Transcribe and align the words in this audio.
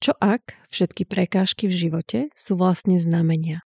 Čo 0.00 0.16
ak 0.16 0.56
všetky 0.72 1.04
prekážky 1.04 1.68
v 1.68 1.76
živote 1.76 2.18
sú 2.32 2.56
vlastne 2.56 2.96
znamenia? 2.96 3.60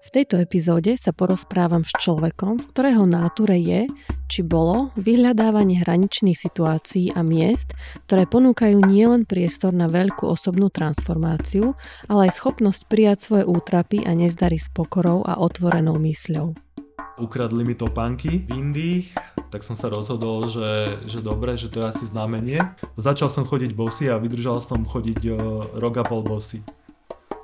V 0.00 0.08
tejto 0.08 0.40
epizóde 0.40 0.96
sa 0.96 1.12
porozprávam 1.12 1.84
s 1.84 1.92
človekom, 2.00 2.64
v 2.64 2.66
ktorého 2.72 3.04
náture 3.04 3.60
je, 3.60 3.92
či 4.24 4.40
bolo, 4.40 4.88
vyhľadávanie 4.96 5.84
hraničných 5.84 6.32
situácií 6.32 7.12
a 7.12 7.20
miest, 7.20 7.76
ktoré 8.08 8.24
ponúkajú 8.24 8.88
nielen 8.88 9.28
priestor 9.28 9.76
na 9.76 9.84
veľkú 9.84 10.24
osobnú 10.32 10.72
transformáciu, 10.72 11.76
ale 12.08 12.32
aj 12.32 12.40
schopnosť 12.40 12.88
prijať 12.88 13.18
svoje 13.20 13.44
útrapy 13.44 14.00
a 14.08 14.16
nezdary 14.16 14.56
s 14.56 14.72
pokorou 14.72 15.28
a 15.28 15.36
otvorenou 15.36 16.00
mysľou. 16.00 16.71
Ukradli 17.20 17.68
mi 17.68 17.76
topánky 17.76 18.48
v 18.48 18.50
Indii, 18.56 18.96
tak 19.52 19.60
som 19.60 19.76
sa 19.76 19.92
rozhodol, 19.92 20.48
že, 20.48 20.96
že 21.04 21.20
dobre, 21.20 21.60
že 21.60 21.68
to 21.68 21.84
je 21.84 21.92
asi 21.92 22.04
znamenie. 22.08 22.56
Začal 22.96 23.28
som 23.28 23.44
chodiť 23.44 23.76
bosy 23.76 24.08
a 24.08 24.16
vydržal 24.16 24.64
som 24.64 24.88
chodiť 24.88 25.20
o, 25.28 25.36
rok 25.76 26.00
a 26.00 26.04
pol 26.08 26.24
bosy. 26.24 26.64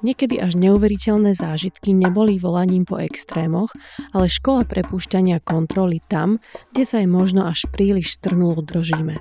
Niekedy 0.01 0.41
až 0.41 0.57
neuveriteľné 0.57 1.37
zážitky 1.37 1.93
neboli 1.93 2.41
volaním 2.41 2.89
po 2.89 2.97
extrémoch, 2.97 3.69
ale 4.17 4.33
škola 4.33 4.65
prepúšťania 4.65 5.45
kontroly 5.45 6.01
tam, 6.01 6.41
kde 6.73 6.85
sa 6.89 7.05
jej 7.05 7.11
možno 7.11 7.45
až 7.45 7.69
príliš 7.69 8.17
strnulo 8.17 8.65
držíme. 8.65 9.21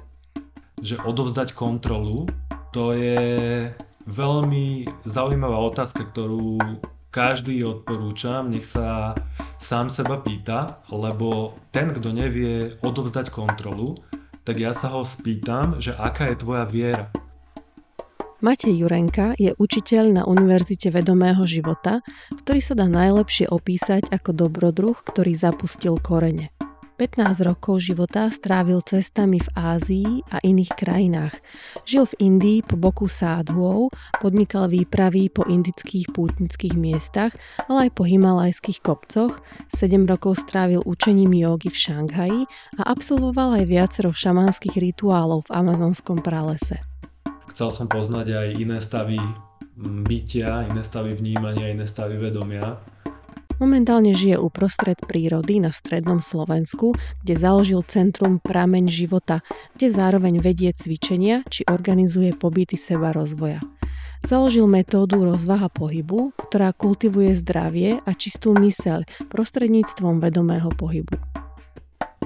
Že 0.79 0.95
odovzdať 1.03 1.57
kontrolu, 1.57 2.29
to 2.71 2.95
je 2.95 3.19
veľmi 4.07 4.88
zaujímavá 5.03 5.59
otázka, 5.59 6.07
ktorú 6.07 6.61
každý 7.09 7.63
odporúčam, 7.63 8.52
nech 8.52 8.67
sa 8.67 9.16
sám 9.57 9.89
seba 9.89 10.21
pýta, 10.21 10.81
lebo 10.91 11.57
ten, 11.73 11.89
kto 11.91 12.13
nevie 12.13 12.77
odovzdať 12.83 13.33
kontrolu, 13.33 13.97
tak 14.47 14.63
ja 14.63 14.72
sa 14.72 14.94
ho 14.95 15.03
spýtam, 15.03 15.81
že 15.83 15.91
aká 15.97 16.31
je 16.31 16.39
tvoja 16.39 16.63
viera. 16.63 17.11
Matej 18.38 18.85
Jurenka 18.85 19.33
je 19.33 19.50
učiteľ 19.58 20.22
na 20.22 20.23
Univerzite 20.30 20.94
vedomého 20.94 21.41
života, 21.50 22.05
ktorý 22.38 22.61
sa 22.61 22.78
dá 22.78 22.85
najlepšie 22.85 23.50
opísať 23.50 24.13
ako 24.13 24.30
dobrodruh, 24.45 24.94
ktorý 24.94 25.33
zapustil 25.33 25.97
korene. 25.97 26.53
15 26.98 27.45
rokov 27.45 27.86
života 27.86 28.26
strávil 28.34 28.81
cestami 28.81 29.38
v 29.38 29.50
Ázii 29.53 30.09
a 30.34 30.42
iných 30.42 30.73
krajinách. 30.73 31.38
Žil 31.86 32.09
v 32.09 32.14
Indii 32.26 32.59
po 32.66 32.73
boku 32.73 33.06
sádhuov, 33.06 33.94
podnikal 34.17 34.66
výpravy 34.66 35.30
po 35.30 35.45
indických 35.45 36.09
pútnických 36.09 36.73
miestach, 36.73 37.38
ale 37.70 37.88
aj 37.88 38.02
po 38.02 38.02
himalajských 38.02 38.81
kopcoch, 38.81 39.38
7 39.70 40.09
rokov 40.09 40.42
strávil 40.42 40.81
učením 40.90 41.38
jogy 41.38 41.70
v 41.70 41.78
Šanghaji 41.78 42.42
a 42.81 42.90
absolvoval 42.90 43.62
aj 43.62 43.66
viacero 43.70 44.09
šamanských 44.09 44.81
rituálov 44.81 45.45
v 45.45 45.53
amazonskom 45.53 46.25
pralese. 46.25 46.81
Chcel 47.53 47.70
som 47.70 47.86
poznať 47.86 48.34
aj 48.34 48.48
iné 48.58 48.81
stavy 48.81 49.22
bytia, 49.78 50.66
iné 50.66 50.81
stavy 50.81 51.14
vnímania, 51.14 51.70
iné 51.70 51.86
stavy 51.86 52.18
vedomia 52.18 52.81
Momentálne 53.58 54.13
žije 54.13 54.38
uprostred 54.38 55.02
prírody 55.02 55.58
na 55.58 55.73
strednom 55.73 56.22
Slovensku, 56.22 56.94
kde 57.25 57.33
založil 57.33 57.81
Centrum 57.89 58.38
Prameň 58.38 58.86
života, 58.86 59.41
kde 59.73 59.89
zároveň 59.89 60.38
vedie 60.38 60.69
cvičenia 60.69 61.41
či 61.50 61.66
organizuje 61.66 62.38
pobyty 62.38 62.78
seba 62.78 63.09
rozvoja. 63.09 63.58
Založil 64.22 64.69
metódu 64.69 65.25
rozvaha 65.25 65.73
pohybu, 65.73 66.38
ktorá 66.38 66.69
kultivuje 66.69 67.33
zdravie 67.33 67.97
a 68.05 68.11
čistú 68.13 68.53
myseľ 68.53 69.05
prostredníctvom 69.33 70.22
vedomého 70.22 70.69
pohybu. 70.78 71.17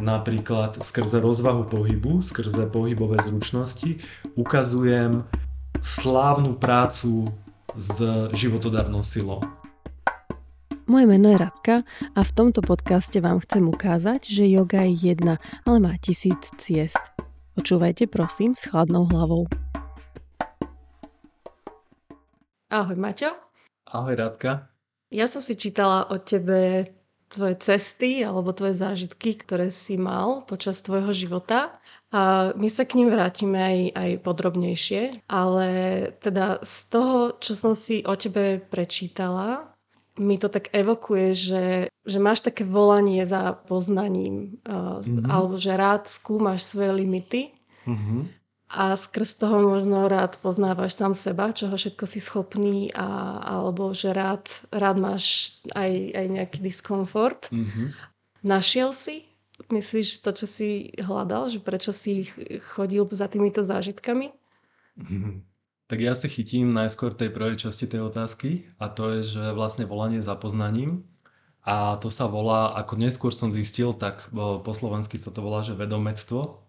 Napríklad 0.03 0.83
skrze 0.83 1.23
rozvahu 1.23 1.63
pohybu, 1.71 2.19
skrze 2.19 2.67
pohybové 2.67 3.23
zručnosti 3.23 4.03
ukazujem 4.35 5.23
slávnu 5.79 6.59
prácu 6.59 7.31
s 7.71 8.03
životodarnou 8.35 8.99
silou. 8.99 9.60
Moje 10.91 11.07
meno 11.07 11.31
je 11.31 11.39
Radka 11.39 11.87
a 11.87 12.19
v 12.19 12.31
tomto 12.35 12.59
podcaste 12.59 13.15
vám 13.23 13.39
chcem 13.47 13.63
ukázať, 13.63 14.27
že 14.27 14.43
yoga 14.43 14.83
je 14.83 15.15
jedna, 15.15 15.39
ale 15.63 15.79
má 15.79 15.95
tisíc 15.95 16.51
ciest. 16.59 16.99
Počúvajte 17.55 18.11
prosím 18.11 18.59
s 18.59 18.67
chladnou 18.67 19.07
hlavou. 19.07 19.47
Ahoj 22.67 22.99
Maťo. 22.99 23.31
Ahoj 23.87 24.19
Radka. 24.19 24.67
Ja 25.15 25.31
som 25.31 25.39
si 25.39 25.55
čítala 25.55 26.11
o 26.11 26.19
tebe 26.19 26.91
tvoje 27.31 27.55
cesty 27.63 28.27
alebo 28.27 28.51
tvoje 28.51 28.75
zážitky, 28.75 29.39
ktoré 29.39 29.71
si 29.71 29.95
mal 29.95 30.43
počas 30.43 30.83
tvojho 30.83 31.15
života. 31.15 31.79
A 32.11 32.51
my 32.59 32.67
sa 32.67 32.83
k 32.83 32.99
ním 32.99 33.15
vrátime 33.15 33.55
aj, 33.63 33.79
aj 33.95 34.09
podrobnejšie, 34.27 35.23
ale 35.31 35.67
teda 36.19 36.59
z 36.67 36.75
toho, 36.91 37.39
čo 37.39 37.55
som 37.55 37.79
si 37.79 38.03
o 38.03 38.11
tebe 38.19 38.59
prečítala, 38.59 39.70
mi 40.19 40.35
to 40.35 40.51
tak 40.51 40.67
evokuje, 40.75 41.27
že, 41.31 41.65
že 42.03 42.17
máš 42.19 42.43
také 42.43 42.67
volanie 42.67 43.23
za 43.23 43.55
poznaním, 43.55 44.59
mm-hmm. 44.67 45.29
alebo 45.31 45.55
že 45.55 45.71
rád 45.77 46.11
skúmaš 46.11 46.67
svoje 46.67 46.91
limity 47.05 47.41
mm-hmm. 47.87 48.21
a 48.75 48.97
skrz 48.99 49.39
toho 49.39 49.63
možno 49.63 50.11
rád 50.11 50.35
poznávaš 50.43 50.99
sám 50.99 51.15
seba, 51.15 51.55
čoho 51.55 51.77
všetko 51.77 52.03
si 52.03 52.19
schopný, 52.19 52.91
a, 52.91 53.39
alebo 53.39 53.95
že 53.95 54.11
rád, 54.11 54.51
rád 54.75 54.99
máš 54.99 55.55
aj, 55.71 55.91
aj 56.11 56.25
nejaký 56.27 56.57
diskomfort. 56.59 57.47
Mm-hmm. 57.47 57.87
Našiel 58.43 58.91
si, 58.91 59.29
myslíš, 59.71 60.25
to, 60.25 60.35
čo 60.35 60.45
si 60.49 60.91
hľadal, 60.99 61.47
že 61.47 61.63
prečo 61.63 61.95
si 61.95 62.27
chodil 62.73 63.07
za 63.13 63.31
týmito 63.31 63.63
zážitkami? 63.63 64.33
Mm-hmm. 64.99 65.50
Tak 65.91 65.99
ja 65.99 66.15
si 66.15 66.31
chytím 66.31 66.71
najskôr 66.71 67.11
tej 67.11 67.35
prvej 67.35 67.67
časti 67.67 67.83
tej 67.83 68.07
otázky 68.07 68.63
a 68.79 68.87
to 68.87 69.19
je, 69.19 69.35
že 69.35 69.43
vlastne 69.51 69.83
volanie 69.83 70.23
za 70.23 70.39
poznaním. 70.39 71.03
A 71.67 71.99
to 71.99 72.07
sa 72.07 72.31
volá, 72.31 72.71
ako 72.79 72.95
neskôr 72.95 73.35
som 73.35 73.51
zistil, 73.51 73.91
tak 73.91 74.31
po 74.31 74.71
slovensky 74.71 75.19
sa 75.19 75.35
to 75.35 75.43
volá, 75.43 75.67
že 75.67 75.75
vedomectvo, 75.75 76.63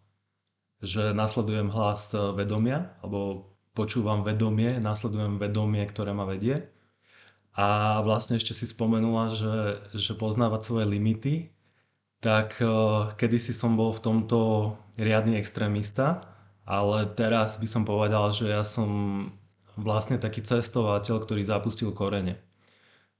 že 0.82 1.14
nasledujem 1.14 1.70
hlas 1.70 2.10
vedomia, 2.34 2.98
alebo 2.98 3.54
počúvam 3.78 4.26
vedomie, 4.26 4.82
nasledujem 4.82 5.38
vedomie, 5.38 5.86
ktoré 5.86 6.10
ma 6.10 6.26
vedie. 6.26 6.66
A 7.54 8.02
vlastne 8.02 8.42
ešte 8.42 8.58
si 8.58 8.66
spomenula, 8.66 9.30
že, 9.30 9.86
že 9.94 10.18
poznávať 10.18 10.66
svoje 10.66 10.90
limity, 10.90 11.54
tak 12.18 12.58
kedysi 13.14 13.54
som 13.54 13.78
bol 13.78 13.94
v 13.94 14.02
tomto 14.02 14.38
riadny 14.98 15.38
extrémista, 15.38 16.31
ale 16.62 17.10
teraz 17.18 17.58
by 17.58 17.66
som 17.66 17.82
povedal, 17.82 18.30
že 18.30 18.50
ja 18.50 18.62
som 18.62 18.90
vlastne 19.74 20.20
taký 20.20 20.44
cestovateľ, 20.44 21.16
ktorý 21.22 21.42
zapustil 21.42 21.90
korene. 21.90 22.38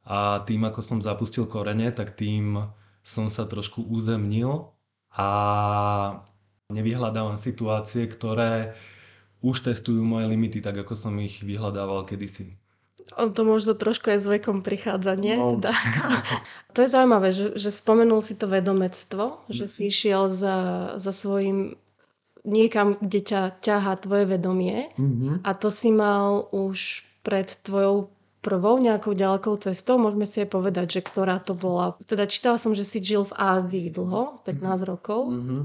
A 0.03 0.43
tým, 0.43 0.67
ako 0.67 0.83
som 0.83 0.99
zapustil 0.99 1.47
korene, 1.47 1.91
tak 1.95 2.19
tým 2.19 2.59
som 3.03 3.27
sa 3.31 3.47
trošku 3.47 3.87
uzemnil 3.87 4.71
a 5.15 5.29
nevyhľadávam 6.71 7.39
situácie, 7.39 8.07
ktoré 8.07 8.75
už 9.43 9.67
testujú 9.67 10.07
moje 10.07 10.31
limity, 10.31 10.63
tak 10.63 10.79
ako 10.79 10.95
som 10.95 11.15
ich 11.19 11.43
vyhľadával 11.43 12.07
kedysi. 12.07 12.55
On 13.19 13.35
to 13.35 13.43
možno 13.43 13.75
trošku 13.75 14.15
aj 14.15 14.19
s 14.23 14.27
vekom 14.31 14.63
prichádza, 14.63 15.19
nie? 15.19 15.35
No. 15.35 15.59
to 16.75 16.79
je 16.87 16.89
zaujímavé, 16.89 17.35
že, 17.35 17.59
že 17.59 17.75
spomenul 17.75 18.23
si 18.23 18.39
to 18.39 18.47
vedomectvo, 18.47 19.43
že 19.51 19.67
si 19.67 19.91
išiel 19.91 20.31
za, 20.31 20.57
za 21.03 21.11
svojim 21.11 21.75
niekam, 22.43 22.99
kde 22.99 23.21
ťa 23.23 23.43
ťahá 23.63 23.99
tvoje 24.03 24.27
vedomie 24.27 24.91
mm-hmm. 24.99 25.47
a 25.47 25.51
to 25.55 25.71
si 25.71 25.95
mal 25.95 26.51
už 26.51 27.07
pred 27.23 27.47
tvojou 27.63 28.11
prvou 28.43 28.83
nejakou 28.83 29.15
ďalekou 29.15 29.55
cestou, 29.63 30.03
môžeme 30.03 30.27
si 30.27 30.43
aj 30.43 30.51
povedať, 30.51 30.99
že 30.99 31.07
ktorá 31.07 31.39
to 31.39 31.55
bola. 31.55 31.95
Teda 32.03 32.27
čítala 32.27 32.59
som, 32.59 32.75
že 32.75 32.83
si 32.83 32.99
žil 32.99 33.23
v 33.23 33.39
Ázii 33.39 33.87
dlho, 33.95 34.43
15 34.43 34.59
mm-hmm. 34.59 34.83
rokov. 34.91 35.21
Mm-hmm. 35.31 35.63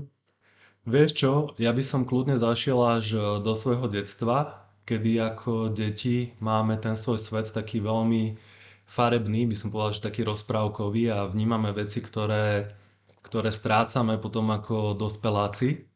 Vieš 0.88 1.12
čo, 1.18 1.32
ja 1.60 1.76
by 1.76 1.84
som 1.84 2.08
kľudne 2.08 2.40
zašiel 2.40 2.80
až 2.80 3.06
do 3.44 3.52
svojho 3.58 3.92
detstva, 3.92 4.64
kedy 4.88 5.20
ako 5.20 5.74
deti 5.74 6.32
máme 6.40 6.80
ten 6.80 6.96
svoj 6.96 7.20
svet 7.20 7.52
taký 7.52 7.84
veľmi 7.84 8.40
farebný, 8.88 9.52
by 9.52 9.56
som 9.58 9.68
povedal, 9.68 10.00
že 10.00 10.08
taký 10.08 10.24
rozprávkový 10.24 11.12
a 11.12 11.28
vnímame 11.28 11.76
veci, 11.76 12.00
ktoré, 12.00 12.72
ktoré 13.20 13.52
strácame 13.52 14.16
potom 14.16 14.48
ako 14.48 14.96
dospeláci. 14.96 15.87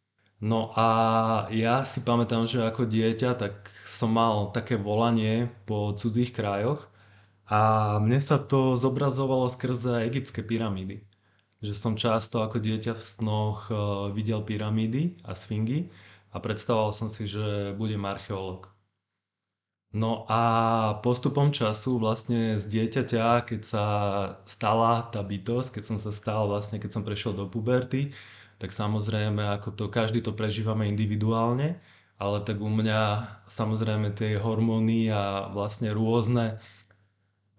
No 0.42 0.74
a 0.74 0.88
ja 1.54 1.86
si 1.86 2.02
pamätám, 2.02 2.50
že 2.50 2.66
ako 2.66 2.90
dieťa 2.90 3.38
tak 3.38 3.70
som 3.86 4.10
mal 4.18 4.50
také 4.50 4.74
volanie 4.74 5.54
po 5.70 5.94
cudzích 5.94 6.34
krajoch 6.34 6.90
a 7.46 7.60
mne 8.02 8.18
sa 8.18 8.42
to 8.42 8.74
zobrazovalo 8.74 9.46
skrze 9.54 10.02
egyptské 10.10 10.42
pyramídy. 10.42 11.06
Že 11.62 11.74
som 11.78 11.94
často 11.94 12.42
ako 12.42 12.58
dieťa 12.58 12.98
v 12.98 13.02
snoch 13.06 13.70
e, 13.70 13.74
videl 14.18 14.42
pyramídy 14.42 15.22
a 15.30 15.38
sfingy 15.38 15.94
a 16.34 16.42
predstavoval 16.42 16.90
som 16.98 17.06
si, 17.14 17.30
že 17.30 17.78
budem 17.78 18.02
archeológ. 18.02 18.72
No 19.94 20.26
a 20.32 20.42
postupom 21.04 21.52
času 21.52 22.00
vlastne 22.00 22.58
z 22.58 22.66
dieťaťa, 22.66 23.44
keď 23.46 23.62
sa 23.62 23.86
stala 24.48 25.06
tá 25.12 25.20
bytosť, 25.22 25.78
keď 25.78 25.84
som 25.84 25.98
sa 26.00 26.16
stal 26.16 26.48
vlastne, 26.48 26.80
keď 26.80 26.90
som 26.96 27.04
prešiel 27.04 27.36
do 27.36 27.46
puberty, 27.46 28.16
tak 28.62 28.70
samozrejme, 28.70 29.42
ako 29.58 29.74
to, 29.74 29.86
každý 29.90 30.22
to 30.22 30.38
prežívame 30.38 30.86
individuálne, 30.86 31.82
ale 32.22 32.38
tak 32.46 32.62
u 32.62 32.70
mňa 32.70 33.02
samozrejme 33.50 34.14
tie 34.14 34.38
hormóny 34.38 35.10
a 35.10 35.50
vlastne 35.50 35.90
rôzne 35.90 36.62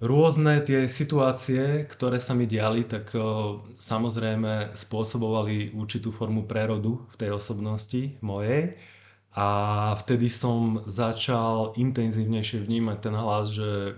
Rôzne 0.03 0.59
tie 0.67 0.91
situácie, 0.91 1.87
ktoré 1.87 2.19
sa 2.19 2.35
mi 2.35 2.51
diali, 2.51 2.83
tak 2.83 3.15
o, 3.15 3.63
samozrejme 3.79 4.75
spôsobovali 4.75 5.79
určitú 5.79 6.11
formu 6.11 6.43
prerodu 6.43 7.07
v 7.07 7.15
tej 7.15 7.31
osobnosti 7.39 8.19
mojej. 8.19 8.75
A 9.39 9.47
vtedy 10.03 10.27
som 10.27 10.83
začal 10.91 11.79
intenzívnejšie 11.79 12.67
vnímať 12.67 12.99
ten 12.99 13.15
hlas, 13.15 13.55
že, 13.55 13.95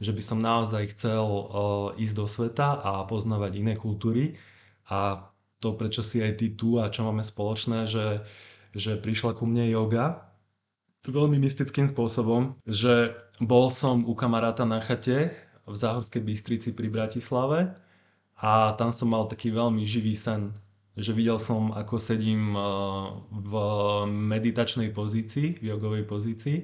že 0.00 0.16
by 0.16 0.22
som 0.24 0.40
naozaj 0.40 0.96
chcel 0.96 1.20
o, 1.20 1.92
ísť 2.00 2.14
do 2.16 2.24
sveta 2.24 2.80
a 2.80 3.04
poznávať 3.04 3.60
iné 3.60 3.76
kultúry. 3.76 4.40
A 4.88 5.20
to, 5.62 5.78
prečo 5.78 6.02
si 6.02 6.18
aj 6.18 6.42
ty 6.42 6.50
tu 6.50 6.82
a 6.82 6.90
čo 6.90 7.06
máme 7.06 7.22
spoločné, 7.22 7.86
že, 7.86 8.26
že 8.74 8.98
prišla 8.98 9.38
ku 9.38 9.46
mne 9.46 9.70
yoga 9.70 10.26
veľmi 11.06 11.38
mystickým 11.38 11.90
spôsobom, 11.90 12.54
že 12.62 13.14
bol 13.42 13.70
som 13.74 14.06
u 14.06 14.14
kamaráta 14.14 14.62
na 14.62 14.78
chate 14.78 15.34
v 15.66 15.74
Záhorskej 15.74 16.22
Bystrici 16.22 16.70
pri 16.70 16.86
Bratislave 16.90 17.74
a 18.38 18.74
tam 18.78 18.94
som 18.94 19.10
mal 19.10 19.26
taký 19.26 19.50
veľmi 19.50 19.82
živý 19.82 20.14
sen, 20.14 20.54
že 20.94 21.10
videl 21.10 21.42
som, 21.42 21.74
ako 21.74 21.98
sedím 21.98 22.54
eh, 22.54 22.62
v 23.30 23.52
meditačnej 24.06 24.94
pozícii, 24.94 25.58
v 25.58 25.64
jogovej 25.74 26.06
pozícii 26.06 26.58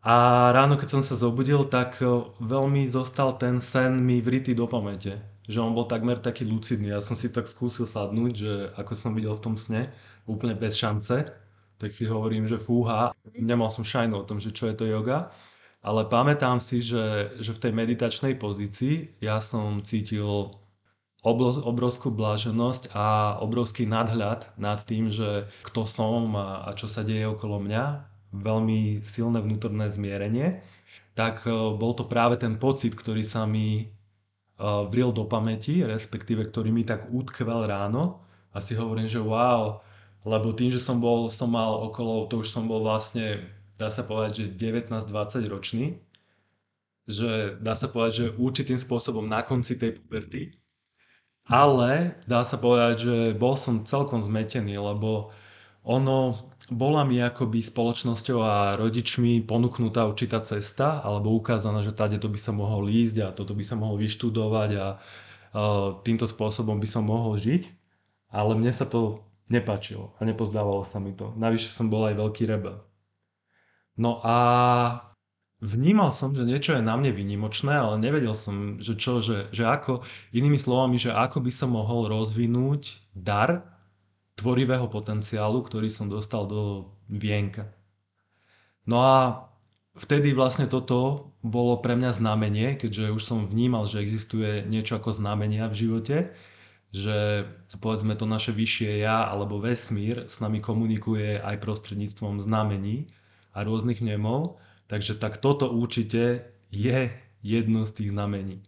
a 0.00 0.48
ráno, 0.56 0.80
keď 0.80 0.88
som 0.96 1.02
sa 1.04 1.16
zobudil, 1.16 1.68
tak 1.68 2.00
eh, 2.00 2.08
veľmi 2.40 2.88
zostal 2.88 3.36
ten 3.40 3.60
sen 3.60 4.00
mi 4.00 4.20
vrytý 4.20 4.52
do 4.56 4.68
pamäte. 4.68 5.29
Že 5.50 5.58
on 5.66 5.72
bol 5.74 5.90
takmer 5.90 6.22
taký 6.22 6.46
lucidný. 6.46 6.94
Ja 6.94 7.02
som 7.02 7.18
si 7.18 7.26
tak 7.34 7.50
skúsil 7.50 7.90
sadnúť, 7.90 8.32
že 8.38 8.52
ako 8.78 8.92
som 8.94 9.18
videl 9.18 9.34
v 9.34 9.44
tom 9.50 9.56
sne, 9.58 9.90
úplne 10.30 10.54
bez 10.54 10.78
šance, 10.78 11.26
tak 11.80 11.90
si 11.90 12.06
hovorím, 12.06 12.46
že 12.46 12.62
fúha, 12.62 13.10
nemal 13.34 13.72
som 13.72 13.82
šajnu 13.82 14.14
o 14.22 14.26
tom, 14.28 14.38
že 14.38 14.54
čo 14.54 14.70
je 14.70 14.78
to 14.78 14.86
yoga, 14.86 15.34
ale 15.80 16.06
pamätám 16.06 16.60
si, 16.60 16.84
že, 16.84 17.34
že 17.40 17.56
v 17.56 17.62
tej 17.66 17.72
meditačnej 17.72 18.36
pozícii 18.36 19.18
ja 19.24 19.40
som 19.40 19.80
cítil 19.80 20.54
obrovskú 21.24 22.08
bláženosť 22.12 22.96
a 22.96 23.36
obrovský 23.44 23.84
nadhľad 23.84 24.56
nad 24.56 24.80
tým, 24.84 25.12
že 25.12 25.48
kto 25.64 25.84
som 25.84 26.32
a, 26.36 26.64
a 26.68 26.70
čo 26.72 26.88
sa 26.88 27.04
deje 27.04 27.28
okolo 27.28 27.60
mňa, 27.60 27.84
veľmi 28.32 29.04
silné 29.04 29.44
vnútorné 29.44 29.90
zmierenie, 29.92 30.64
tak 31.12 31.44
e, 31.44 31.52
bol 31.76 31.92
to 31.92 32.08
práve 32.08 32.40
ten 32.40 32.56
pocit, 32.56 32.96
ktorý 32.96 33.20
sa 33.20 33.44
mi 33.44 33.92
vril 34.60 35.08
do 35.10 35.24
pamäti, 35.24 35.80
respektíve 35.80 36.52
ktorý 36.52 36.68
mi 36.68 36.84
tak 36.84 37.08
utkvel 37.08 37.64
ráno 37.64 38.20
a 38.52 38.60
si 38.60 38.76
hovorím, 38.76 39.08
že 39.08 39.22
wow, 39.22 39.80
lebo 40.28 40.52
tým, 40.52 40.68
že 40.68 40.82
som 40.82 41.00
bol, 41.00 41.32
som 41.32 41.48
mal 41.48 41.80
okolo, 41.88 42.28
to 42.28 42.44
už 42.44 42.52
som 42.52 42.68
bol 42.68 42.84
vlastne, 42.84 43.40
dá 43.80 43.88
sa 43.88 44.04
povedať, 44.04 44.52
že 44.52 44.76
19-20 44.76 45.48
ročný, 45.48 45.86
že 47.08 47.56
dá 47.64 47.72
sa 47.72 47.88
povedať, 47.88 48.12
že 48.12 48.26
určitým 48.36 48.76
spôsobom 48.76 49.24
na 49.24 49.40
konci 49.40 49.80
tej 49.80 49.96
puberty, 49.96 50.60
ale 51.48 52.20
dá 52.28 52.44
sa 52.44 52.60
povedať, 52.60 52.94
že 53.00 53.16
bol 53.34 53.56
som 53.56 53.82
celkom 53.88 54.20
zmetený, 54.20 54.76
lebo 54.76 55.32
ono, 55.80 56.49
bola 56.70 57.02
mi 57.02 57.18
akoby 57.18 57.60
spoločnosťou 57.60 58.38
a 58.40 58.78
rodičmi 58.78 59.42
ponúknutá 59.42 60.06
určitá 60.06 60.38
cesta, 60.46 61.02
alebo 61.02 61.34
ukázané, 61.34 61.82
že 61.82 61.92
tady 61.92 62.22
to 62.22 62.30
by 62.30 62.38
sa 62.38 62.54
mohol 62.54 62.86
ísť 62.86 63.16
a 63.26 63.34
toto 63.34 63.52
by 63.52 63.64
sa 63.66 63.74
mohol 63.74 63.98
vyštudovať 63.98 64.70
a 64.78 64.86
uh, 64.96 65.98
týmto 66.06 66.30
spôsobom 66.30 66.78
by 66.78 66.88
som 66.88 67.04
mohol 67.04 67.34
žiť. 67.34 67.66
Ale 68.30 68.54
mne 68.54 68.70
sa 68.70 68.86
to 68.86 69.26
nepáčilo 69.50 70.14
a 70.16 70.22
nepozdávalo 70.22 70.86
sa 70.86 71.02
mi 71.02 71.10
to. 71.10 71.34
Navyše 71.34 71.74
som 71.74 71.90
bol 71.90 72.06
aj 72.06 72.14
veľký 72.14 72.46
rebel. 72.46 72.78
No 73.98 74.22
a 74.22 74.38
vnímal 75.58 76.14
som, 76.14 76.30
že 76.30 76.46
niečo 76.46 76.78
je 76.78 76.86
na 76.86 76.94
mne 76.94 77.10
vynimočné, 77.10 77.74
ale 77.74 77.98
nevedel 77.98 78.32
som, 78.38 78.78
že 78.78 78.94
čo, 78.94 79.18
že, 79.18 79.50
že 79.50 79.66
ako, 79.66 80.06
inými 80.30 80.56
slovami, 80.56 80.96
že 80.96 81.10
ako 81.10 81.42
by 81.42 81.52
som 81.52 81.74
mohol 81.74 82.06
rozvinúť 82.06 83.10
dar 83.12 83.79
tvorivého 84.40 84.88
potenciálu, 84.88 85.60
ktorý 85.60 85.92
som 85.92 86.08
dostal 86.08 86.48
do 86.48 86.88
vienka. 87.06 87.68
No 88.88 89.04
a 89.04 89.16
vtedy 89.94 90.32
vlastne 90.32 90.64
toto 90.64 91.30
bolo 91.44 91.78
pre 91.84 91.94
mňa 91.94 92.16
znamenie, 92.16 92.80
keďže 92.80 93.12
už 93.12 93.22
som 93.22 93.44
vnímal, 93.44 93.84
že 93.84 94.00
existuje 94.00 94.64
niečo 94.64 94.96
ako 94.96 95.12
znamenia 95.12 95.68
v 95.68 95.78
živote, 95.86 96.16
že 96.90 97.46
povedzme 97.78 98.18
to 98.18 98.26
naše 98.26 98.50
vyššie 98.50 99.06
ja 99.06 99.30
alebo 99.30 99.62
vesmír 99.62 100.26
s 100.26 100.42
nami 100.42 100.58
komunikuje 100.58 101.38
aj 101.38 101.62
prostredníctvom 101.62 102.42
znamení 102.42 103.12
a 103.54 103.62
rôznych 103.62 104.02
nemov, 104.02 104.58
takže 104.90 105.14
tak 105.14 105.38
toto 105.38 105.70
určite 105.70 106.50
je 106.74 107.14
jedno 107.46 107.86
z 107.86 107.92
tých 107.94 108.10
znamení. 108.10 108.66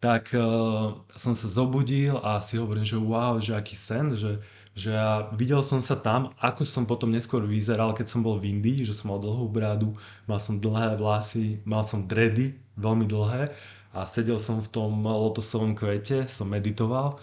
Tak 0.00 0.32
uh, 0.36 1.04
som 1.16 1.32
sa 1.32 1.48
zobudil 1.48 2.20
a 2.20 2.40
si 2.44 2.60
hovorím, 2.60 2.84
že 2.84 3.00
wow, 3.00 3.40
že 3.40 3.56
aký 3.56 3.76
sen, 3.76 4.12
že, 4.12 4.44
že 4.76 4.92
ja 4.92 5.32
videl 5.32 5.64
som 5.64 5.80
sa 5.80 5.96
tam, 5.96 6.36
ako 6.36 6.68
som 6.68 6.84
potom 6.84 7.08
neskôr 7.08 7.40
vyzeral, 7.48 7.96
keď 7.96 8.12
som 8.12 8.20
bol 8.20 8.36
v 8.36 8.52
Indii, 8.52 8.84
že 8.84 8.92
som 8.92 9.08
mal 9.08 9.16
dlhú 9.16 9.48
brádu, 9.48 9.96
mal 10.28 10.36
som 10.36 10.60
dlhé 10.60 11.00
vlasy, 11.00 11.64
mal 11.64 11.80
som 11.80 12.04
dredy, 12.04 12.60
veľmi 12.76 13.08
dlhé 13.08 13.56
a 13.96 14.04
sedel 14.04 14.36
som 14.36 14.60
v 14.60 14.68
tom 14.68 15.00
lotosovom 15.00 15.72
kvete, 15.72 16.28
som 16.28 16.52
meditoval 16.52 17.16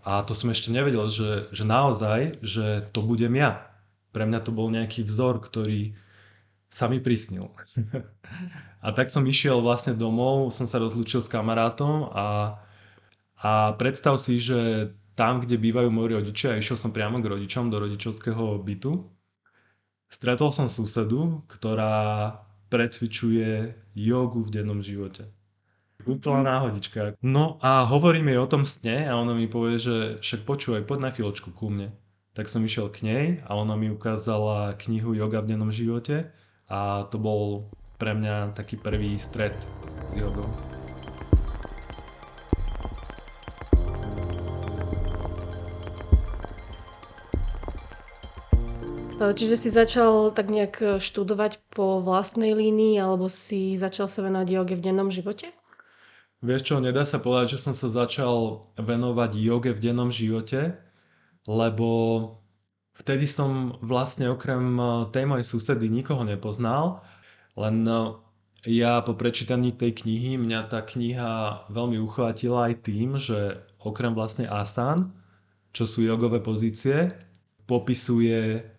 a 0.00 0.24
to 0.24 0.32
som 0.32 0.48
ešte 0.48 0.72
nevedel, 0.72 1.04
že, 1.12 1.52
že 1.52 1.64
naozaj, 1.68 2.40
že 2.40 2.88
to 2.96 3.04
budem 3.04 3.36
ja. 3.36 3.68
Pre 4.16 4.24
mňa 4.24 4.40
to 4.40 4.52
bol 4.52 4.72
nejaký 4.72 5.04
vzor, 5.04 5.44
ktorý 5.44 5.92
sa 6.72 6.88
mi 6.88 7.04
prisnil. 7.04 7.52
a 8.84 8.88
tak 8.96 9.12
som 9.12 9.28
išiel 9.28 9.60
vlastne 9.60 9.92
domov, 9.92 10.52
som 10.56 10.64
sa 10.64 10.80
rozlúčil 10.80 11.20
s 11.20 11.28
kamarátom 11.28 12.08
a, 12.12 12.56
a 13.40 13.76
predstav 13.76 14.16
si, 14.16 14.40
že 14.40 14.92
tam, 15.14 15.40
kde 15.42 15.58
bývajú 15.58 15.88
moji 15.90 16.18
rodičia, 16.18 16.58
išiel 16.58 16.74
som 16.74 16.90
priamo 16.90 17.22
k 17.22 17.30
rodičom 17.30 17.70
do 17.70 17.78
rodičovského 17.78 18.58
bytu. 18.58 19.06
Stretol 20.10 20.50
som 20.50 20.66
susedu, 20.70 21.42
ktorá 21.46 22.34
precvičuje 22.70 23.74
jogu 23.94 24.42
v 24.42 24.52
dennom 24.60 24.82
živote. 24.82 25.30
Úplná 26.04 26.42
náhodička. 26.42 27.16
No 27.22 27.56
a 27.62 27.86
hovorím 27.86 28.34
jej 28.34 28.38
o 28.42 28.50
tom 28.50 28.66
sne 28.66 29.08
a 29.08 29.16
ona 29.16 29.32
mi 29.32 29.48
povie, 29.48 29.78
že 29.78 29.96
však 30.20 30.44
počúvaj, 30.44 30.82
poď 30.84 30.98
na 31.00 31.10
chvíľočku 31.14 31.54
ku 31.54 31.70
mne. 31.70 31.94
Tak 32.34 32.50
som 32.50 32.66
išiel 32.66 32.90
k 32.90 33.06
nej 33.06 33.24
a 33.46 33.54
ona 33.54 33.78
mi 33.78 33.88
ukázala 33.88 34.74
knihu 34.84 35.14
Yoga 35.14 35.40
v 35.40 35.54
dennom 35.54 35.70
živote 35.70 36.34
a 36.66 37.06
to 37.08 37.16
bol 37.16 37.70
pre 37.96 38.12
mňa 38.12 38.58
taký 38.58 38.74
prvý 38.76 39.16
stret 39.16 39.54
s 40.10 40.18
jogou. 40.18 40.73
Čiže 49.14 49.54
si 49.54 49.70
začal 49.70 50.34
tak 50.34 50.50
nejak 50.50 50.98
študovať 50.98 51.62
po 51.70 52.02
vlastnej 52.02 52.50
línii 52.50 52.98
alebo 52.98 53.30
si 53.30 53.78
začal 53.78 54.10
sa 54.10 54.26
venovať 54.26 54.48
joge 54.50 54.74
v 54.74 54.84
dennom 54.90 55.08
živote? 55.08 55.54
Vieš 56.44 56.62
čo, 56.66 56.74
nedá 56.76 57.08
sa 57.08 57.22
povedať, 57.22 57.56
že 57.56 57.62
som 57.64 57.72
sa 57.72 57.88
začal 57.88 58.68
venovať 58.76 59.32
joge 59.40 59.72
v 59.72 59.80
dennom 59.80 60.12
živote, 60.12 60.76
lebo 61.48 61.88
vtedy 62.92 63.24
som 63.24 63.80
vlastne 63.80 64.28
okrem 64.28 64.76
eh, 64.76 64.88
tej 65.08 65.24
mojej 65.24 65.46
susedy 65.46 65.88
nikoho 65.88 66.20
nepoznal, 66.20 67.00
len 67.56 67.86
eh, 67.88 68.20
ja 68.68 69.00
po 69.00 69.16
prečítaní 69.16 69.72
tej 69.72 70.04
knihy, 70.04 70.36
mňa 70.36 70.60
tá 70.68 70.84
kniha 70.84 71.64
veľmi 71.72 71.96
uchvátila 72.00 72.68
aj 72.68 72.74
tým, 72.92 73.16
že 73.16 73.60
okrem 73.80 74.12
vlastne 74.12 74.44
asán, 74.44 75.16
čo 75.72 75.88
sú 75.88 76.04
jogové 76.04 76.44
pozície, 76.44 77.12
popisuje 77.64 78.73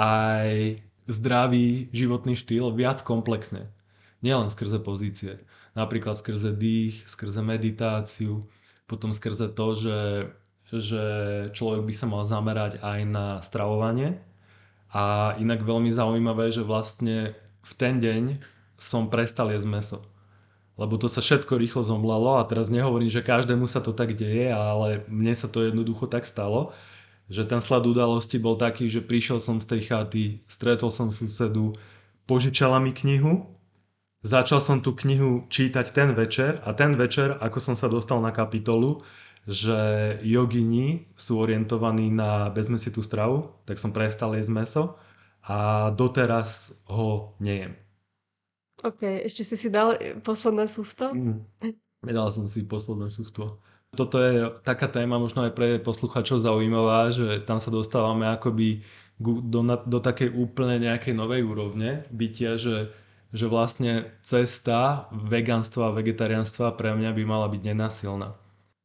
aj 0.00 0.80
zdravý 1.04 1.92
životný 1.92 2.32
štýl 2.32 2.72
viac 2.72 3.04
komplexne. 3.04 3.68
Nielen 4.24 4.48
skrze 4.48 4.80
pozície 4.80 5.44
napríklad 5.74 6.18
skrze 6.18 6.54
dých, 6.54 7.06
skrze 7.06 7.42
meditáciu, 7.42 8.46
potom 8.90 9.14
skrze 9.14 9.54
to, 9.54 9.66
že, 9.78 10.00
že 10.74 11.04
človek 11.54 11.86
by 11.86 11.94
sa 11.94 12.06
mal 12.10 12.22
zamerať 12.26 12.82
aj 12.82 13.00
na 13.06 13.26
stravovanie. 13.38 14.18
A 14.90 15.38
inak 15.38 15.62
veľmi 15.62 15.94
zaujímavé, 15.94 16.50
že 16.50 16.66
vlastne 16.66 17.38
v 17.62 17.72
ten 17.78 18.02
deň 18.02 18.42
som 18.74 19.06
prestal 19.06 19.54
jesť 19.54 19.68
meso. 19.70 19.98
Lebo 20.74 20.98
to 20.98 21.06
sa 21.06 21.22
všetko 21.22 21.60
rýchlo 21.60 21.86
zomlalo 21.86 22.40
a 22.40 22.48
teraz 22.48 22.72
nehovorím, 22.72 23.12
že 23.12 23.22
každému 23.22 23.70
sa 23.70 23.84
to 23.84 23.94
tak 23.94 24.18
deje, 24.18 24.50
ale 24.50 25.06
mne 25.06 25.36
sa 25.36 25.46
to 25.46 25.62
jednoducho 25.62 26.10
tak 26.10 26.26
stalo, 26.26 26.74
že 27.30 27.46
ten 27.46 27.62
sled 27.62 27.86
udalosti 27.86 28.42
bol 28.42 28.58
taký, 28.58 28.90
že 28.90 29.06
prišiel 29.06 29.38
som 29.38 29.62
z 29.62 29.70
tej 29.70 29.80
chaty, 29.86 30.24
stretol 30.50 30.90
som 30.90 31.14
susedu, 31.14 31.78
požičala 32.26 32.82
mi 32.82 32.90
knihu 32.90 33.60
Začal 34.20 34.60
som 34.60 34.84
tú 34.84 34.92
knihu 34.92 35.48
čítať 35.48 35.96
ten 35.96 36.12
večer 36.12 36.60
a 36.68 36.76
ten 36.76 36.92
večer, 36.92 37.40
ako 37.40 37.56
som 37.56 37.72
sa 37.72 37.88
dostal 37.88 38.20
na 38.20 38.28
kapitolu, 38.28 39.00
že 39.48 39.72
jogini 40.20 41.08
sú 41.16 41.40
orientovaní 41.40 42.12
na 42.12 42.52
bezmesitú 42.52 43.00
stravu, 43.00 43.48
tak 43.64 43.80
som 43.80 43.96
prestal 43.96 44.36
jesť 44.36 44.52
meso 44.52 44.84
a 45.40 45.88
doteraz 45.96 46.76
ho 46.92 47.32
nejem. 47.40 47.72
OK, 48.84 49.24
ešte 49.24 49.40
si 49.40 49.56
si 49.56 49.68
dal 49.72 49.96
posledné 50.20 50.68
sústo? 50.68 51.16
Mm. 51.16 51.40
Nedal 52.04 52.28
som 52.28 52.44
si 52.44 52.68
posledné 52.68 53.08
sústo. 53.08 53.56
Toto 53.90 54.22
je 54.22 54.46
taká 54.62 54.86
téma 54.86 55.18
možno 55.18 55.42
aj 55.44 55.52
pre 55.52 55.68
posluchačov 55.82 56.38
zaujímavá, 56.38 57.10
že 57.10 57.42
tam 57.42 57.58
sa 57.58 57.74
dostávame 57.74 58.30
akoby 58.30 58.86
do, 59.18 59.60
do 59.66 59.98
takej 59.98 60.30
úplne 60.32 60.78
nejakej 60.78 61.12
novej 61.12 61.42
úrovne 61.42 62.06
bytia, 62.14 62.56
že 62.56 62.94
že 63.30 63.46
vlastne 63.46 64.10
cesta 64.26 65.06
veganstva 65.14 65.90
a 65.90 65.96
vegetariánstva 65.96 66.74
pre 66.74 66.94
mňa 66.98 67.10
by 67.14 67.22
mala 67.22 67.46
byť 67.46 67.62
nenasilná. 67.62 68.34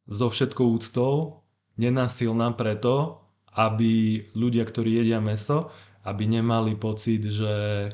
So 0.06 0.30
všetkou 0.30 0.70
úctou, 0.70 1.42
nenasilná 1.82 2.54
preto, 2.54 3.26
aby 3.58 4.22
ľudia, 4.38 4.62
ktorí 4.62 5.02
jedia 5.02 5.18
meso, 5.18 5.74
aby 6.06 6.30
nemali 6.30 6.78
pocit, 6.78 7.26
že, 7.26 7.90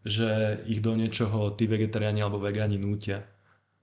že 0.00 0.64
ich 0.64 0.80
do 0.80 0.96
niečoho 0.96 1.52
tí 1.52 1.68
vegetariáni 1.68 2.24
alebo 2.24 2.40
vegáni 2.40 2.80
nútia. 2.80 3.28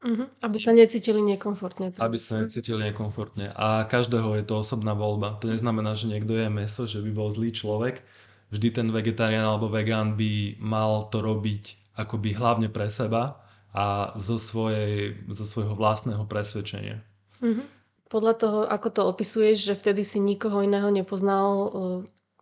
Uh-huh. 0.04 0.28
Aby 0.44 0.60
sa 0.60 0.76
necítili 0.76 1.24
nekomfortne. 1.24 1.96
Aby 1.96 2.20
sa 2.20 2.44
necítili 2.44 2.92
nekomfortne. 2.92 3.56
A 3.56 3.88
každého 3.88 4.36
je 4.36 4.44
to 4.44 4.60
osobná 4.60 4.92
voľba. 4.92 5.40
To 5.40 5.48
neznamená, 5.48 5.96
že 5.96 6.12
niekto 6.12 6.36
je 6.36 6.52
meso, 6.52 6.84
že 6.84 7.00
by 7.00 7.12
bol 7.16 7.32
zlý 7.32 7.56
človek. 7.56 8.04
Vždy 8.52 8.68
ten 8.70 8.88
vegetarián 8.92 9.48
alebo 9.48 9.72
vegán 9.72 10.20
by 10.20 10.60
mal 10.60 11.08
to 11.08 11.24
robiť 11.24 11.96
akoby 11.96 12.36
hlavne 12.36 12.68
pre 12.68 12.92
seba 12.92 13.40
a 13.74 14.14
zo, 14.20 14.38
svojej, 14.38 15.18
zo 15.32 15.48
svojho 15.48 15.74
vlastného 15.74 16.28
presvedčenia. 16.28 17.02
Mm-hmm. 17.42 17.66
Podľa 18.12 18.34
toho, 18.38 18.60
ako 18.70 18.88
to 18.94 19.02
opisuješ, 19.10 19.58
že 19.66 19.74
vtedy 19.74 20.06
si 20.06 20.22
nikoho 20.22 20.62
iného 20.62 20.94
nepoznal, 20.94 21.50
e, 21.50 21.70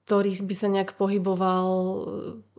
ktorý 0.04 0.36
by 0.44 0.56
sa 0.58 0.68
nejak 0.68 1.00
pohyboval 1.00 1.68
e, 1.72 2.00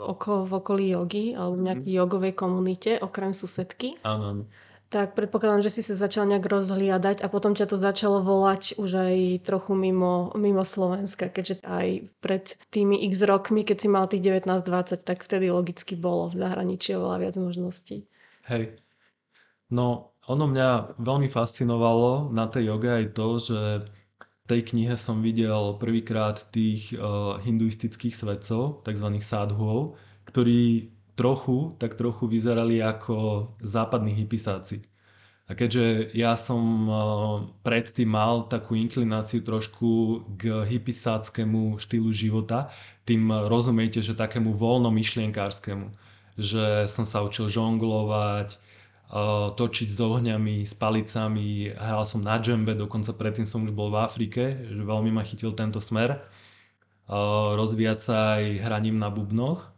oko, 0.01 0.49
v 0.49 0.53
okolí 0.57 0.85
jogy 0.97 1.37
alebo 1.37 1.61
v 1.61 1.65
nejakej 1.69 1.93
mm. 1.93 1.99
jogovej 2.01 2.33
komunite, 2.33 2.91
okrem 3.05 3.37
susedky. 3.37 4.01
Áno 4.01 4.49
tak 4.93 5.17
predpokladám, 5.17 5.65
že 5.65 5.73
si 5.73 5.81
sa 5.81 5.97
začal 5.97 6.29
nejak 6.29 6.45
rozhliadať 6.45 7.25
a 7.25 7.33
potom 7.33 7.57
ťa 7.57 7.65
to 7.73 7.81
začalo 7.81 8.21
volať 8.21 8.77
už 8.77 8.91
aj 8.93 9.17
trochu 9.49 9.73
mimo, 9.73 10.29
mimo 10.37 10.61
Slovenska, 10.61 11.33
keďže 11.33 11.65
aj 11.65 12.13
pred 12.21 12.53
tými 12.69 13.01
x 13.09 13.25
rokmi, 13.25 13.65
keď 13.65 13.77
si 13.81 13.89
mal 13.89 14.05
tých 14.05 14.21
19-20, 14.21 15.01
tak 15.01 15.25
vtedy 15.25 15.49
logicky 15.49 15.97
bolo 15.97 16.29
v 16.29 16.45
zahraničí 16.45 16.93
oveľa 16.93 17.17
viac 17.25 17.35
možností. 17.41 18.05
Hej. 18.53 18.77
No, 19.73 20.13
ono 20.29 20.45
mňa 20.45 21.01
veľmi 21.01 21.33
fascinovalo 21.33 22.29
na 22.29 22.45
tej 22.53 22.77
joge 22.77 22.93
aj 22.93 23.07
to, 23.17 23.29
že 23.41 23.61
v 24.21 24.45
tej 24.45 24.61
knihe 24.77 24.95
som 25.01 25.25
videl 25.25 25.81
prvýkrát 25.81 26.37
tých 26.53 26.93
uh, 27.01 27.41
hinduistických 27.41 28.13
svetcov, 28.13 28.85
tzv. 28.85 29.09
sadhuov, 29.25 29.97
ktorí 30.29 30.93
trochu, 31.23 31.79
tak 31.79 31.95
trochu 31.95 32.27
vyzerali 32.27 32.83
ako 32.83 33.47
západní 33.63 34.11
hypisáci. 34.11 34.83
A 35.51 35.55
keďže 35.55 36.15
ja 36.17 36.35
som 36.35 36.63
eh, 36.87 36.97
predtým 37.67 38.11
mal 38.11 38.47
takú 38.51 38.75
inklináciu 38.75 39.43
trošku 39.43 40.23
k 40.35 40.67
hypisáckému 40.67 41.79
štýlu 41.79 42.11
života, 42.11 42.71
tým 43.07 43.31
rozumiete, 43.31 44.03
že 44.03 44.19
takému 44.19 44.55
voľnomyšlienkárskému. 44.55 45.87
Že 46.39 46.89
som 46.89 47.05
sa 47.05 47.21
učil 47.27 47.51
žonglovať, 47.51 48.55
eh, 48.55 49.47
točiť 49.55 49.89
s 49.91 49.99
ohňami, 50.03 50.67
s 50.67 50.75
palicami, 50.75 51.75
hral 51.75 52.03
som 52.07 52.23
na 52.23 52.39
džembe, 52.39 52.75
dokonca 52.75 53.15
predtým 53.15 53.47
som 53.47 53.63
už 53.67 53.75
bol 53.75 53.95
v 53.95 54.03
Afrike, 54.03 54.43
že 54.67 54.83
veľmi 54.83 55.11
ma 55.15 55.23
chytil 55.27 55.55
tento 55.55 55.79
smer. 55.83 56.17
Eh, 56.17 57.51
rozvíjať 57.59 57.99
sa 57.99 58.17
aj 58.41 58.63
hraním 58.63 58.97
na 59.03 59.11
bubnoch 59.11 59.72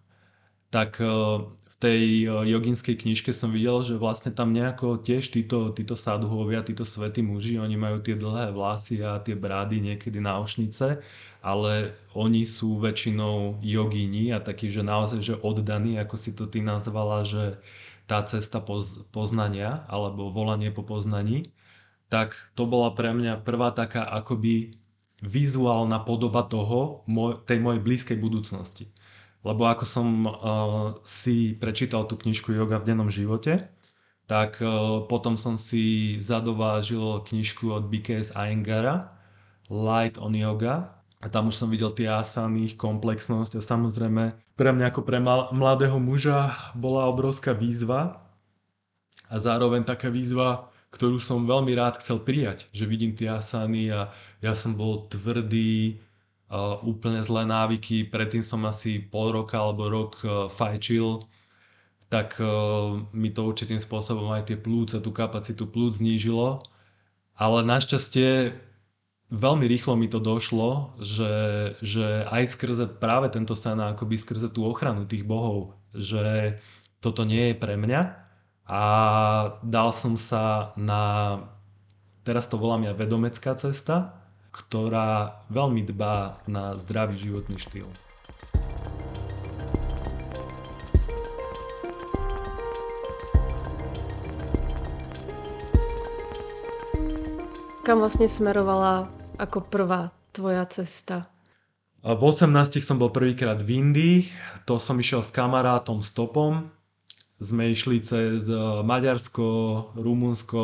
tak 0.75 0.99
eh, 0.99 1.07
v 1.47 1.75
tej 1.79 2.03
eh, 2.27 2.31
joginskej 2.51 2.99
knižke 2.99 3.31
som 3.31 3.55
videl, 3.55 3.79
že 3.87 3.95
vlastne 3.95 4.35
tam 4.35 4.51
nejako 4.51 4.99
tiež 4.99 5.31
títo, 5.31 5.71
títo 5.71 5.95
sadhuovia, 5.95 6.67
títo 6.67 6.83
svätí 6.83 7.23
muži, 7.23 7.63
oni 7.63 7.79
majú 7.79 8.03
tie 8.03 8.19
dlhé 8.19 8.51
vlasy 8.51 8.99
a 9.07 9.23
tie 9.23 9.39
brády 9.39 9.79
niekedy 9.79 10.19
na 10.19 10.43
ošnice, 10.43 10.99
ale 11.39 11.95
oni 12.19 12.43
sú 12.43 12.83
väčšinou 12.83 13.63
jogíni 13.63 14.35
a 14.35 14.43
takí, 14.43 14.67
že 14.67 14.83
naozaj, 14.83 15.21
že 15.23 15.35
oddaní, 15.39 15.95
ako 16.03 16.17
si 16.19 16.35
to 16.35 16.51
ty 16.51 16.59
nazvala, 16.59 17.23
že 17.23 17.63
tá 18.11 18.21
cesta 18.27 18.59
poz, 18.59 19.07
poznania 19.15 19.87
alebo 19.87 20.29
volanie 20.29 20.75
po 20.75 20.83
poznaní, 20.83 21.55
tak 22.11 22.37
to 22.59 22.69
bola 22.69 22.93
pre 22.93 23.15
mňa 23.17 23.47
prvá 23.47 23.73
taká 23.73 24.05
akoby 24.05 24.77
vizuálna 25.25 26.05
podoba 26.05 26.45
toho, 26.45 27.01
tej 27.49 27.59
mojej 27.65 27.81
blízkej 27.81 28.19
budúcnosti. 28.21 28.93
Lebo 29.45 29.69
ako 29.69 29.85
som 29.85 30.09
uh, 30.25 30.35
si 31.05 31.53
prečítal 31.55 32.09
tú 32.09 32.17
knižku 32.17 32.57
Yoga 32.57 32.81
v 32.81 32.89
dennom 32.89 33.13
živote, 33.13 33.69
tak 34.25 34.59
uh, 34.65 35.05
potom 35.05 35.37
som 35.37 35.61
si 35.61 36.17
zadovážil 36.17 37.21
knižku 37.29 37.69
od 37.69 37.93
BKS 37.93 38.33
Ayengara 38.33 39.13
Light 39.69 40.17
on 40.17 40.33
Yoga. 40.33 40.97
A 41.25 41.33
tam 41.33 41.49
už 41.49 41.57
som 41.57 41.73
videl 41.73 41.89
tie 41.93 42.09
asany, 42.09 42.69
ich 42.69 42.77
komplexnosť 42.77 43.57
a 43.57 43.63
samozrejme 43.65 44.37
pre 44.61 44.71
mňa 44.77 44.93
ako 44.93 45.01
pre 45.09 45.19
mladého 45.57 45.97
muža 45.97 46.53
bola 46.77 47.09
obrovská 47.09 47.57
výzva 47.57 48.21
a 49.33 49.37
zároveň 49.41 49.89
taká 49.89 50.13
výzva, 50.13 50.69
ktorú 50.93 51.17
som 51.17 51.49
veľmi 51.49 51.73
rád 51.75 51.99
chcel 51.99 52.21
prijať, 52.21 52.69
že 52.77 52.85
vidím 52.85 53.17
tie 53.17 53.33
asany 53.33 53.89
a 53.89 54.13
ja 54.45 54.53
som 54.53 54.77
bol 54.77 55.09
tvrdý, 55.09 55.99
úplne 56.85 57.25
zlé 57.25 57.49
návyky, 57.49 58.07
predtým 58.09 58.45
som 58.45 58.63
asi 58.69 59.01
pol 59.01 59.33
roka 59.33 59.59
alebo 59.59 59.89
rok 59.91 60.13
uh, 60.23 60.47
fajčil, 60.47 61.25
tak 62.13 62.39
uh, 62.39 63.01
mi 63.11 63.33
to 63.33 63.43
určitým 63.43 63.81
spôsobom 63.81 64.31
aj 64.31 64.53
tie 64.53 64.59
plúce, 64.61 64.95
tú 65.01 65.11
kapacitu 65.11 65.67
plúc 65.67 65.99
znížilo. 65.99 66.63
Ale 67.35 67.67
našťastie 67.67 68.55
veľmi 69.35 69.67
rýchlo 69.67 69.99
mi 69.99 70.07
to 70.07 70.23
došlo, 70.23 70.95
že, 71.03 71.35
že 71.83 72.23
aj 72.31 72.55
skrze 72.55 72.87
práve 73.03 73.33
tento 73.35 73.59
sen, 73.59 73.81
akoby 73.83 74.15
skrze 74.15 74.53
tú 74.55 74.63
ochranu 74.69 75.09
tých 75.09 75.27
bohov, 75.27 75.75
že 75.91 76.59
toto 77.03 77.27
nie 77.27 77.51
je 77.51 77.57
pre 77.59 77.75
mňa. 77.75 78.03
A 78.65 78.83
dal 79.61 79.93
som 79.93 80.17
sa 80.17 80.73
na, 80.79 81.37
teraz 82.25 82.49
to 82.49 82.57
volám 82.57 82.89
ja 82.89 82.93
vedomecká 82.97 83.53
cesta, 83.59 84.24
ktorá 84.55 85.43
veľmi 85.51 85.83
dbá 85.83 86.47
na 86.47 86.79
zdravý 86.79 87.19
životný 87.19 87.59
štýl. 87.59 87.91
Kam 97.83 98.01
vlastne 98.01 98.31
smerovala 98.31 99.11
ako 99.37 99.67
prvá 99.67 100.15
tvoja 100.31 100.65
cesta? 100.71 101.29
V 102.01 102.17
18 102.17 102.81
som 102.81 102.97
bol 102.97 103.11
prvýkrát 103.11 103.61
v 103.61 103.81
Indii, 103.83 104.17
to 104.65 104.79
som 104.79 104.97
išiel 104.97 105.21
s 105.21 105.35
kamarátom 105.35 106.01
stopom. 106.01 106.71
Sme 107.43 107.75
išli 107.75 108.01
cez 108.01 108.49
Maďarsko, 108.87 109.49
Rumunsko, 109.99 110.63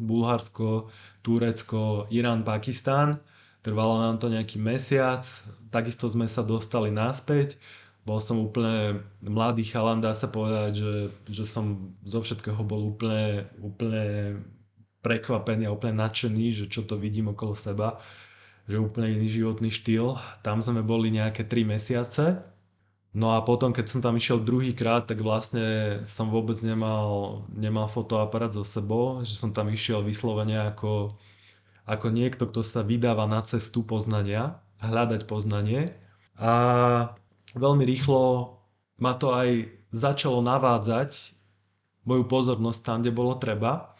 Bulharsko, 0.00 0.88
Turecko, 1.20 2.08
Irán, 2.08 2.40
Pakistán 2.46 3.20
Trvalo 3.62 4.02
nám 4.02 4.18
to 4.18 4.26
nejaký 4.26 4.58
mesiac, 4.58 5.22
takisto 5.70 6.10
sme 6.10 6.26
sa 6.26 6.42
dostali 6.42 6.90
naspäť. 6.90 7.62
Bol 8.02 8.18
som 8.18 8.42
úplne 8.42 9.06
mladý 9.22 9.62
chalan, 9.62 10.02
dá 10.02 10.10
sa 10.10 10.26
povedať, 10.26 10.82
že, 10.82 10.94
že 11.30 11.44
som 11.46 11.94
zo 12.02 12.18
všetkého 12.18 12.58
bol 12.66 12.90
úplne, 12.90 13.46
úplne 13.62 14.42
prekvapený 15.06 15.70
a 15.70 15.74
úplne 15.74 16.02
nadšený, 16.02 16.46
že 16.50 16.64
čo 16.66 16.82
to 16.82 16.98
vidím 16.98 17.30
okolo 17.30 17.54
seba, 17.54 18.02
že 18.66 18.82
úplne 18.82 19.14
iný 19.14 19.30
životný 19.30 19.70
štýl. 19.70 20.18
Tam 20.42 20.58
sme 20.58 20.82
boli 20.82 21.14
nejaké 21.14 21.46
3 21.46 21.62
mesiace. 21.62 22.42
No 23.14 23.36
a 23.36 23.44
potom, 23.46 23.70
keď 23.70 23.86
som 23.86 24.00
tam 24.02 24.18
išiel 24.18 24.42
druhýkrát, 24.42 25.06
tak 25.06 25.22
vlastne 25.22 26.00
som 26.02 26.32
vôbec 26.32 26.56
nemal, 26.64 27.44
nemal 27.54 27.86
fotoaparát 27.86 28.50
so 28.50 28.66
sebou, 28.66 29.20
že 29.22 29.36
som 29.38 29.54
tam 29.54 29.68
išiel 29.68 30.02
vyslovene 30.02 30.58
ako 30.74 31.14
ako 31.86 32.14
niekto, 32.14 32.46
kto 32.46 32.62
sa 32.62 32.86
vydáva 32.86 33.26
na 33.26 33.42
cestu 33.42 33.82
poznania, 33.82 34.62
hľadať 34.82 35.26
poznanie. 35.26 35.94
A 36.38 36.52
veľmi 37.54 37.84
rýchlo 37.86 38.54
ma 38.98 39.14
to 39.18 39.34
aj 39.34 39.66
začalo 39.90 40.40
navádzať 40.42 41.34
moju 42.06 42.24
pozornosť 42.26 42.80
tam, 42.82 42.98
kde 43.02 43.12
bolo 43.14 43.34
treba, 43.38 43.94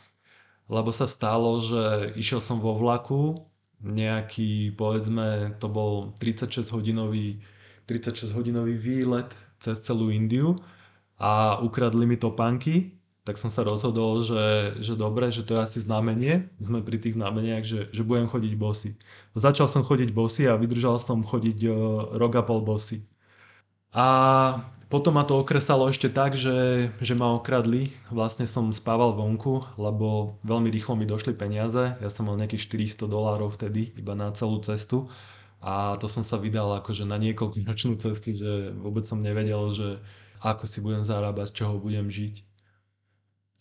lebo 0.67 0.91
sa 0.91 1.07
stalo, 1.07 1.59
že 1.62 2.15
išiel 2.19 2.43
som 2.43 2.59
vo 2.59 2.75
vlaku, 2.79 3.47
nejaký, 3.83 4.79
povedzme, 4.79 5.59
to 5.59 5.67
bol 5.67 6.15
36 6.19 6.71
hodinový 6.71 7.43
36 7.87 8.33
hodinový 8.33 8.79
výlet 8.79 9.31
cez 9.59 9.83
celú 9.83 10.11
Indiu 10.11 10.59
a 11.19 11.59
ukradli 11.62 12.07
mi 12.07 12.17
topánky, 12.17 12.95
tak 13.23 13.38
som 13.38 13.55
sa 13.55 13.62
rozhodol, 13.62 14.19
že, 14.19 14.75
že 14.83 14.99
dobre, 14.99 15.31
že 15.31 15.47
to 15.47 15.55
je 15.55 15.62
asi 15.62 15.79
znamenie, 15.79 16.50
sme 16.59 16.83
pri 16.83 16.99
tých 16.99 17.14
znameniach, 17.14 17.62
že, 17.62 17.87
že 17.95 18.02
budem 18.02 18.26
chodiť 18.26 18.52
bosy. 18.59 18.99
Začal 19.38 19.71
som 19.71 19.87
chodiť 19.87 20.11
bosy 20.11 20.50
a 20.50 20.59
vydržal 20.59 20.99
som 20.99 21.23
chodiť 21.23 21.59
uh, 21.71 21.75
rok 22.19 22.35
a 22.35 22.43
pol 22.43 22.67
bosy. 22.67 23.07
A 23.95 24.07
potom 24.91 25.17
ma 25.17 25.25
to 25.25 25.38
okresalo 25.38 25.88
ešte 25.88 26.11
tak, 26.12 26.37
že, 26.37 26.91
že 27.00 27.14
ma 27.17 27.33
okradli. 27.33 27.95
Vlastne 28.12 28.45
som 28.45 28.69
spával 28.75 29.17
vonku, 29.17 29.64
lebo 29.81 30.37
veľmi 30.45 30.69
rýchlo 30.69 30.99
mi 30.99 31.09
došli 31.09 31.33
peniaze. 31.33 31.97
Ja 31.97 32.11
som 32.12 32.29
mal 32.29 32.37
nejakých 32.37 32.93
400 33.00 33.09
dolárov 33.09 33.55
vtedy, 33.57 33.95
iba 33.97 34.12
na 34.12 34.35
celú 34.37 34.61
cestu. 34.61 35.09
A 35.62 35.95
to 35.97 36.11
som 36.11 36.26
sa 36.26 36.37
vydal 36.37 36.75
akože 36.83 37.07
na 37.07 37.17
niekoľko 37.17 37.62
nočnú 37.64 37.95
cestu, 38.02 38.35
že 38.35 38.75
vôbec 38.76 39.07
som 39.07 39.23
nevedel, 39.23 39.62
že 39.73 39.88
ako 40.43 40.67
si 40.67 40.83
budem 40.83 41.07
zarábať, 41.07 41.55
z 41.55 41.57
čoho 41.62 41.79
budem 41.79 42.11
žiť. 42.11 42.52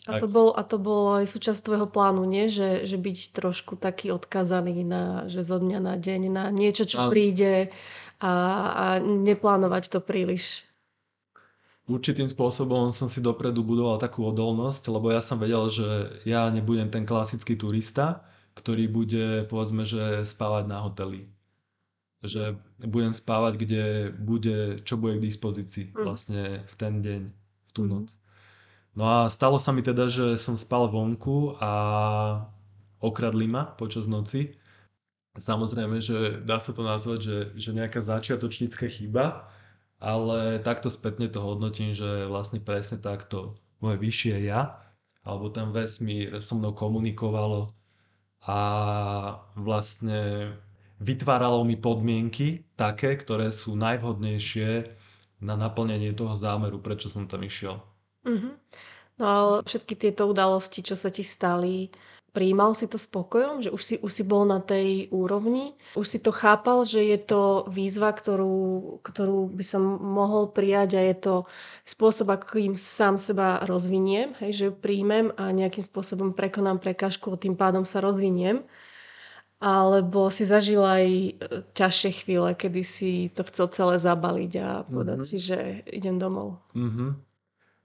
A 0.09 0.17
to, 0.17 0.25
bol, 0.25 0.49
a 0.57 0.65
to 0.65 0.81
bolo 0.81 1.21
aj 1.21 1.29
súčasť 1.29 1.61
tvojho 1.61 1.85
plánu, 1.85 2.25
nie? 2.25 2.49
Že, 2.49 2.89
že 2.89 2.97
byť 2.97 3.37
trošku 3.37 3.77
taký 3.77 4.09
odkazaný 4.09 4.81
na, 4.81 5.29
že 5.29 5.45
zo 5.45 5.61
dňa 5.61 5.77
na 5.77 5.93
deň, 5.93 6.21
na 6.33 6.49
niečo, 6.49 6.89
čo 6.89 7.05
a... 7.05 7.13
príde 7.13 7.69
a, 8.17 8.33
a 8.73 8.85
neplánovať 9.01 9.93
to 9.93 9.99
príliš. 10.01 10.65
Určitým 11.85 12.25
spôsobom 12.25 12.89
som 12.89 13.05
si 13.05 13.21
dopredu 13.21 13.61
budoval 13.61 14.01
takú 14.01 14.25
odolnosť, 14.25 14.89
lebo 14.89 15.13
ja 15.13 15.21
som 15.21 15.37
vedel, 15.37 15.69
že 15.69 16.17
ja 16.25 16.49
nebudem 16.49 16.89
ten 16.89 17.05
klasický 17.05 17.53
turista, 17.53 18.25
ktorý 18.57 18.89
bude, 18.89 19.25
povedzme, 19.45 19.85
že 19.85 20.25
spávať 20.25 20.65
na 20.65 20.81
hoteli. 20.81 21.29
Že 22.25 22.57
budem 22.85 23.13
spávať, 23.13 23.53
kde 23.57 23.83
bude, 24.13 24.81
čo 24.81 24.97
bude 24.97 25.17
k 25.17 25.25
dispozícii 25.25 25.93
mm. 25.93 26.05
vlastne 26.05 26.41
v 26.65 26.73
ten 26.77 27.01
deň, 27.01 27.21
v 27.65 27.71
tú 27.73 27.85
mm. 27.85 27.89
noc. 27.89 28.07
No 28.95 29.03
a 29.07 29.17
stalo 29.31 29.55
sa 29.59 29.71
mi 29.71 29.79
teda, 29.83 30.11
že 30.11 30.35
som 30.35 30.59
spal 30.59 30.91
vonku 30.91 31.55
a 31.63 31.71
okradli 32.99 33.47
ma 33.47 33.63
počas 33.79 34.05
noci. 34.07 34.55
Samozrejme, 35.39 36.03
že 36.03 36.43
dá 36.43 36.59
sa 36.59 36.75
to 36.75 36.83
nazvať, 36.83 37.19
že, 37.23 37.37
že 37.55 37.69
nejaká 37.71 38.03
začiatočnícka 38.03 38.87
chyba, 38.91 39.47
ale 40.01 40.59
takto 40.59 40.91
spätne 40.91 41.31
to 41.31 41.39
hodnotím, 41.39 41.95
že 41.95 42.27
vlastne 42.27 42.59
presne 42.59 42.99
takto 42.99 43.55
moje 43.79 43.97
vyššie 44.01 44.35
ja, 44.51 44.75
alebo 45.23 45.47
ten 45.47 45.71
vesmír 45.71 46.43
so 46.43 46.59
mnou 46.59 46.75
komunikovalo 46.75 47.71
a 48.43 48.59
vlastne 49.55 50.51
vytváralo 50.99 51.63
mi 51.63 51.77
podmienky 51.77 52.65
také, 52.75 53.15
ktoré 53.15 53.53
sú 53.53 53.77
najvhodnejšie 53.77 54.69
na 55.41 55.55
naplnenie 55.57 56.11
toho 56.13 56.35
zámeru, 56.35 56.81
prečo 56.81 57.07
som 57.09 57.25
tam 57.29 57.45
išiel. 57.45 57.79
Mm-hmm. 58.25 58.53
No 59.21 59.25
ale 59.25 59.55
všetky 59.61 59.93
tieto 59.93 60.25
udalosti, 60.25 60.81
čo 60.81 60.97
sa 60.97 61.13
ti 61.13 61.21
stali, 61.21 61.93
prijímal 62.31 62.71
si 62.71 62.87
to 62.87 62.95
spokojom, 62.95 63.59
že 63.61 63.69
už 63.69 63.81
si, 63.83 63.95
už 63.99 64.11
si 64.11 64.23
bol 64.23 64.47
na 64.47 64.63
tej 64.63 65.11
úrovni, 65.11 65.75
už 65.99 66.07
si 66.07 66.19
to 66.23 66.31
chápal, 66.31 66.87
že 66.87 67.03
je 67.03 67.19
to 67.19 67.67
výzva, 67.67 68.15
ktorú, 68.15 68.97
ktorú 69.03 69.51
by 69.51 69.65
som 69.67 69.83
mohol 69.99 70.47
prijať 70.49 70.95
a 70.95 71.01
je 71.11 71.15
to 71.19 71.35
spôsob, 71.83 72.31
akým 72.31 72.79
sám 72.79 73.19
seba 73.19 73.59
rozviniem, 73.67 74.31
hej, 74.39 74.51
že 74.55 74.63
ju 74.71 74.73
príjmem 74.73 75.35
a 75.35 75.51
nejakým 75.51 75.83
spôsobom 75.83 76.31
prekonám 76.31 76.79
prekažku 76.79 77.35
a 77.35 77.41
tým 77.41 77.59
pádom 77.59 77.83
sa 77.83 77.99
rozviniem. 77.99 78.63
Alebo 79.61 80.33
si 80.33 80.41
zažil 80.41 80.81
aj 80.81 81.05
e, 81.05 81.31
ťažšie 81.77 82.25
chvíle, 82.25 82.57
kedy 82.57 82.81
si 82.81 83.29
to 83.29 83.45
chcel 83.45 83.69
celé 83.69 84.01
zabaliť 84.01 84.53
a 84.57 84.81
povedať 84.89 85.21
mm-hmm. 85.21 85.29
si, 85.29 85.37
že 85.37 85.85
idem 85.85 86.17
domov. 86.17 86.57
Mm-hmm. 86.73 87.30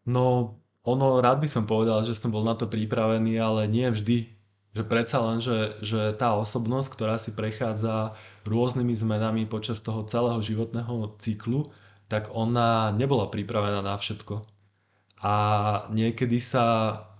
No, 0.06 0.56
ono, 0.86 1.18
rád 1.18 1.42
by 1.42 1.48
som 1.50 1.66
povedal, 1.66 2.06
že 2.06 2.14
som 2.14 2.30
bol 2.30 2.46
na 2.46 2.54
to 2.54 2.70
pripravený, 2.70 3.34
ale 3.42 3.66
nie 3.66 3.90
vždy. 3.90 4.30
Že 4.78 4.82
predsa 4.86 5.18
len, 5.18 5.42
že, 5.42 5.74
že 5.82 6.14
tá 6.14 6.38
osobnosť, 6.38 6.88
ktorá 6.94 7.18
si 7.18 7.34
prechádza 7.34 8.14
rôznymi 8.46 8.94
zmenami 8.94 9.42
počas 9.50 9.82
toho 9.82 10.06
celého 10.06 10.38
životného 10.38 11.18
cyklu, 11.18 11.74
tak 12.06 12.30
ona 12.30 12.94
nebola 12.94 13.26
pripravená 13.26 13.82
na 13.82 13.98
všetko. 13.98 14.46
A 15.26 15.34
niekedy 15.90 16.38
sa 16.38 16.64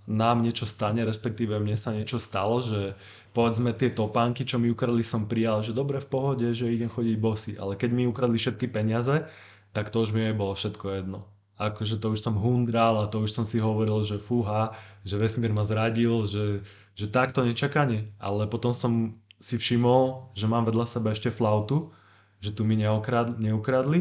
nám 0.07 0.46
niečo 0.46 0.62
stane, 0.62 1.03
respektíve 1.03 1.59
mne 1.59 1.75
sa 1.75 1.90
niečo 1.90 2.22
stalo, 2.22 2.62
že 2.62 2.94
povedzme 3.35 3.75
tie 3.75 3.90
topánky, 3.90 4.46
čo 4.46 4.62
mi 4.62 4.70
ukradli, 4.70 5.03
som 5.03 5.27
prijal, 5.27 5.66
že 5.66 5.75
dobre 5.75 5.99
v 5.99 6.07
pohode, 6.07 6.46
že 6.55 6.70
idem 6.70 6.87
chodiť 6.87 7.16
bosy, 7.18 7.53
ale 7.59 7.75
keď 7.75 7.90
mi 7.90 8.07
ukradli 8.07 8.38
všetky 8.38 8.70
peniaze, 8.70 9.27
tak 9.75 9.90
to 9.90 10.07
už 10.07 10.14
mi 10.14 10.31
bolo 10.31 10.55
všetko 10.55 10.87
jedno 11.03 11.36
akože 11.57 11.97
to 11.97 12.12
už 12.12 12.21
som 12.21 12.37
hundral 12.37 13.01
a 13.01 13.09
to 13.09 13.25
už 13.25 13.33
som 13.33 13.45
si 13.49 13.57
hovoril, 13.57 14.05
že 14.05 14.21
fúha, 14.21 14.77
že 15.09 15.16
vesmír 15.16 15.53
ma 15.57 15.64
zradil, 15.64 16.29
že, 16.29 16.64
že 16.92 17.09
takto 17.09 17.45
nečakanie. 17.45 18.12
Ale 18.21 18.45
potom 18.45 18.77
som 18.77 19.16
si 19.40 19.57
všimol, 19.57 20.33
že 20.37 20.49
mám 20.49 20.69
vedľa 20.69 20.85
seba 20.85 21.12
ešte 21.12 21.33
flautu, 21.33 21.92
že 22.40 22.53
tu 22.53 22.69
mi 22.69 22.77
neukradli, 22.77 23.40
neukradli 23.40 24.01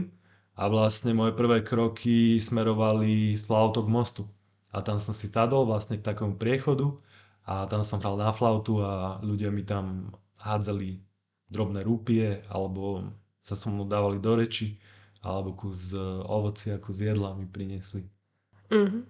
a 0.56 0.68
vlastne 0.68 1.16
moje 1.16 1.36
prvé 1.36 1.64
kroky 1.64 2.40
smerovali 2.40 3.36
s 3.36 3.48
flautou 3.48 3.88
k 3.88 3.92
mostu. 3.92 4.24
A 4.76 4.84
tam 4.84 5.00
som 5.00 5.16
si 5.16 5.32
sadol 5.32 5.64
vlastne 5.64 5.96
k 6.00 6.04
takému 6.04 6.36
priechodu 6.36 7.00
a 7.48 7.64
tam 7.72 7.84
som 7.84 8.04
hral 8.04 8.20
na 8.20 8.36
flautu 8.36 8.84
a 8.84 9.20
ľudia 9.24 9.48
mi 9.52 9.64
tam 9.64 10.12
hádzali 10.44 11.00
drobné 11.48 11.88
rúpie 11.88 12.44
alebo 12.52 13.08
sa 13.40 13.56
so 13.56 13.72
mnou 13.72 13.88
dávali 13.88 14.20
do 14.20 14.36
reči 14.36 14.76
alebo 15.26 15.58
kus 15.58 15.98
ovocia, 16.30 16.78
kus 16.78 17.02
jedla 17.02 17.34
mi 17.34 17.50
priniesli. 17.50 18.06
Uh-huh. 18.70 19.02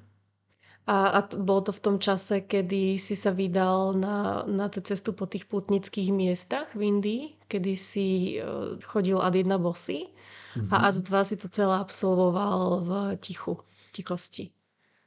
A, 0.85 1.17
a 1.17 1.19
to, 1.25 1.41
bolo 1.41 1.65
to 1.65 1.73
v 1.73 1.83
tom 1.83 1.97
čase, 1.99 2.45
kedy 2.45 3.01
si 3.01 3.17
sa 3.17 3.33
vydal 3.33 3.97
na, 3.97 4.45
na 4.45 4.69
tú 4.69 4.79
cestu 4.85 5.11
po 5.17 5.25
tých 5.25 5.49
putnických 5.49 6.13
miestach 6.13 6.71
v 6.77 6.93
Indii, 6.93 7.23
kedy 7.49 7.73
si 7.73 8.37
uh, 8.37 8.77
chodil 8.85 9.17
ad 9.17 9.33
jedna 9.33 9.57
bosy 9.57 10.07
uh-huh. 10.55 10.69
a 10.69 10.93
ad 10.93 11.01
dva 11.03 11.25
si 11.25 11.35
to 11.41 11.49
celé 11.49 11.73
absolvoval 11.75 12.85
v 12.85 12.91
tichu, 13.17 13.57
tichosti. 13.91 14.53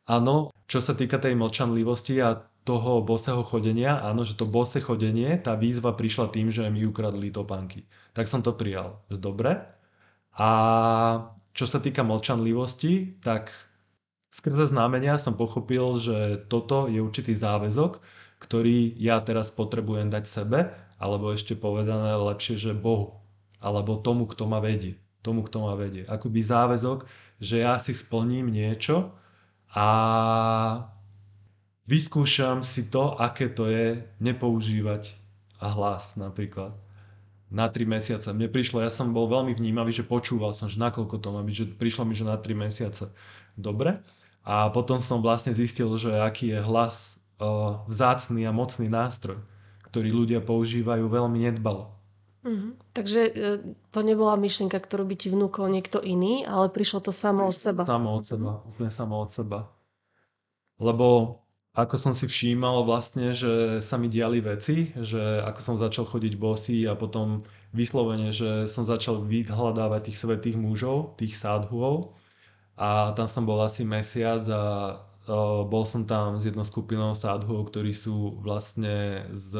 Áno, 0.08 0.50
čo 0.66 0.80
sa 0.80 0.96
týka 0.96 1.20
tej 1.20 1.36
mlčanlivosti 1.36 2.16
a 2.24 2.42
toho 2.64 3.00
boseho 3.00 3.44
chodenia, 3.44 4.02
áno, 4.04 4.28
že 4.28 4.36
to 4.36 4.44
bose 4.44 4.76
chodenie, 4.80 5.40
tá 5.40 5.56
výzva 5.56 5.96
prišla 5.96 6.28
tým, 6.28 6.52
že 6.52 6.68
mi 6.68 6.84
ukradli 6.84 7.32
topánky. 7.32 7.88
Tak 8.12 8.28
som 8.28 8.44
to 8.44 8.52
prijal. 8.52 9.00
Dobre, 9.08 9.77
a 10.38 10.48
čo 11.50 11.66
sa 11.66 11.82
týka 11.82 12.06
mlčanlivosti, 12.06 13.18
tak 13.18 13.50
skrze 14.30 14.70
znamenia 14.70 15.18
som 15.18 15.34
pochopil, 15.34 15.98
že 15.98 16.46
toto 16.46 16.86
je 16.86 17.02
určitý 17.02 17.34
záväzok, 17.34 17.98
ktorý 18.38 18.94
ja 18.94 19.18
teraz 19.18 19.50
potrebujem 19.50 20.14
dať 20.14 20.24
sebe, 20.30 20.70
alebo 21.02 21.34
ešte 21.34 21.58
povedané 21.58 22.14
lepšie, 22.14 22.54
že 22.54 22.72
Bohu, 22.78 23.18
alebo 23.58 23.98
tomu, 23.98 24.30
kto 24.30 24.46
ma 24.46 24.62
vedie. 24.62 24.94
Tomu, 25.26 25.42
kto 25.42 25.66
ma 25.66 25.74
vedie. 25.74 26.06
Akoby 26.06 26.38
záväzok, 26.38 27.02
že 27.42 27.66
ja 27.66 27.74
si 27.82 27.90
splním 27.90 28.46
niečo 28.46 29.10
a 29.74 29.88
vyskúšam 31.90 32.62
si 32.62 32.86
to, 32.86 33.18
aké 33.18 33.50
to 33.50 33.66
je 33.66 33.98
nepoužívať 34.22 35.18
a 35.58 35.66
hlas 35.74 36.14
napríklad 36.14 36.78
na 37.48 37.68
3 37.68 37.88
mesiace. 37.88 38.28
Mne 38.32 38.52
prišlo, 38.52 38.84
ja 38.84 38.92
som 38.92 39.16
bol 39.16 39.28
veľmi 39.28 39.56
vnímavý, 39.56 39.92
že 39.92 40.04
počúval 40.04 40.52
som, 40.52 40.68
že 40.68 40.76
nakoľko 40.80 41.16
to 41.20 41.28
má 41.32 41.40
byť, 41.40 41.54
že 41.54 41.64
prišlo 41.76 42.04
mi, 42.04 42.12
že 42.12 42.28
na 42.28 42.36
3 42.36 42.52
mesiace. 42.52 43.08
Dobre. 43.56 44.04
A 44.44 44.68
potom 44.72 45.00
som 45.00 45.20
vlastne 45.20 45.52
zistil, 45.52 45.88
že 45.96 46.12
aký 46.20 46.56
je 46.56 46.60
hlas 46.60 47.20
uh, 47.40 47.84
vzácný 47.88 48.48
a 48.48 48.52
mocný 48.52 48.88
nástroj, 48.88 49.40
ktorý 49.88 50.08
ľudia 50.12 50.40
používajú 50.44 51.08
veľmi 51.08 51.48
nedbalo. 51.48 51.98
Mm-hmm. 52.48 52.72
Takže 52.94 53.20
e, 53.28 53.32
to 53.92 54.00
nebola 54.00 54.38
myšlienka, 54.38 54.78
ktorú 54.78 55.04
by 55.04 55.16
ti 55.18 55.28
vnúkol 55.28 55.68
niekto 55.68 55.98
iný, 55.98 56.46
ale 56.46 56.70
prišlo 56.70 57.10
to 57.10 57.12
samo 57.12 57.50
od 57.50 57.58
seba. 57.58 57.82
Samo 57.84 58.14
od 58.14 58.24
seba, 58.24 58.50
mm-hmm. 58.56 58.70
úplne 58.72 58.90
samo 58.94 59.14
od 59.20 59.30
seba. 59.34 59.58
Lebo 60.78 61.36
ako 61.78 61.94
som 61.94 62.10
si 62.10 62.26
všímal 62.26 62.82
vlastne, 62.82 63.30
že 63.30 63.78
sa 63.78 63.94
mi 64.02 64.10
diali 64.10 64.42
veci, 64.42 64.90
že 64.98 65.38
ako 65.46 65.60
som 65.62 65.76
začal 65.78 66.10
chodiť 66.10 66.34
bosy 66.34 66.90
a 66.90 66.98
potom 66.98 67.46
vyslovene, 67.70 68.34
že 68.34 68.66
som 68.66 68.82
začal 68.82 69.22
vyhľadávať 69.22 70.10
tých 70.10 70.18
svetých 70.18 70.56
mužov, 70.58 71.14
tých 71.14 71.38
sádhuov. 71.38 72.18
A 72.74 73.14
tam 73.14 73.30
som 73.30 73.46
bol 73.46 73.62
asi 73.62 73.86
mesiac 73.86 74.42
a 74.50 74.62
bol 75.70 75.84
som 75.86 76.02
tam 76.02 76.42
s 76.42 76.50
jednou 76.50 76.66
skupinou 76.66 77.14
sádhuov, 77.14 77.70
ktorí 77.70 77.94
sú 77.94 78.42
vlastne 78.42 79.28
z 79.30 79.54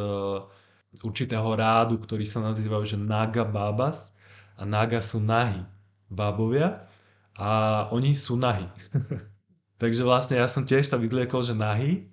určitého 0.98 1.54
rádu, 1.54 2.02
ktorý 2.02 2.26
sa 2.26 2.42
nazývajú, 2.42 2.83
že 2.83 2.98
Naga 2.98 3.46
Babas. 3.46 4.11
A 4.59 4.66
Naga 4.66 4.98
sú 4.98 5.22
nahy 5.22 5.62
bábovia 6.11 6.83
a 7.38 7.87
oni 7.94 8.18
sú 8.18 8.35
nahy. 8.35 8.66
Takže 9.79 10.03
vlastne 10.03 10.43
ja 10.43 10.51
som 10.51 10.67
tiež 10.67 10.91
sa 10.91 10.99
vyvliekol, 10.99 11.43
že 11.47 11.55
nahý 11.55 12.11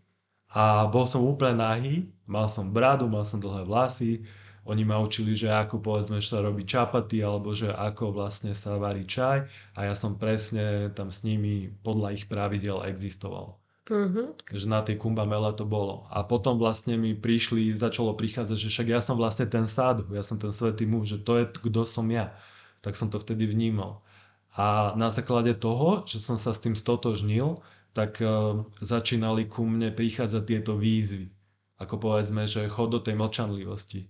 a 0.54 0.86
bol 0.88 1.10
som 1.10 1.26
úplne 1.26 1.60
nahý, 1.60 2.10
mal 2.30 2.46
som 2.46 2.70
bradu, 2.70 3.10
mal 3.10 3.26
som 3.26 3.42
dlhé 3.42 3.66
vlasy, 3.66 4.22
Oni 4.66 4.82
ma 4.82 4.98
učili, 4.98 5.38
že 5.38 5.54
ako 5.54 5.78
povedzme, 5.78 6.18
že 6.18 6.34
sa 6.34 6.42
robí 6.42 6.66
čapaty, 6.66 7.22
alebo 7.22 7.54
že 7.54 7.70
ako 7.70 8.18
vlastne 8.18 8.58
sa 8.58 8.82
varí 8.82 9.06
čaj 9.06 9.46
a 9.78 9.80
ja 9.86 9.94
som 9.94 10.18
presne 10.18 10.90
tam 10.98 11.14
s 11.14 11.22
nimi 11.22 11.70
podľa 11.86 12.18
ich 12.18 12.26
pravidel 12.26 12.82
existoval. 12.90 13.62
Mhm. 13.86 14.50
Že 14.50 14.66
na 14.66 14.82
tej 14.82 14.98
kumbamele 14.98 15.54
to 15.54 15.70
bolo. 15.70 16.10
A 16.10 16.26
potom 16.26 16.58
vlastne 16.58 16.98
mi 16.98 17.14
prišli, 17.14 17.78
začalo 17.78 18.18
prichádzať, 18.18 18.58
že 18.58 18.74
však 18.74 18.88
ja 18.90 19.02
som 19.06 19.14
vlastne 19.22 19.46
ten 19.46 19.70
sádu, 19.70 20.10
ja 20.10 20.26
som 20.26 20.42
ten 20.42 20.50
svetý 20.50 20.90
muž, 20.90 21.14
že 21.14 21.18
to 21.22 21.38
je 21.38 21.46
kto 21.46 21.86
som 21.86 22.10
ja. 22.10 22.34
Tak 22.82 22.98
som 22.98 23.14
to 23.14 23.22
vtedy 23.22 23.46
vnímal. 23.46 24.02
A 24.56 24.96
na 24.96 25.12
základe 25.12 25.54
toho, 25.60 26.08
že 26.08 26.20
som 26.24 26.40
sa 26.40 26.52
s 26.56 26.64
tým 26.64 26.76
stotožnil, 26.76 27.60
tak 27.96 28.20
uh, 28.24 28.64
začínali 28.80 29.48
ku 29.48 29.68
mne 29.68 29.92
prichádzať 29.92 30.44
tieto 30.48 30.74
výzvy. 30.80 31.32
Ako 31.80 32.00
povedzme, 32.00 32.48
že 32.48 32.72
chod 32.72 32.96
do 32.96 33.00
tej 33.04 33.16
mlčanlivosti. 33.20 34.08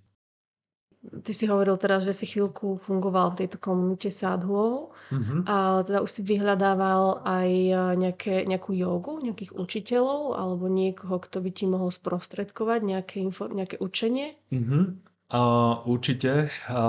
Ty 1.05 1.31
si 1.38 1.45
hovoril 1.45 1.77
teraz, 1.77 2.01
že 2.01 2.17
si 2.17 2.25
chvíľku 2.25 2.81
fungoval 2.81 3.34
v 3.34 3.45
tejto 3.45 3.58
komunite 3.62 4.10
sádhuov 4.10 4.97
Mhm. 5.13 5.45
a 5.45 5.86
teda 5.86 6.01
už 6.01 6.10
si 6.10 6.21
vyhľadával 6.25 7.21
aj 7.21 7.49
e, 7.53 7.73
nejaké, 7.93 8.41
nejakú 8.49 8.73
jogu, 8.73 9.21
nejakých 9.21 9.53
učiteľov 9.53 10.34
alebo 10.34 10.65
niekoho, 10.65 11.21
kto 11.21 11.45
by 11.45 11.49
ti 11.53 11.69
mohol 11.69 11.93
sprostredkovať 11.93 12.79
nejaké, 12.81 13.21
info, 13.21 13.45
nejaké 13.53 13.77
učenie? 13.77 14.34
Mhm. 14.49 15.05
A 15.29 15.41
určite 15.86 16.49
a 16.69 16.81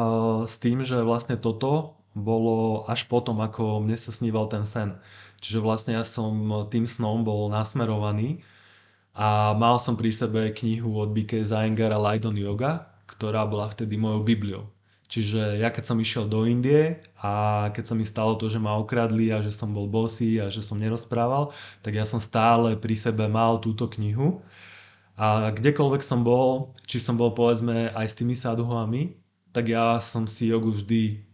s 0.49 0.55
tým, 0.61 0.81
že 0.85 1.01
vlastne 1.05 1.37
toto 1.37 1.96
bolo 2.17 2.89
až 2.89 3.05
potom, 3.05 3.37
ako 3.45 3.85
mne 3.85 4.01
sa 4.01 4.09
sníval 4.09 4.49
ten 4.49 4.65
sen. 4.65 4.97
Čiže 5.45 5.61
vlastne 5.61 5.93
ja 6.01 6.05
som 6.09 6.33
tým 6.73 6.89
snom 6.89 7.21
bol 7.21 7.53
nasmerovaný 7.53 8.41
a 9.13 9.53
mal 9.53 9.77
som 9.77 10.01
pri 10.01 10.17
sebe 10.17 10.49
knihu 10.49 10.97
od 10.97 11.13
B.K. 11.13 11.45
Zayengara 11.45 12.01
Light 12.01 12.25
on 12.25 12.41
Yoga, 12.41 12.89
ktorá 13.05 13.45
bola 13.45 13.69
vtedy 13.69 14.01
mojou 14.01 14.25
Bibliou. 14.25 14.65
Čiže 15.07 15.63
ja 15.63 15.71
keď 15.71 15.85
som 15.87 16.03
išiel 16.03 16.27
do 16.27 16.49
Indie 16.49 16.99
a 17.23 17.69
keď 17.71 17.85
sa 17.85 17.95
mi 17.95 18.03
stalo 18.03 18.35
to, 18.35 18.51
že 18.51 18.59
ma 18.59 18.75
okradli 18.75 19.31
a 19.31 19.39
že 19.39 19.55
som 19.55 19.71
bol 19.71 19.87
bosý 19.87 20.43
a 20.43 20.51
že 20.51 20.67
som 20.67 20.83
nerozprával, 20.83 21.55
tak 21.85 21.95
ja 21.95 22.03
som 22.03 22.19
stále 22.19 22.75
pri 22.75 22.97
sebe 22.99 23.29
mal 23.31 23.63
túto 23.63 23.87
knihu. 23.87 24.43
A 25.15 25.55
kdekoľvek 25.55 26.03
som 26.03 26.27
bol, 26.27 26.75
či 26.89 26.99
som 26.99 27.15
bol 27.15 27.33
povedzme 27.33 27.95
aj 27.95 28.07
s 28.09 28.19
tými 28.19 28.35
sadhuami, 28.35 29.15
tak 29.55 29.71
ja 29.73 29.97
som 30.03 30.27
si 30.29 30.51
jogu 30.51 30.75
vždy 30.75 31.26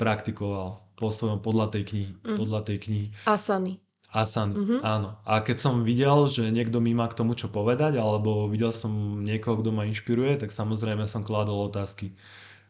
praktikoval 0.00 0.80
po 0.96 1.12
svojom, 1.12 1.44
podľa 1.44 1.76
tej 1.76 1.82
knihy. 1.92 2.12
Mm. 2.24 2.36
Podľa 2.40 2.60
tej 2.64 2.76
knihy. 2.88 3.06
Asany. 3.28 3.76
Asany, 4.10 4.58
Mhm. 4.58 4.76
áno. 4.82 5.14
A 5.22 5.38
keď 5.38 5.56
som 5.62 5.86
videl, 5.86 6.26
že 6.26 6.50
niekto 6.50 6.82
mi 6.82 6.90
má 6.98 7.06
k 7.06 7.14
tomu 7.14 7.38
čo 7.38 7.46
povedať, 7.46 7.94
alebo 7.94 8.50
videl 8.50 8.74
som 8.74 9.22
niekoho, 9.22 9.62
kto 9.62 9.70
ma 9.70 9.86
inšpiruje, 9.86 10.34
tak 10.40 10.50
samozrejme 10.50 11.06
som 11.06 11.22
kládol 11.22 11.70
otázky. 11.70 12.10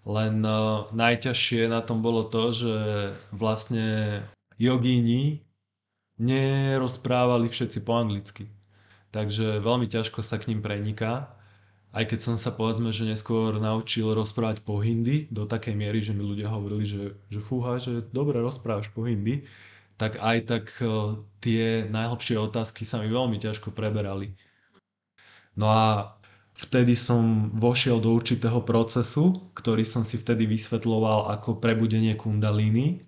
Len 0.05 0.45
uh, 0.45 0.85
najťažšie 0.93 1.69
na 1.73 1.81
tom 1.81 2.05
bolo 2.05 2.29
to, 2.29 2.53
že 2.53 2.77
vlastne 3.33 4.21
jogíni 4.61 5.41
nerozprávali 6.21 7.49
všetci 7.49 7.85
po 7.85 7.97
anglicky. 7.97 8.49
Takže 9.11 9.65
veľmi 9.65 9.89
ťažko 9.89 10.21
sa 10.21 10.37
k 10.37 10.53
ním 10.53 10.61
preniká. 10.61 11.40
Aj 11.91 12.07
keď 12.07 12.19
som 12.23 12.37
sa 12.39 12.55
povedzme, 12.55 12.95
že 12.95 13.03
neskôr 13.03 13.59
naučil 13.59 14.15
rozprávať 14.15 14.63
po 14.63 14.79
hindi, 14.79 15.27
do 15.35 15.43
takej 15.43 15.75
miery, 15.75 15.99
že 15.99 16.15
mi 16.15 16.23
ľudia 16.23 16.47
hovorili, 16.47 16.87
že, 16.87 17.19
že 17.27 17.43
fúha, 17.43 17.83
že 17.83 18.07
dobre 18.15 18.39
rozprávaš 18.39 18.95
po 18.95 19.11
hindi, 19.11 19.43
tak 19.99 20.23
aj 20.23 20.39
tak 20.47 20.65
eh, 20.81 20.89
tie 21.43 21.91
najhlbšie 21.91 22.39
otázky 22.39 22.87
sa 22.87 23.03
mi 23.03 23.11
veľmi 23.11 23.43
ťažko 23.43 23.75
preberali. 23.75 24.33
No 25.59 25.67
a 25.67 26.15
vtedy 26.55 26.95
som 26.95 27.51
vošiel 27.53 27.99
do 27.99 28.15
určitého 28.15 28.63
procesu, 28.63 29.51
ktorý 29.59 29.83
som 29.83 30.07
si 30.07 30.15
vtedy 30.15 30.47
vysvetloval 30.47 31.33
ako 31.35 31.59
prebudenie 31.59 32.15
kundalíny, 32.15 33.03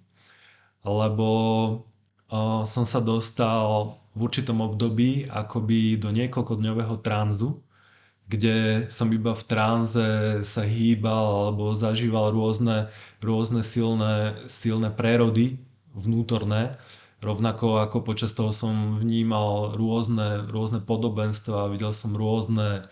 lebo 0.83 1.29
uh, 2.29 2.67
som 2.67 2.83
sa 2.83 2.99
dostal 2.99 3.97
v 4.13 4.19
určitom 4.27 4.59
období 4.61 5.31
akoby 5.31 5.97
do 5.97 6.11
niekoľkodňového 6.11 6.99
tranzu, 7.01 7.63
kde 8.29 8.87
som 8.89 9.13
iba 9.13 9.37
v 9.37 9.45
tranze 9.45 10.09
sa 10.47 10.63
hýbal 10.65 11.53
alebo 11.53 11.75
zažíval 11.77 12.33
rôzne, 12.33 12.89
rôzne 13.21 13.61
silné, 13.67 14.39
silné 14.49 14.89
prerody 14.89 15.61
vnútorné. 15.93 16.81
Rovnako 17.23 17.79
ako 17.79 18.03
počas 18.03 18.35
toho 18.35 18.51
som 18.51 18.99
vnímal 18.99 19.79
rôzne, 19.79 20.51
rôzne 20.51 20.83
podobenstva, 20.83 21.71
videl 21.71 21.95
som 21.95 22.19
rôzne, 22.19 22.89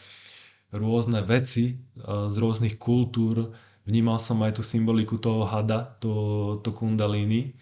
rôzne 0.71 1.27
veci 1.27 1.83
z 1.99 2.37
rôznych 2.39 2.79
kultúr. 2.79 3.51
Vnímal 3.89 4.23
som 4.23 4.39
aj 4.47 4.61
tú 4.61 4.63
symboliku 4.63 5.19
toho 5.19 5.49
hada, 5.49 5.99
to, 5.99 6.61
to 6.63 6.71
kundalíny, 6.71 7.59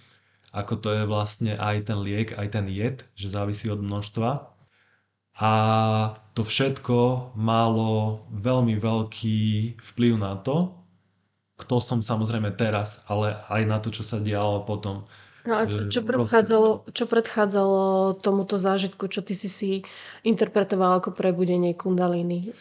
ako 0.52 0.76
to 0.76 0.88
je 0.92 1.02
vlastne 1.09 1.57
aj 1.57 1.88
ten 1.88 1.98
liek, 2.00 2.37
aj 2.37 2.52
ten 2.52 2.66
jed, 2.68 3.07
že 3.16 3.33
závisí 3.33 3.72
od 3.72 3.81
množstva. 3.81 4.57
A 5.38 5.53
to 6.35 6.42
všetko 6.42 7.31
malo 7.38 8.22
veľmi 8.35 8.74
veľký 8.74 9.38
vplyv 9.79 10.18
na 10.18 10.35
to, 10.35 10.74
kto 11.59 11.79
som 11.83 11.98
samozrejme 12.03 12.55
teraz, 12.55 13.03
ale 13.11 13.35
aj 13.51 13.62
na 13.66 13.79
to, 13.79 13.90
čo 13.90 14.03
sa 14.03 14.18
dialo 14.18 14.62
potom. 14.62 15.07
No 15.46 15.55
a 15.55 15.66
čo 15.66 16.03
predchádzalo, 16.03 16.90
čo 16.90 17.05
predchádzalo 17.07 17.83
tomuto 18.20 18.59
zážitku, 18.59 19.07
čo 19.09 19.22
ty 19.22 19.33
si 19.33 19.48
si 19.48 19.70
interpretoval 20.22 20.98
ako 21.01 21.14
prebudenie 21.14 21.72
kundalíny? 21.72 22.53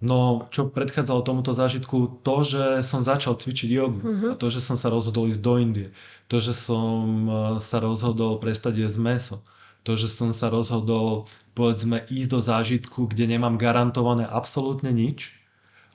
No, 0.00 0.48
čo 0.48 0.72
predchádzalo 0.72 1.20
tomuto 1.20 1.52
zážitku, 1.52 2.24
to, 2.24 2.36
že 2.40 2.64
som 2.80 3.04
začal 3.04 3.36
cvičiť 3.36 3.68
jogu 3.68 4.00
Mhm. 4.00 4.26
a 4.32 4.34
to, 4.34 4.48
že 4.48 4.64
som 4.64 4.80
sa 4.80 4.88
rozhodol 4.88 5.28
ísť 5.28 5.42
do 5.44 5.54
Indie, 5.60 5.88
to, 6.24 6.40
že 6.40 6.56
som 6.56 7.28
e, 7.28 7.32
sa 7.60 7.84
rozhodol 7.84 8.40
prestať 8.40 8.80
jesť 8.80 8.96
meso, 8.96 9.36
to, 9.82 9.96
že 9.96 10.12
som 10.12 10.30
sa 10.30 10.52
rozhodol, 10.52 11.30
povedzme, 11.56 12.04
ísť 12.08 12.28
do 12.30 12.40
zážitku, 12.40 13.08
kde 13.08 13.36
nemám 13.36 13.56
garantované 13.56 14.28
absolútne 14.28 14.92
nič, 14.92 15.34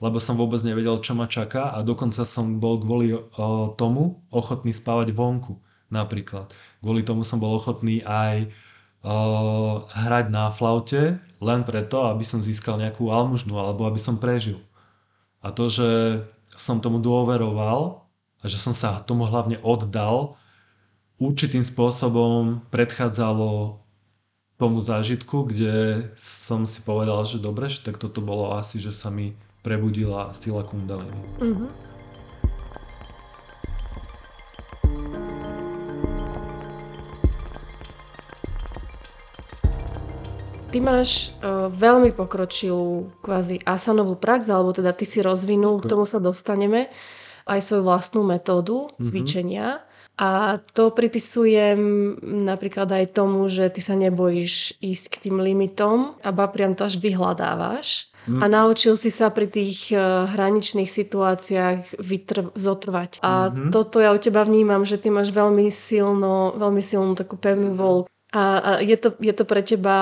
lebo 0.04 0.20
som 0.20 0.36
vôbec 0.36 0.60
nevedel, 0.66 1.00
čo 1.00 1.16
ma 1.16 1.30
čaká 1.30 1.72
a 1.72 1.80
dokonca 1.80 2.28
som 2.28 2.60
bol 2.60 2.82
kvôli 2.82 3.16
tomu 3.80 4.20
ochotný 4.34 4.76
spávať 4.76 5.16
vonku 5.16 5.56
napríklad. 5.88 6.52
Kvôli 6.84 7.06
tomu 7.06 7.24
som 7.24 7.40
bol 7.40 7.56
ochotný 7.56 8.04
aj 8.04 8.52
hrať 9.88 10.26
na 10.34 10.50
flaute 10.50 11.22
len 11.38 11.62
preto, 11.62 12.10
aby 12.10 12.26
som 12.26 12.42
získal 12.42 12.82
nejakú 12.82 13.14
almužnu 13.14 13.54
alebo 13.56 13.86
aby 13.86 14.02
som 14.02 14.18
prežil. 14.18 14.60
A 15.46 15.54
to, 15.54 15.70
že 15.70 15.88
som 16.58 16.82
tomu 16.82 16.98
dôveroval 17.00 18.02
a 18.42 18.46
že 18.50 18.58
som 18.58 18.74
sa 18.74 19.00
tomu 19.06 19.30
hlavne 19.30 19.62
oddal, 19.62 20.42
určitým 21.20 21.64
spôsobom 21.64 22.66
predchádzalo 22.72 23.80
tomu 24.56 24.80
zážitku, 24.80 25.52
kde 25.52 26.08
som 26.16 26.64
si 26.64 26.80
povedal, 26.80 27.24
že 27.28 27.44
dobre, 27.44 27.68
že 27.68 27.84
tak 27.84 28.00
toto 28.00 28.24
bolo 28.24 28.56
asi, 28.56 28.80
že 28.80 28.96
sa 28.96 29.12
mi 29.12 29.36
prebudila 29.64 30.32
sila 30.32 30.64
kundaliny. 30.64 31.20
Mhm. 31.44 31.68
Ty 40.76 40.84
máš 40.84 41.32
uh, 41.40 41.72
veľmi 41.72 42.12
pokročilú 42.12 43.08
kvázi 43.24 43.64
asanovú 43.64 44.20
prax, 44.20 44.52
alebo 44.52 44.76
teda 44.76 44.92
ty 44.92 45.08
si 45.08 45.24
rozvinul, 45.24 45.80
k 45.80 45.88
tomu 45.88 46.04
sa 46.04 46.20
dostaneme, 46.20 46.92
aj 47.48 47.64
svoju 47.64 47.84
vlastnú 47.88 48.28
metódu 48.28 48.92
Mhm. 48.92 49.00
cvičenia. 49.00 49.68
A 50.16 50.64
to 50.72 50.96
pripisujem 50.96 51.80
napríklad 52.24 52.88
aj 52.88 53.06
tomu, 53.12 53.52
že 53.52 53.68
ty 53.68 53.84
sa 53.84 54.00
nebojíš 54.00 54.80
ísť 54.80 55.06
k 55.12 55.16
tým 55.28 55.44
limitom, 55.44 56.16
aba 56.24 56.48
priam 56.48 56.72
to 56.72 56.88
až 56.88 57.04
vyhľadávaš. 57.04 58.08
Mm. 58.26 58.42
A 58.42 58.46
naučil 58.48 58.98
si 58.98 59.12
sa 59.14 59.30
pri 59.30 59.46
tých 59.46 59.92
eh, 59.92 60.00
hraničných 60.00 60.88
situáciách 60.90 62.00
vytr- 62.00 62.56
zotrvať. 62.56 63.20
A 63.22 63.52
Mhm. 63.52 63.70
toto 63.70 64.00
ja 64.00 64.16
u 64.16 64.18
teba 64.18 64.42
vnímam, 64.42 64.82
že 64.82 64.98
ty 64.98 65.12
máš 65.12 65.30
veľmi 65.30 65.68
silno, 65.70 66.56
veľmi 66.58 66.82
silnú 66.82 67.14
takú 67.14 67.36
pevnú 67.38 67.76
voľku. 67.76 68.10
A, 68.34 68.82
je, 68.84 68.98
to, 69.00 69.16
je 69.22 69.32
to 69.32 69.46
pre 69.48 69.64
teba 69.64 69.98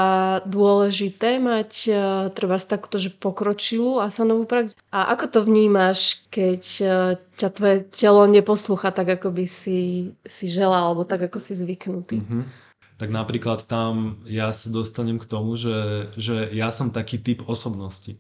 dôležité 0.48 1.38
mať 1.38 1.72
uh, 1.92 1.98
treba 2.34 2.58
takúto 2.58 2.98
že 2.98 3.14
pokročilú 3.14 4.02
asanovú 4.02 4.50
prax? 4.50 4.74
A 4.90 5.14
ako 5.14 5.26
to 5.30 5.40
vnímaš, 5.46 6.26
keď 6.34 6.62
uh, 6.82 6.90
ťa 7.38 7.50
tvoje 7.54 7.78
telo 7.94 8.26
neposlúcha 8.26 8.90
tak, 8.90 9.22
ako 9.22 9.30
by 9.38 9.46
si, 9.46 10.10
si 10.26 10.46
želal, 10.50 10.94
alebo 10.94 11.06
tak, 11.06 11.30
ako 11.30 11.38
si 11.38 11.54
zvyknutý? 11.54 12.24
Mhm. 12.24 12.64
Tak 12.98 13.10
napríklad 13.10 13.66
tam 13.68 14.22
ja 14.30 14.54
sa 14.56 14.72
dostanem 14.72 15.20
k 15.20 15.28
tomu, 15.28 15.60
že, 15.60 16.10
že 16.16 16.48
ja 16.56 16.72
som 16.72 16.94
taký 16.94 17.20
typ 17.20 17.44
osobnosti. 17.46 18.16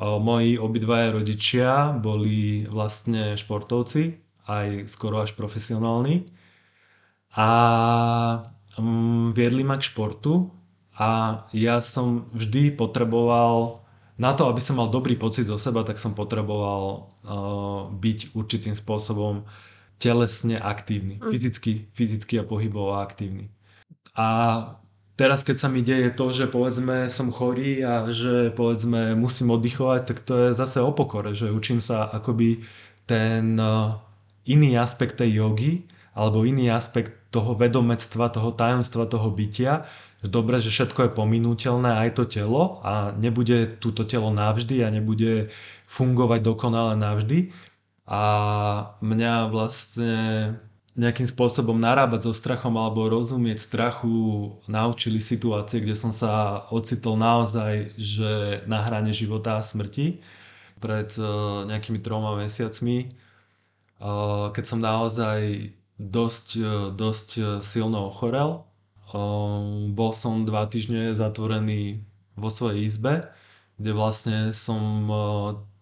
O, 0.00 0.18
moji 0.18 0.56
obidvaja 0.56 1.12
rodičia 1.14 1.92
boli 1.94 2.64
vlastne 2.66 3.36
športovci, 3.36 4.18
aj 4.48 4.88
skoro 4.88 5.20
až 5.22 5.36
profesionálni. 5.36 6.26
A 7.36 7.48
viedli 9.36 9.62
ma 9.62 9.78
k 9.78 9.86
športu 9.88 10.50
a 10.96 11.42
ja 11.56 11.80
som 11.80 12.28
vždy 12.36 12.76
potreboval 12.76 13.80
na 14.20 14.36
to, 14.36 14.44
aby 14.52 14.60
som 14.60 14.76
mal 14.76 14.92
dobrý 14.92 15.16
pocit 15.16 15.48
zo 15.48 15.56
seba, 15.56 15.80
tak 15.80 15.96
som 15.96 16.12
potreboval 16.12 17.08
uh, 17.24 17.88
byť 17.88 18.36
určitým 18.36 18.76
spôsobom 18.76 19.48
telesne 19.96 20.60
aktívny, 20.60 21.16
mm. 21.16 21.32
fyzicky, 21.32 21.72
fyzicky 21.96 22.36
a 22.36 22.44
pohybovo 22.44 23.00
aktívny. 23.00 23.48
A 24.12 24.28
teraz, 25.16 25.40
keď 25.40 25.56
sa 25.56 25.68
mi 25.72 25.80
deje 25.80 26.12
to, 26.12 26.36
že 26.36 26.52
povedzme 26.52 27.08
som 27.08 27.32
chorý 27.32 27.80
a 27.80 28.12
že 28.12 28.52
povedzme 28.52 29.16
musím 29.16 29.56
oddychovať, 29.56 30.00
tak 30.04 30.18
to 30.20 30.32
je 30.36 30.48
zase 30.52 30.84
o 30.84 30.92
pokore, 30.92 31.32
že 31.32 31.48
učím 31.48 31.80
sa 31.80 32.12
akoby 32.12 32.60
ten 33.08 33.56
uh, 33.56 33.96
iný 34.44 34.76
aspekt 34.76 35.16
tej 35.16 35.40
jogy 35.40 35.72
alebo 36.20 36.44
iný 36.44 36.68
aspekt 36.68 37.32
toho 37.32 37.56
vedomectva, 37.56 38.28
toho 38.28 38.52
tajomstva, 38.52 39.08
toho 39.08 39.32
bytia, 39.32 39.88
dobre, 40.28 40.60
že 40.60 40.68
všetko 40.68 41.08
je 41.08 41.16
pominúteľné, 41.16 42.04
aj 42.04 42.20
to 42.20 42.24
telo 42.28 42.84
a 42.84 43.16
nebude 43.16 43.80
túto 43.80 44.04
telo 44.04 44.28
navždy 44.28 44.84
a 44.84 44.92
nebude 44.92 45.48
fungovať 45.88 46.40
dokonale 46.44 46.92
navždy. 47.00 47.56
A 48.04 48.22
mňa 49.00 49.48
vlastne 49.48 50.14
nejakým 50.98 51.24
spôsobom 51.24 51.78
narábať 51.78 52.28
so 52.28 52.32
strachom 52.36 52.76
alebo 52.76 53.08
rozumieť 53.08 53.56
strachu 53.62 54.52
naučili 54.68 55.22
situácie, 55.22 55.80
kde 55.80 55.96
som 55.96 56.12
sa 56.12 56.66
ocitol 56.68 57.16
naozaj, 57.16 57.94
že 57.96 58.60
na 58.68 58.82
hrane 58.84 59.14
života 59.14 59.56
a 59.56 59.64
smrti. 59.64 60.20
Pred 60.80 61.16
uh, 61.20 61.64
nejakými 61.68 62.00
troma 62.00 62.36
mesiacmi, 62.40 63.12
uh, 64.00 64.48
keď 64.52 64.64
som 64.64 64.80
naozaj 64.80 65.70
dosť, 66.00 66.48
uh, 66.56 66.88
dosť 66.96 67.60
silno 67.60 68.08
ochorel, 68.08 68.64
Ehm, 69.10 69.90
bol 69.98 70.14
som 70.14 70.46
dva 70.46 70.66
týždne 70.70 71.18
zatvorený 71.18 71.98
vo 72.38 72.48
svojej 72.50 72.86
izbe, 72.86 73.26
kde 73.78 73.90
vlastne 73.90 74.38
som 74.54 74.82
eh, 75.10 75.18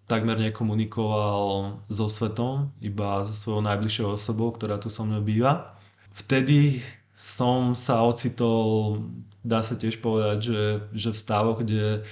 takmer 0.09 0.41
nekomunikoval 0.41 1.77
so 1.93 2.09
svetom, 2.09 2.73
iba 2.81 3.25
so 3.29 3.35
svojou 3.37 3.61
najbližšou 3.69 4.17
osobou, 4.17 4.49
ktorá 4.57 4.81
tu 4.81 4.89
so 4.89 5.05
mnou 5.05 5.21
býva. 5.21 5.77
Vtedy 6.17 6.81
som 7.13 7.77
sa 7.77 8.01
ocitol, 8.01 9.05
dá 9.45 9.61
sa 9.61 9.77
tiež 9.77 10.01
povedať, 10.01 10.39
že, 10.41 10.63
že 10.97 11.09
v 11.13 11.21
stavoch, 11.21 11.61
kde, 11.61 12.09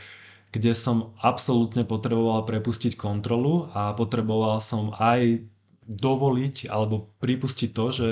kde 0.52 0.72
som 0.76 1.16
absolútne 1.24 1.88
potreboval 1.88 2.44
prepustiť 2.44 2.92
kontrolu 3.00 3.72
a 3.72 3.96
potreboval 3.96 4.60
som 4.60 4.92
aj 5.00 5.48
dovoliť 5.86 6.68
alebo 6.68 7.14
pripustiť 7.22 7.70
to, 7.72 7.86
že 7.94 8.08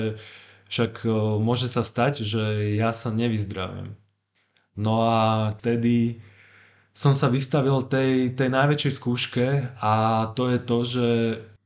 však 0.71 1.05
e, 1.05 1.09
môže 1.39 1.69
sa 1.69 1.85
stať, 1.85 2.25
že 2.25 2.75
ja 2.75 2.95
sa 2.95 3.13
nevyzdravím. 3.13 3.93
No 4.75 5.07
a 5.07 5.55
vtedy 5.59 6.19
som 6.95 7.11
sa 7.11 7.27
vystavil 7.27 7.83
tej, 7.87 8.35
tej 8.35 8.49
najväčšej 8.51 8.93
skúške 8.95 9.47
a 9.83 9.93
to 10.35 10.51
je 10.51 10.59
to, 10.59 10.77
že, 10.83 11.11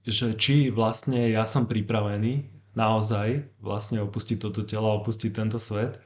že 0.05 0.27
či 0.37 0.55
vlastne 0.73 1.29
ja 1.29 1.45
som 1.45 1.69
pripravený 1.69 2.49
naozaj 2.77 3.45
vlastne 3.61 4.01
opustiť 4.05 4.37
toto 4.41 4.61
telo, 4.65 4.93
opustiť 5.01 5.31
tento 5.33 5.57
svet 5.57 6.01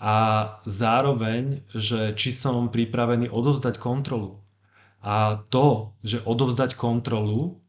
a 0.00 0.16
zároveň, 0.64 1.60
že 1.70 2.16
či 2.16 2.32
som 2.32 2.72
pripravený 2.72 3.28
odovzdať 3.28 3.76
kontrolu. 3.76 4.40
A 5.00 5.44
to, 5.48 5.96
že 6.00 6.24
odovzdať 6.24 6.76
kontrolu, 6.76 7.59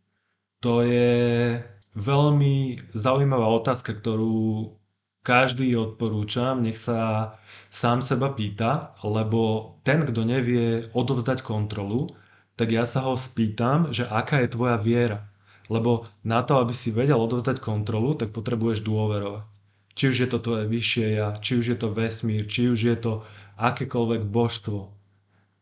to 0.61 0.85
je 0.85 1.57
veľmi 1.97 2.77
zaujímavá 2.93 3.49
otázka, 3.49 3.97
ktorú 3.97 4.77
každý 5.21 5.73
odporúčam, 5.77 6.61
nech 6.61 6.77
sa 6.77 7.33
sám 7.69 8.01
seba 8.01 8.33
pýta, 8.33 8.93
lebo 9.05 9.73
ten, 9.85 10.05
kto 10.05 10.21
nevie 10.25 10.85
odovzdať 10.93 11.41
kontrolu, 11.45 12.09
tak 12.57 12.73
ja 12.73 12.85
sa 12.85 13.05
ho 13.05 13.17
spýtam, 13.17 13.89
že 13.89 14.05
aká 14.05 14.41
je 14.45 14.53
tvoja 14.53 14.77
viera. 14.77 15.29
Lebo 15.71 16.05
na 16.21 16.45
to, 16.45 16.59
aby 16.61 16.73
si 16.75 16.93
vedel 16.93 17.17
odovzdať 17.17 17.57
kontrolu, 17.63 18.13
tak 18.13 18.35
potrebuješ 18.35 18.85
dôverovať. 18.85 19.45
Či 19.91 20.03
už 20.07 20.17
je 20.23 20.29
to 20.29 20.39
tvoje 20.39 20.65
vyššie 20.71 21.07
ja, 21.19 21.27
či 21.43 21.59
už 21.59 21.65
je 21.75 21.77
to 21.77 21.89
vesmír, 21.91 22.47
či 22.47 22.71
už 22.71 22.79
je 22.79 22.97
to 22.97 23.13
akékoľvek 23.59 24.23
božstvo, 24.29 25.00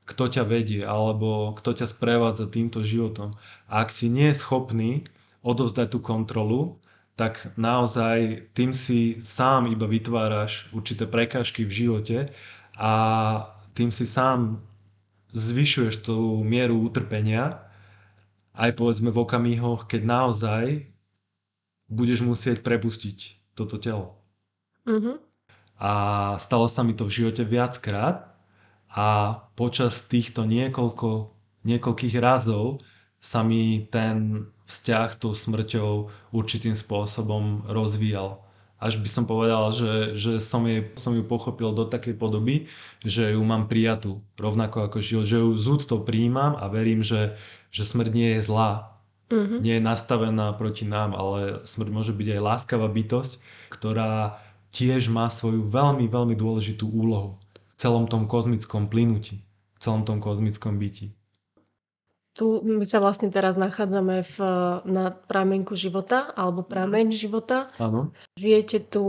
kto 0.10 0.26
ťa 0.26 0.43
vedie, 0.50 0.82
alebo 0.82 1.54
kto 1.54 1.78
ťa 1.78 1.86
sprevádza 1.86 2.50
týmto 2.50 2.82
životom. 2.82 3.38
A 3.69 3.86
ak 3.86 3.93
si 3.93 4.10
nie 4.10 4.34
je 4.34 4.41
schopný 4.41 5.06
odovzdať 5.45 5.93
tú 5.93 6.00
kontrolu, 6.02 6.82
tak 7.13 7.54
naozaj 7.60 8.50
tým 8.58 8.74
si 8.74 9.22
sám 9.22 9.69
iba 9.69 9.86
vytváraš 9.86 10.72
určité 10.74 11.06
prekážky 11.06 11.67
v 11.67 11.76
živote 11.86 12.17
a 12.80 12.93
tým 13.78 13.91
si 13.91 14.08
sám 14.08 14.63
zvyšuješ 15.36 16.02
tú 16.02 16.41
mieru 16.41 16.80
utrpenia 16.80 17.69
aj 18.60 18.76
povedzme 18.76 19.12
v 19.12 19.22
okamihoch, 19.24 19.88
keď 19.88 20.02
naozaj 20.04 20.65
budeš 21.88 22.24
musieť 22.28 22.60
prepustiť 22.60 23.39
toto 23.56 23.80
telo. 23.80 24.19
Mm-hmm. 24.84 25.15
A 25.80 25.91
stalo 26.36 26.67
sa 26.67 26.84
mi 26.84 26.91
to 26.91 27.08
v 27.08 27.24
živote 27.24 27.48
viackrát 27.48 28.36
a 28.89 29.38
počas 29.54 30.10
týchto 30.10 30.49
niekoľko, 30.49 31.30
niekoľkých 31.65 32.15
razov 32.17 32.82
sa 33.21 33.45
mi 33.45 33.86
ten 33.91 34.47
vzťah 34.65 35.08
s 35.13 35.17
tou 35.17 35.34
smrťou 35.36 35.91
určitým 36.34 36.73
spôsobom 36.73 37.67
rozvíjal. 37.69 38.41
Až 38.80 39.04
by 39.04 39.10
som 39.12 39.25
povedal, 39.28 39.75
že, 39.75 40.15
že 40.15 40.39
som, 40.39 40.63
jej, 40.63 40.88
som 40.95 41.12
ju 41.12 41.19
pochopil 41.28 41.75
do 41.75 41.84
takej 41.84 42.15
podoby, 42.15 42.71
že 43.04 43.36
ju 43.36 43.41
mám 43.43 43.67
prijatú, 43.67 44.23
rovnako 44.39 44.88
ako 44.88 45.04
život, 45.04 45.28
že 45.28 45.43
ju 45.43 45.52
z 45.60 45.65
úctou 45.67 45.99
prijímam 45.99 46.56
a 46.56 46.71
verím, 46.71 47.04
že, 47.04 47.36
že 47.75 47.84
smrť 47.84 48.12
nie 48.15 48.39
je 48.39 48.47
zlá, 48.47 48.95
mm-hmm. 49.28 49.60
nie 49.60 49.75
je 49.75 49.84
nastavená 49.84 50.56
proti 50.56 50.88
nám, 50.88 51.12
ale 51.12 51.60
smrť 51.67 51.89
môže 51.91 52.13
byť 52.15 52.39
aj 52.39 52.45
láskavá 52.45 52.88
bytosť, 52.88 53.43
ktorá 53.67 54.39
tiež 54.71 55.12
má 55.12 55.28
svoju 55.28 55.67
veľmi, 55.67 56.08
veľmi 56.08 56.39
dôležitú 56.39 56.88
úlohu 56.88 57.36
celom 57.80 58.12
tom 58.12 58.28
kozmickom 58.28 58.92
plynutí, 58.92 59.39
v 59.39 59.80
celom 59.80 60.04
tom 60.04 60.20
kozmickom 60.20 60.76
byti. 60.76 61.15
Tu 62.36 62.46
my 62.63 62.84
sa 62.84 63.00
vlastne 63.00 63.32
teraz 63.32 63.56
nachádzame 63.56 64.24
v, 64.24 64.38
na 64.88 65.12
pramenku 65.12 65.80
života 65.80 66.30
alebo 66.36 66.68
mhm. 66.68 66.70
prameň 66.70 67.08
života. 67.15 67.72
Áno. 67.80 68.12
Žijete 68.36 68.92
tu 68.92 69.04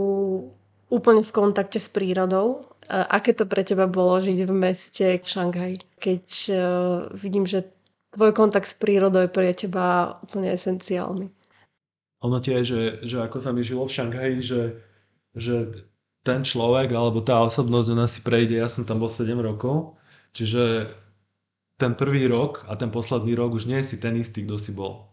úplne 0.87 1.23
v 1.23 1.31
kontakte 1.31 1.79
s 1.79 1.91
prírodou. 1.91 2.71
Aké 2.91 3.31
to 3.31 3.47
pre 3.47 3.63
teba 3.63 3.87
bolo 3.87 4.19
žiť 4.19 4.39
v 4.43 4.51
meste 4.51 5.05
v 5.15 5.23
Šanghaji? 5.23 5.77
Keď 5.95 6.25
uh, 6.51 7.07
vidím, 7.15 7.47
že 7.47 7.71
tvoj 8.11 8.35
kontakt 8.35 8.67
s 8.67 8.75
prírodou 8.75 9.23
je 9.23 9.31
pre 9.31 9.55
teba 9.55 10.19
úplne 10.19 10.51
esenciálny. 10.51 11.31
Ono 12.21 12.37
tie, 12.43 12.61
že, 12.67 12.99
že 13.07 13.23
ako 13.23 13.37
sa 13.39 13.55
mi 13.55 13.63
žilo 13.63 13.87
v 13.87 13.95
Šanghaji, 13.95 14.37
že, 14.43 14.63
že 15.31 15.87
ten 16.21 16.45
človek 16.45 16.93
alebo 16.93 17.21
tá 17.25 17.41
osobnosť, 17.41 17.87
ona 17.93 18.05
si 18.05 18.21
prejde, 18.21 18.61
ja 18.61 18.69
som 18.69 18.85
tam 18.85 19.01
bol 19.01 19.09
7 19.09 19.33
rokov, 19.41 19.97
čiže 20.37 20.93
ten 21.81 21.97
prvý 21.97 22.29
rok 22.29 22.65
a 22.69 22.77
ten 22.77 22.93
posledný 22.93 23.33
rok 23.33 23.57
už 23.57 23.65
nie 23.65 23.81
si 23.81 23.97
ten 23.97 24.13
istý, 24.13 24.45
kto 24.45 24.61
si 24.61 24.71
bol. 24.73 25.09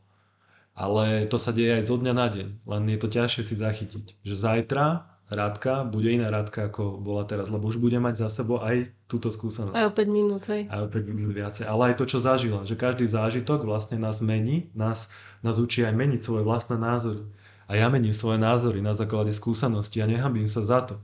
Ale 0.77 1.27
to 1.27 1.41
sa 1.41 1.51
deje 1.51 1.81
aj 1.81 1.91
zo 1.91 1.97
dňa 1.99 2.13
na 2.15 2.27
deň, 2.29 2.49
len 2.69 2.83
je 2.93 2.99
to 3.01 3.09
ťažšie 3.09 3.43
si 3.43 3.55
zachytiť. 3.57 4.21
Že 4.23 4.35
zajtra 4.37 5.19
Rádka 5.29 5.85
bude 5.85 6.09
iná 6.09 6.33
Rádka, 6.33 6.73
ako 6.73 7.05
bola 7.05 7.21
teraz, 7.29 7.53
lebo 7.53 7.69
už 7.69 7.77
bude 7.77 8.01
mať 8.01 8.25
za 8.25 8.29
sebou 8.33 8.65
aj 8.65 8.89
túto 9.05 9.29
skúsenosť. 9.29 9.77
Aj 9.77 9.85
o 9.85 9.93
5 9.93 10.09
minút, 10.09 10.49
hej. 10.49 10.65
Aj 10.73 10.81
o 10.81 10.89
5 10.89 11.05
minút 11.05 11.37
viacej. 11.37 11.69
Ale 11.69 11.93
aj 11.93 12.01
to, 12.01 12.09
čo 12.09 12.17
zažila. 12.17 12.65
Že 12.65 12.81
každý 12.81 13.05
zážitok 13.05 13.69
vlastne 13.69 14.01
nás 14.01 14.25
mení, 14.25 14.73
nás, 14.73 15.13
nás 15.45 15.61
učí 15.61 15.85
aj 15.85 15.93
meniť 15.93 16.25
svoje 16.25 16.49
vlastné 16.49 16.81
názory. 16.81 17.29
A 17.69 17.77
ja 17.77 17.93
mením 17.93 18.17
svoje 18.17 18.41
názory 18.41 18.81
na 18.81 18.97
základe 18.97 19.31
skúsenosti 19.37 20.01
a 20.01 20.09
nehambím 20.09 20.49
sa 20.49 20.65
za 20.65 20.81
to. 20.89 20.97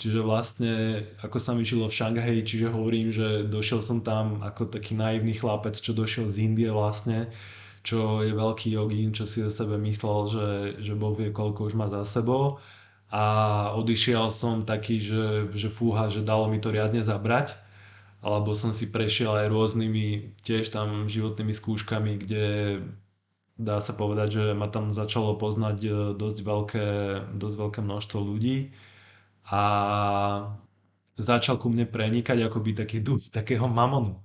Čiže 0.00 0.24
vlastne, 0.24 1.04
ako 1.20 1.36
sa 1.36 1.52
mi 1.52 1.60
žilo 1.60 1.84
v 1.84 1.92
Šanghaji, 1.92 2.40
čiže 2.40 2.72
hovorím, 2.72 3.12
že 3.12 3.44
došiel 3.44 3.84
som 3.84 4.00
tam 4.00 4.40
ako 4.40 4.72
taký 4.72 4.96
naivný 4.96 5.36
chlapec, 5.36 5.76
čo 5.76 5.92
došiel 5.92 6.24
z 6.24 6.48
Indie 6.48 6.72
vlastne, 6.72 7.28
čo 7.84 8.24
je 8.24 8.32
veľký 8.32 8.72
jogín, 8.72 9.12
čo 9.12 9.28
si 9.28 9.44
o 9.44 9.52
sebe 9.52 9.76
myslel, 9.76 10.18
že, 10.24 10.48
že 10.80 10.96
Boh 10.96 11.12
vie, 11.12 11.28
koľko 11.28 11.68
už 11.68 11.76
má 11.76 11.92
za 11.92 12.08
sebou. 12.08 12.56
A 13.12 13.24
odišiel 13.76 14.32
som 14.32 14.64
taký, 14.64 15.04
že, 15.04 15.52
že 15.52 15.68
fúha, 15.68 16.08
že 16.08 16.24
dalo 16.24 16.48
mi 16.48 16.56
to 16.56 16.72
riadne 16.72 17.04
zabrať. 17.04 17.60
Alebo 18.24 18.56
som 18.56 18.72
si 18.72 18.88
prešiel 18.88 19.36
aj 19.36 19.52
rôznymi 19.52 20.36
tiež 20.44 20.72
tam 20.72 21.12
životnými 21.12 21.52
skúškami, 21.52 22.24
kde 22.24 22.44
dá 23.60 23.76
sa 23.84 23.92
povedať, 23.92 24.28
že 24.40 24.44
ma 24.56 24.66
tam 24.72 24.90
začalo 24.96 25.36
poznať 25.36 25.78
e, 25.84 25.90
dosť 26.16 26.38
veľké, 26.40 26.86
dosť 27.36 27.56
veľké 27.60 27.80
množstvo 27.84 28.18
ľudí 28.20 28.72
a 29.52 29.62
začal 31.20 31.60
ku 31.60 31.68
mne 31.68 31.84
prenikať 31.86 32.38
akoby 32.48 32.72
taký 32.72 32.98
duch 33.04 33.28
takého 33.28 33.68
mamonu, 33.68 34.16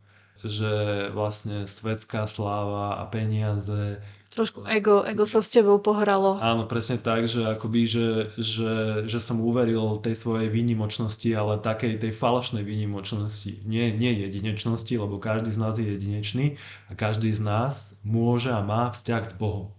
že 0.41 0.71
vlastne 1.11 1.67
svetská 1.67 2.23
sláva 2.31 3.01
a 3.01 3.03
peniaze 3.11 3.99
Trošku 4.35 4.67
ego, 4.67 5.07
ego 5.07 5.23
sa 5.23 5.39
s 5.39 5.47
tebou 5.47 5.79
pohralo. 5.79 6.35
Áno, 6.43 6.67
presne 6.67 6.99
tak, 6.99 7.23
že 7.23 7.47
akoby, 7.47 7.87
že, 7.87 8.07
že, 8.35 8.73
že 9.07 9.19
som 9.23 9.39
uveril 9.39 9.95
tej 10.03 10.11
svojej 10.11 10.51
výnimočnosti, 10.51 11.31
ale 11.31 11.63
takej 11.63 12.03
tej 12.03 12.11
falošnej 12.11 12.67
výnimočnosti. 12.67 13.63
Nie, 13.63 13.95
nie 13.95 14.11
jedinečnosti, 14.27 14.91
lebo 14.91 15.23
každý 15.23 15.55
z 15.55 15.59
nás 15.63 15.79
je 15.79 15.87
jedinečný 15.87 16.59
a 16.91 16.99
každý 16.99 17.31
z 17.31 17.47
nás 17.47 17.95
môže 18.03 18.51
a 18.51 18.59
má 18.59 18.91
vzťah 18.91 19.23
s 19.23 19.33
Bohom. 19.39 19.71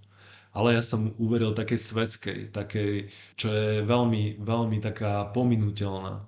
Ale 0.56 0.72
ja 0.72 0.80
som 0.80 1.12
uveril 1.20 1.52
takej 1.52 1.76
svetskej, 1.76 2.38
takej, 2.48 3.12
čo 3.36 3.52
je 3.52 3.84
veľmi, 3.84 4.40
veľmi 4.40 4.80
taká 4.80 5.28
pominutelná. 5.36 6.24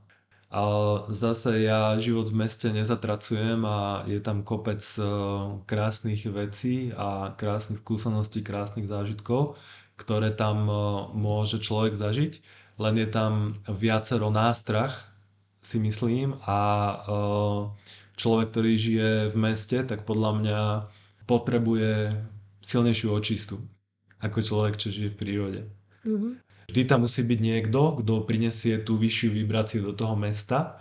A 0.48 0.64
zase 1.12 1.68
ja 1.68 1.92
život 2.00 2.32
v 2.32 2.40
meste 2.48 2.72
nezatracujem 2.72 3.60
a 3.68 4.08
je 4.08 4.16
tam 4.16 4.40
kopec 4.40 4.80
e, 4.96 5.04
krásnych 5.68 6.24
vecí 6.24 6.88
a 6.96 7.36
krásnych 7.36 7.84
skúseností, 7.84 8.40
krásnych 8.40 8.88
zážitkov, 8.88 9.60
ktoré 10.00 10.32
tam 10.32 10.64
e, 10.64 10.74
môže 11.12 11.60
človek 11.60 11.92
zažiť. 11.92 12.40
Len 12.80 12.94
je 12.96 13.08
tam 13.12 13.60
viacero 13.68 14.32
nástrach, 14.32 15.12
si 15.60 15.76
myslím, 15.84 16.40
a 16.48 16.58
e, 16.60 16.96
človek, 18.16 18.48
ktorý 18.48 18.72
žije 18.80 19.10
v 19.28 19.36
meste, 19.36 19.84
tak 19.84 20.08
podľa 20.08 20.32
mňa 20.32 20.60
potrebuje 21.28 22.16
silnejšiu 22.64 23.12
očistu 23.12 23.60
ako 24.24 24.38
človek, 24.40 24.74
čo 24.80 24.88
žije 24.88 25.12
v 25.12 25.18
prírode. 25.20 25.60
Mm-hmm. 26.08 26.47
Vždy 26.68 26.84
tam 26.84 27.08
musí 27.08 27.24
byť 27.24 27.40
niekto, 27.40 27.96
kto 28.04 28.28
prinesie 28.28 28.76
tú 28.84 29.00
vyššiu 29.00 29.32
vibráciu 29.32 29.80
do 29.88 29.96
toho 29.96 30.12
mesta 30.20 30.76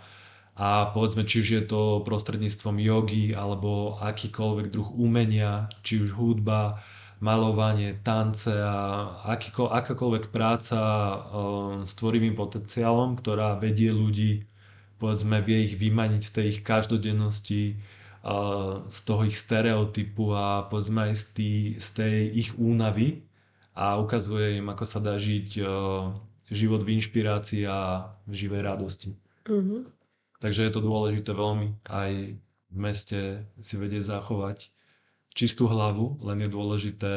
a 0.52 0.92
povedzme, 0.92 1.24
či 1.24 1.40
už 1.40 1.48
je 1.48 1.62
to 1.64 2.04
prostredníctvom 2.04 2.76
jogy 2.76 3.32
alebo 3.32 3.96
akýkoľvek 3.96 4.68
druh 4.68 4.84
umenia, 5.00 5.72
či 5.80 6.04
už 6.04 6.12
hudba, 6.12 6.76
malovanie, 7.24 7.96
tance 8.04 8.52
a 8.52 9.16
akýko, 9.32 9.72
akákoľvek 9.72 10.28
práca 10.28 10.78
um, 10.78 11.82
s 11.88 11.96
tvorivým 11.96 12.36
potenciálom, 12.36 13.16
ktorá 13.16 13.56
vedie 13.56 13.88
ľudí, 13.88 14.44
povedzme, 15.00 15.40
vie 15.40 15.72
ich 15.72 15.80
vymaniť 15.80 16.20
z 16.20 16.30
tej 16.36 16.46
ich 16.52 16.60
každodennosti, 16.68 17.80
uh, 18.28 18.84
z 18.92 18.98
toho 19.08 19.24
ich 19.24 19.40
stereotypu 19.40 20.36
a 20.36 20.68
povedzme 20.68 21.10
aj 21.10 21.14
z, 21.16 21.24
tý, 21.32 21.52
z 21.80 21.88
tej 21.96 22.16
ich 22.34 22.50
únavy, 22.60 23.27
a 23.78 23.94
ukazuje 24.02 24.58
im, 24.58 24.66
ako 24.66 24.82
sa 24.82 24.98
dá 24.98 25.14
žiť 25.14 25.62
život 26.50 26.82
v 26.82 26.98
inšpirácii 26.98 27.62
a 27.70 28.10
v 28.26 28.34
živej 28.34 28.66
radosti. 28.66 29.14
Mm-hmm. 29.46 29.86
Takže 30.42 30.66
je 30.66 30.72
to 30.74 30.82
dôležité 30.82 31.30
veľmi 31.30 31.78
aj 31.86 32.10
v 32.68 32.76
meste 32.76 33.46
si 33.62 33.74
vedieť 33.78 34.18
zachovať 34.18 34.74
čistú 35.32 35.70
hlavu, 35.70 36.18
len 36.26 36.42
je 36.42 36.50
dôležité 36.50 37.12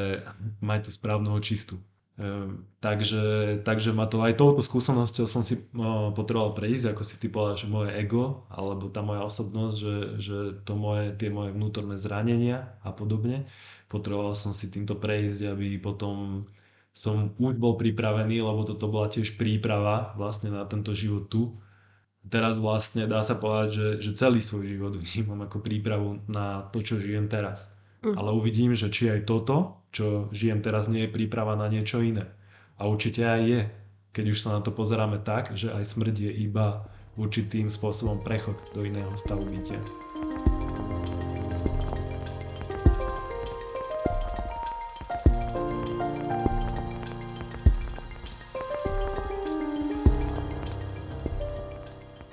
mať 0.62 0.80
tú 0.88 0.91
správnu 0.93 1.34
čistu. 1.41 1.82
Ehm, 2.21 2.69
takže, 2.78 3.58
takže 3.65 3.97
ma 3.97 4.06
to 4.06 4.21
aj 4.21 4.38
toľko 4.38 4.62
skúsenosťou 4.62 5.26
som 5.26 5.41
si 5.41 5.58
potreboval 6.13 6.54
prejsť, 6.54 6.93
ako 6.93 7.02
si 7.02 7.15
ty 7.17 7.28
povedal, 7.34 7.58
že 7.58 7.71
moje 7.71 7.89
ego, 7.97 8.45
alebo 8.54 8.93
tá 8.93 9.02
moja 9.02 9.26
osobnosť, 9.26 9.76
že, 9.76 9.95
že 10.21 10.38
to 10.62 10.78
moje, 10.78 11.17
tie 11.17 11.34
moje 11.34 11.56
vnútorné 11.58 11.97
zranenia 11.97 12.78
a 12.86 12.93
podobne, 12.93 13.50
potreboval 13.91 14.32
som 14.32 14.56
si 14.56 14.71
týmto 14.71 14.95
prejsť, 14.95 15.51
aby 15.51 15.75
potom 15.75 16.47
som 16.95 17.36
už 17.36 17.60
bol 17.60 17.75
pripravený, 17.75 18.39
lebo 18.39 18.63
toto 18.63 18.88
bola 18.88 19.12
tiež 19.12 19.36
príprava 19.36 20.15
vlastne 20.15 20.51
na 20.51 20.63
tento 20.63 20.95
život 20.95 21.27
tu. 21.27 21.60
Teraz 22.23 22.62
vlastne 22.62 23.04
dá 23.10 23.19
sa 23.25 23.36
povedať, 23.36 23.69
že, 23.75 23.88
že 23.99 24.12
celý 24.15 24.39
svoj 24.39 24.67
život 24.67 24.93
vnímam 24.95 25.43
ako 25.43 25.58
prípravu 25.60 26.23
na 26.32 26.67
to, 26.71 26.80
čo 26.80 27.01
žijem 27.01 27.27
teraz. 27.27 27.71
Mm. 28.06 28.15
Ale 28.15 28.30
uvidím, 28.32 28.71
že 28.77 28.93
či 28.93 29.10
aj 29.12 29.27
toto, 29.27 29.82
čo 29.91 30.32
žijem 30.32 30.63
teraz, 30.63 30.88
nie 30.88 31.08
je 31.08 31.13
príprava 31.13 31.58
na 31.58 31.67
niečo 31.67 31.99
iné. 31.99 32.30
A 32.77 32.88
určite 32.88 33.25
aj 33.25 33.41
je, 33.43 33.60
keď 34.12 34.25
už 34.32 34.39
sa 34.39 34.49
na 34.58 34.62
to 34.62 34.71
pozeráme 34.75 35.19
tak, 35.23 35.56
že 35.56 35.71
aj 35.71 35.84
smrť 35.86 36.15
je 36.30 36.32
iba 36.45 36.86
určitým 37.15 37.71
spôsobom 37.71 38.19
prechod 38.23 38.60
do 38.75 38.84
iného 38.84 39.12
stavu 39.17 39.43
bytia. 39.47 39.80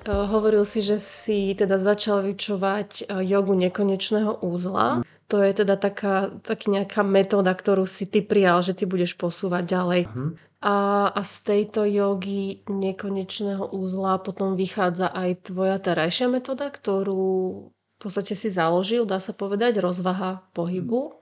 Hovoril 0.09 0.65
si, 0.65 0.81
že 0.81 0.97
si 0.97 1.53
teda 1.53 1.77
začal 1.77 2.25
vyčovať 2.25 3.05
e, 3.05 3.29
jogu 3.29 3.53
nekonečného 3.53 4.41
úzla. 4.41 5.05
To 5.29 5.45
je 5.45 5.53
teda 5.53 5.77
taká, 5.77 6.33
taký 6.41 6.73
nejaká 6.73 7.05
metóda, 7.05 7.53
ktorú 7.53 7.85
si 7.85 8.09
ty 8.09 8.25
prijal, 8.25 8.65
že 8.65 8.73
ty 8.73 8.89
budeš 8.89 9.21
posúvať 9.21 9.69
ďalej. 9.69 10.03
Uh-huh. 10.09 10.33
A, 10.65 11.09
a 11.13 11.21
z 11.21 11.35
tejto 11.45 11.85
jogy 11.85 12.65
nekonečného 12.67 13.69
úzla 13.77 14.17
potom 14.25 14.57
vychádza 14.57 15.13
aj 15.13 15.53
tvoja 15.53 15.77
terajšia 15.77 16.33
metóda, 16.33 16.73
ktorú 16.73 17.69
v 17.71 17.99
podstate 18.01 18.33
si 18.33 18.49
založil, 18.49 19.05
dá 19.05 19.21
sa 19.21 19.37
povedať, 19.37 19.85
rozvaha 19.85 20.41
pohybu. 20.57 21.19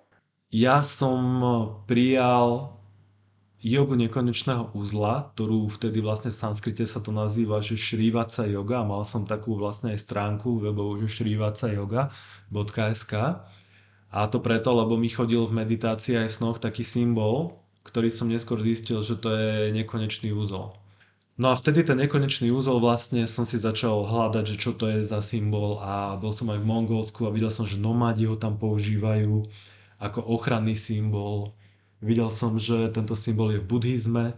Ja 0.55 0.87
som 0.87 1.43
prijal 1.91 2.76
jogu 3.67 3.99
nekonečného 3.99 4.79
uzla, 4.79 5.35
ktorú 5.35 5.67
vtedy 5.75 5.99
vlastne 5.99 6.31
v 6.31 6.39
sanskrite 6.39 6.87
sa 6.87 7.03
to 7.03 7.11
nazýva, 7.11 7.59
že 7.59 7.75
šrívaca 7.75 8.47
yoga. 8.47 8.87
Mal 8.87 9.03
som 9.03 9.27
takú 9.27 9.59
vlastne 9.59 9.91
aj 9.91 10.07
stránku 10.07 10.63
webovú, 10.63 11.03
že 11.03 11.19
šrívacayoga.sk 11.19 13.13
a 14.07 14.23
to 14.31 14.39
preto, 14.39 14.71
lebo 14.71 14.95
mi 14.95 15.11
chodil 15.11 15.43
v 15.43 15.67
meditácii 15.67 16.15
aj 16.15 16.31
v 16.31 16.37
snoch 16.39 16.63
taký 16.63 16.87
symbol, 16.87 17.59
ktorý 17.83 18.07
som 18.07 18.31
neskôr 18.31 18.63
zistil, 18.63 19.03
že 19.03 19.19
to 19.19 19.35
je 19.35 19.75
nekonečný 19.75 20.31
úzol. 20.31 20.79
No 21.37 21.53
a 21.53 21.59
vtedy 21.59 21.85
ten 21.85 22.01
nekonečný 22.01 22.49
úzol 22.49 22.81
vlastne 22.81 23.29
som 23.29 23.45
si 23.45 23.61
začal 23.61 24.09
hľadať, 24.09 24.57
že 24.57 24.59
čo 24.63 24.73
to 24.73 24.89
je 24.89 25.05
za 25.05 25.21
symbol 25.21 25.77
a 25.85 26.17
bol 26.17 26.33
som 26.33 26.49
aj 26.49 26.63
v 26.63 26.69
Mongolsku 26.71 27.29
a 27.29 27.35
videl 27.35 27.53
som, 27.53 27.69
že 27.69 27.77
nomádi 27.77 28.25
ho 28.25 28.41
tam 28.41 28.57
používajú 28.57 29.45
ako 30.01 30.21
ochranný 30.33 30.79
symbol 30.79 31.53
Videl 32.05 32.29
som, 32.29 32.61
že 32.61 32.93
tento 32.93 33.17
symbol 33.17 33.57
je 33.57 33.61
v 33.65 33.69
buddhizme, 33.69 34.37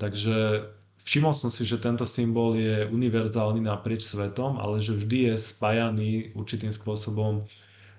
takže 0.00 0.68
všimol 1.04 1.36
som 1.36 1.52
si, 1.52 1.68
že 1.68 1.76
tento 1.76 2.08
symbol 2.08 2.56
je 2.56 2.88
univerzálny 2.88 3.60
naprieč 3.60 4.08
svetom, 4.08 4.56
ale 4.56 4.80
že 4.80 4.96
vždy 4.96 5.32
je 5.32 5.34
spájaný 5.36 6.10
určitým 6.32 6.72
spôsobom 6.72 7.44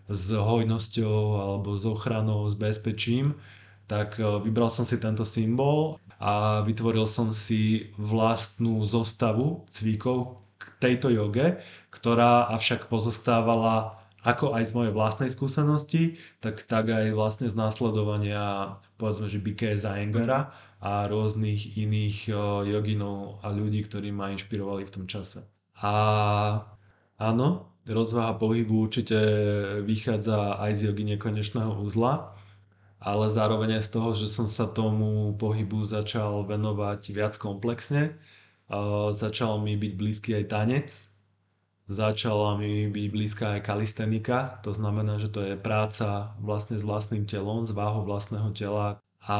s 0.09 0.33
hojnosťou 0.33 1.41
alebo 1.41 1.77
s 1.77 1.85
ochranou, 1.85 2.45
s 2.49 2.57
bezpečím. 2.57 3.37
Tak 3.85 4.17
e, 4.17 4.25
vybral 4.41 4.73
som 4.73 4.85
si 4.85 4.97
tento 4.97 5.25
symbol 5.25 6.01
a 6.17 6.65
vytvoril 6.65 7.05
som 7.05 7.29
si 7.33 7.93
vlastnú 8.01 8.85
zostavu 8.85 9.65
cvíkov 9.69 10.41
k 10.57 10.63
tejto 10.81 11.13
joge, 11.13 11.61
ktorá 11.93 12.49
avšak 12.53 12.89
pozostávala 12.89 14.04
ako 14.25 14.57
aj 14.57 14.63
z 14.65 14.73
mojej 14.73 14.93
vlastnej 14.97 15.29
skúsenosti, 15.29 16.17
tak, 16.41 16.65
tak 16.65 16.89
aj 16.89 17.13
vlastne 17.13 17.45
z 17.45 17.53
následovania 17.53 18.75
povedzme, 18.97 19.29
že 19.29 19.37
BK 19.37 19.77
Zayengara 19.77 20.49
a 20.81 21.05
rôznych 21.05 21.77
iných 21.77 22.33
joginov 22.65 23.39
a 23.45 23.53
ľudí, 23.53 23.85
ktorí 23.85 24.09
ma 24.09 24.33
inšpirovali 24.33 24.89
v 24.89 24.93
tom 24.93 25.05
čase. 25.05 25.45
A 25.85 25.93
áno, 27.21 27.69
rozvaha 27.85 28.33
pohybu 28.41 28.89
určite 28.89 29.17
vychádza 29.85 30.57
aj 30.57 30.71
z 30.73 30.79
jogy 30.89 31.03
nekonečného 31.15 31.77
uzla, 31.85 32.33
ale 32.97 33.29
zároveň 33.29 33.77
aj 33.77 33.83
z 33.85 33.89
toho, 33.93 34.09
že 34.17 34.25
som 34.25 34.49
sa 34.49 34.65
tomu 34.65 35.37
pohybu 35.37 35.85
začal 35.85 36.49
venovať 36.49 37.01
viac 37.13 37.37
komplexne. 37.37 38.17
Začal 39.13 39.61
mi 39.61 39.77
byť 39.77 39.93
blízky 39.93 40.33
aj 40.41 40.45
tanec, 40.49 40.89
Začala 41.85 42.57
mi 42.57 42.89
byť 42.89 43.05
blízka 43.13 43.45
aj 43.57 43.61
kalistenika, 43.61 44.57
to 44.65 44.73
znamená, 44.73 45.21
že 45.21 45.29
to 45.29 45.45
je 45.45 45.53
práca 45.53 46.33
vlastne 46.41 46.81
s 46.81 46.83
vlastným 46.85 47.29
telom, 47.29 47.61
s 47.61 47.69
váhou 47.77 48.01
vlastného 48.09 48.49
tela. 48.57 48.97
A 49.29 49.39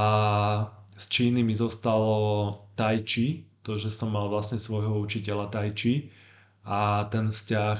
z 0.93 1.05
Číny 1.09 1.41
mi 1.41 1.57
zostalo 1.57 2.53
tai 2.77 3.01
chi, 3.01 3.49
to, 3.65 3.81
že 3.81 3.89
som 3.89 4.13
mal 4.13 4.29
vlastne 4.29 4.61
svojho 4.61 4.93
učiteľa 5.01 5.49
tai 5.49 5.73
chi 5.73 6.13
a 6.61 7.09
ten 7.09 7.33
vzťah 7.33 7.79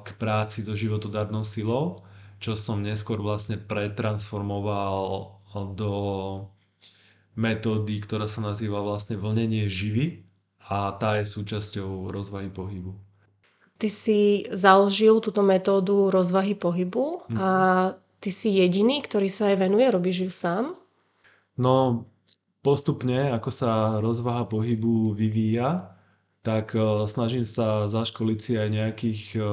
k 0.00 0.08
práci 0.16 0.64
so 0.64 0.72
životodarnou 0.72 1.44
silou, 1.44 2.08
čo 2.40 2.56
som 2.56 2.80
neskôr 2.80 3.20
vlastne 3.20 3.60
pretransformoval 3.60 5.28
do 5.76 5.92
metódy, 7.36 8.00
ktorá 8.00 8.32
sa 8.32 8.40
nazýva 8.40 8.80
vlastne 8.80 9.20
vlnenie 9.20 9.68
živy 9.68 10.24
a 10.72 10.88
tá 10.96 11.20
je 11.20 11.28
súčasťou 11.28 12.08
rozvahy 12.08 12.48
pohybu. 12.48 13.03
Ty 13.84 13.92
si 13.92 14.48
založil 14.48 15.20
túto 15.20 15.44
metódu 15.44 16.08
rozvahy 16.08 16.56
pohybu 16.56 17.28
a 17.36 17.48
mhm. 17.92 18.00
ty 18.16 18.32
si 18.32 18.56
jediný, 18.56 19.04
ktorý 19.04 19.28
sa 19.28 19.52
aj 19.52 19.60
venuje, 19.60 19.84
robíš 19.92 20.16
ju 20.24 20.32
sám? 20.32 20.72
No, 21.60 22.08
postupne, 22.64 23.28
ako 23.28 23.50
sa 23.52 24.00
rozvaha 24.00 24.48
pohybu 24.48 25.12
vyvíja, 25.12 25.92
tak 26.40 26.72
uh, 26.72 27.04
snažím 27.04 27.44
sa 27.44 27.84
zaškoliť 27.84 28.38
si 28.40 28.52
aj 28.56 28.68
nejakých 28.72 29.22
uh, 29.36 29.44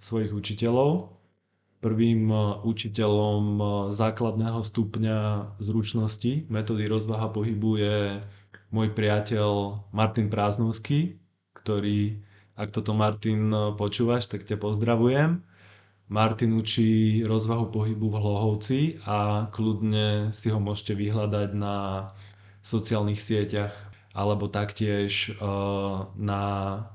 svojich 0.00 0.32
učiteľov. 0.32 1.12
Prvým 1.84 2.32
učiteľom 2.64 3.60
základného 3.92 4.64
stupňa 4.64 5.18
zručnosti 5.60 6.48
metódy 6.48 6.88
rozvaha 6.88 7.28
pohybu 7.28 7.70
je 7.76 7.96
môj 8.72 8.96
priateľ 8.96 9.84
Martin 9.92 10.32
Prázdnovský, 10.32 11.20
ktorý, 11.52 12.24
ak 12.58 12.74
toto 12.74 12.90
Martin 12.90 13.54
počúvaš, 13.78 14.26
tak 14.26 14.42
ťa 14.42 14.58
pozdravujem. 14.58 15.46
Martin 16.08 16.56
učí 16.58 17.22
rozvahu 17.22 17.70
pohybu 17.70 18.10
v 18.10 18.18
Hlohovci 18.18 18.80
a 19.06 19.46
kľudne 19.54 20.34
si 20.34 20.50
ho 20.50 20.58
môžete 20.58 20.96
vyhľadať 20.96 21.54
na 21.54 22.08
sociálnych 22.64 23.20
sieťach 23.20 23.70
alebo 24.16 24.50
taktiež 24.50 25.36
uh, 25.38 26.10
na 26.18 26.42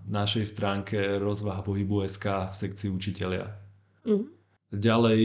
našej 0.09 0.49
stránke 0.49 0.97
rozvaha 1.22 1.64
pohybu 1.64 2.03
SK 2.03 2.51
v 2.51 2.55
sekcii 2.57 2.89
učiteľia. 2.91 3.47
Mm. 4.03 4.28
Ďalej 4.74 5.22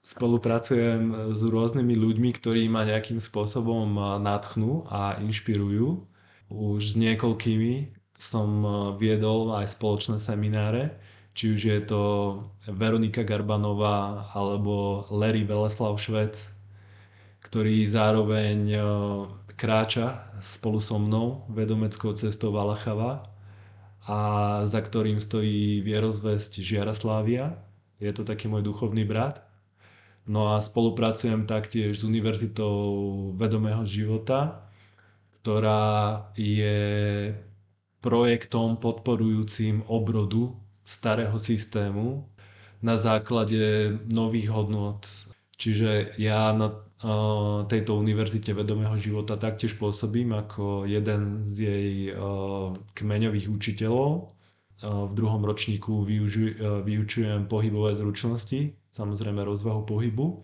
spolupracujem 0.00 1.30
s 1.30 1.40
rôznymi 1.44 1.94
ľuďmi, 1.94 2.30
ktorí 2.40 2.66
ma 2.72 2.88
nejakým 2.88 3.20
spôsobom 3.20 4.18
nadchnú 4.24 4.88
a 4.88 5.20
inšpirujú. 5.20 6.02
Už 6.50 6.82
s 6.82 6.94
niekoľkými 6.98 7.99
som 8.20 8.60
viedol 9.00 9.56
aj 9.56 9.80
spoločné 9.80 10.20
semináre, 10.20 10.92
či 11.32 11.56
už 11.56 11.60
je 11.64 11.80
to 11.88 12.02
Veronika 12.68 13.24
Garbanová 13.24 14.28
alebo 14.36 15.08
Larry 15.08 15.48
Veleslav 15.48 15.96
Švec, 15.96 16.36
ktorý 17.40 17.88
zároveň 17.88 18.58
e, 18.76 18.78
kráča 19.56 20.28
spolu 20.44 20.84
so 20.84 21.00
mnou 21.00 21.48
vedomeckou 21.48 22.12
cestou 22.12 22.52
Valachava 22.52 23.24
a 24.04 24.18
za 24.68 24.80
ktorým 24.84 25.16
stojí 25.16 25.80
vierozvesť 25.80 26.60
Žiaraslávia. 26.60 27.56
Je 28.04 28.12
to 28.12 28.20
taký 28.20 28.44
môj 28.44 28.60
duchovný 28.60 29.08
brat. 29.08 29.40
No 30.28 30.52
a 30.52 30.60
spolupracujem 30.60 31.48
taktiež 31.48 32.00
s 32.00 32.02
Univerzitou 32.04 32.76
vedomého 33.32 33.88
života, 33.88 34.68
ktorá 35.40 36.28
je 36.36 37.32
projektom 38.00 38.80
podporujúcim 38.80 39.84
obrodu 39.86 40.56
starého 40.84 41.36
systému 41.38 42.24
na 42.80 42.96
základe 42.96 43.94
nových 44.08 44.48
hodnot. 44.50 45.04
Čiže 45.60 46.16
ja 46.16 46.56
na 46.56 46.80
tejto 47.68 47.96
univerzite 47.96 48.52
vedomého 48.52 48.96
života 49.00 49.36
taktiež 49.36 49.76
pôsobím 49.76 50.36
ako 50.36 50.84
jeden 50.84 51.48
z 51.48 51.56
jej 51.60 51.88
kmeňových 52.96 53.48
učiteľov. 53.48 54.36
V 54.80 55.12
druhom 55.12 55.44
ročníku 55.44 56.08
vyučujem 56.84 57.48
pohybové 57.52 57.96
zručnosti, 57.96 58.76
samozrejme 58.88 59.44
rozvahu 59.44 59.84
pohybu 59.84 60.40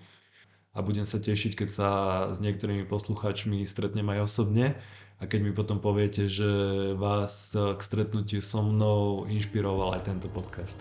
a 0.76 0.84
budem 0.84 1.08
sa 1.08 1.16
tešiť, 1.16 1.56
keď 1.56 1.68
sa 1.72 1.88
s 2.28 2.40
niektorými 2.44 2.84
poslucháčmi 2.84 3.64
stretnem 3.64 4.04
aj 4.12 4.28
osobne 4.28 4.76
a 5.16 5.24
keď 5.24 5.40
mi 5.40 5.52
potom 5.52 5.80
poviete, 5.80 6.28
že 6.28 6.48
vás 6.96 7.56
k 7.56 7.80
stretnutiu 7.80 8.44
so 8.44 8.60
mnou 8.60 9.24
inšpiroval 9.28 9.96
aj 9.96 10.12
tento 10.12 10.28
podcast. 10.28 10.76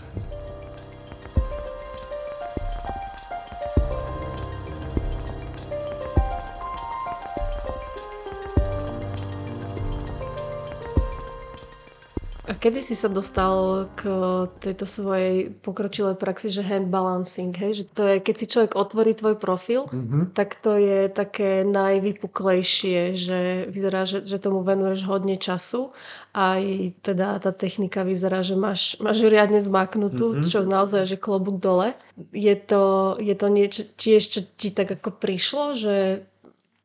Kedy 12.65 12.81
si 12.81 12.97
sa 12.97 13.13
dostal 13.13 13.85
k 13.93 14.09
tejto 14.57 14.89
svojej 14.89 15.53
pokročilej 15.61 16.17
praxi, 16.17 16.49
že 16.49 16.65
hand 16.65 16.89
balancing, 16.89 17.53
hej? 17.53 17.77
Že 17.77 17.83
to 17.93 18.03
je, 18.09 18.15
keď 18.25 18.35
si 18.41 18.45
človek 18.49 18.73
otvorí 18.73 19.13
tvoj 19.13 19.37
profil, 19.37 19.85
mm-hmm. 19.85 20.33
tak 20.33 20.57
to 20.65 20.73
je 20.73 21.05
také 21.13 21.61
najvypuklejšie, 21.61 23.13
že 23.13 23.69
vyzerá, 23.69 24.09
že, 24.09 24.25
že 24.25 24.41
tomu 24.41 24.65
venuješ 24.65 25.05
hodne 25.05 25.37
času. 25.37 25.93
Aj 26.33 26.65
teda 27.05 27.37
tá 27.37 27.53
technika 27.53 28.01
vyzerá, 28.01 28.41
že 28.41 28.57
máš, 28.57 28.97
máš 28.97 29.21
ju 29.21 29.29
riadne 29.29 29.61
zmaknutú, 29.61 30.33
mm-hmm. 30.33 30.49
čo 30.49 30.65
naozaj, 30.65 31.05
že 31.05 31.21
klobúk 31.21 31.61
dole. 31.61 31.93
Je 32.33 32.57
to, 32.57 33.13
je 33.21 33.35
to 33.37 33.47
niečo 33.53 33.85
tiež, 33.93 34.21
čo 34.25 34.39
ti 34.41 34.73
tak 34.73 34.89
ako 34.89 35.13
prišlo, 35.13 35.77
že 35.77 36.25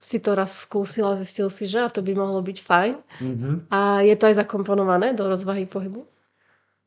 si 0.01 0.17
to 0.25 0.33
raz 0.33 0.65
skúsil 0.65 1.13
a 1.13 1.21
zistil 1.21 1.53
si, 1.53 1.69
že 1.69 1.85
a 1.85 1.93
to 1.93 2.01
by 2.01 2.17
mohlo 2.17 2.41
byť 2.41 2.59
fajn. 2.65 2.95
Mm-hmm. 3.21 3.55
A 3.69 4.01
je 4.01 4.17
to 4.17 4.33
aj 4.33 4.41
zakomponované 4.41 5.13
do 5.13 5.29
rozvahy 5.29 5.69
pohybu? 5.69 6.09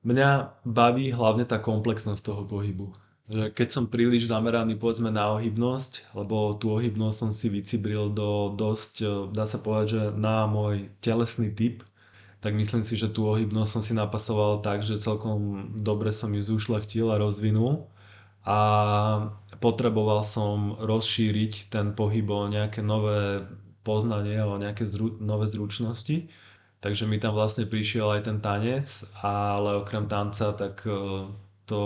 Mňa 0.03 0.59
baví 0.65 1.13
hlavne 1.13 1.45
tá 1.45 1.61
komplexnosť 1.61 2.21
toho 2.25 2.43
pohybu. 2.43 2.91
Že 3.29 3.55
keď 3.55 3.67
som 3.71 3.87
príliš 3.87 4.27
zameraný 4.27 4.75
povedzme 4.75 5.07
na 5.07 5.31
ohybnosť, 5.39 6.11
lebo 6.17 6.57
tú 6.59 6.75
ohybnosť 6.75 7.15
som 7.15 7.31
si 7.31 7.47
vycibril 7.47 8.11
do 8.11 8.51
dosť, 8.51 8.93
e, 8.99 9.07
dá 9.31 9.47
sa 9.47 9.63
povedať, 9.63 9.87
že 9.95 10.01
na 10.19 10.43
môj 10.43 10.91
telesný 10.99 11.55
typ, 11.55 11.87
tak 12.43 12.51
myslím 12.51 12.83
si, 12.83 12.99
že 12.99 13.07
tú 13.07 13.31
ohybnosť 13.31 13.71
som 13.71 13.83
si 13.85 13.95
napasoval 13.95 14.59
tak, 14.59 14.83
že 14.83 14.99
celkom 14.99 15.71
dobre 15.79 16.11
som 16.11 16.35
ju 16.35 16.43
zušlachtil 16.43 17.07
a 17.07 17.21
rozvinul 17.21 17.87
a 18.43 18.59
potreboval 19.63 20.27
som 20.27 20.75
rozšíriť 20.75 21.71
ten 21.71 21.95
pohyb 21.95 22.27
o 22.27 22.51
nejaké 22.51 22.83
nové 22.83 23.47
poznanie, 23.87 24.43
o 24.43 24.59
nejaké 24.59 24.83
zru, 24.83 25.15
nové 25.23 25.47
zručnosti. 25.47 26.27
Takže 26.83 27.07
mi 27.07 27.15
tam 27.15 27.31
vlastne 27.31 27.63
prišiel 27.63 28.11
aj 28.19 28.27
ten 28.27 28.43
tanec, 28.43 28.83
ale 29.23 29.79
okrem 29.79 30.11
tanca 30.11 30.51
tak 30.51 30.83
e, 30.83 31.31
to 31.63 31.79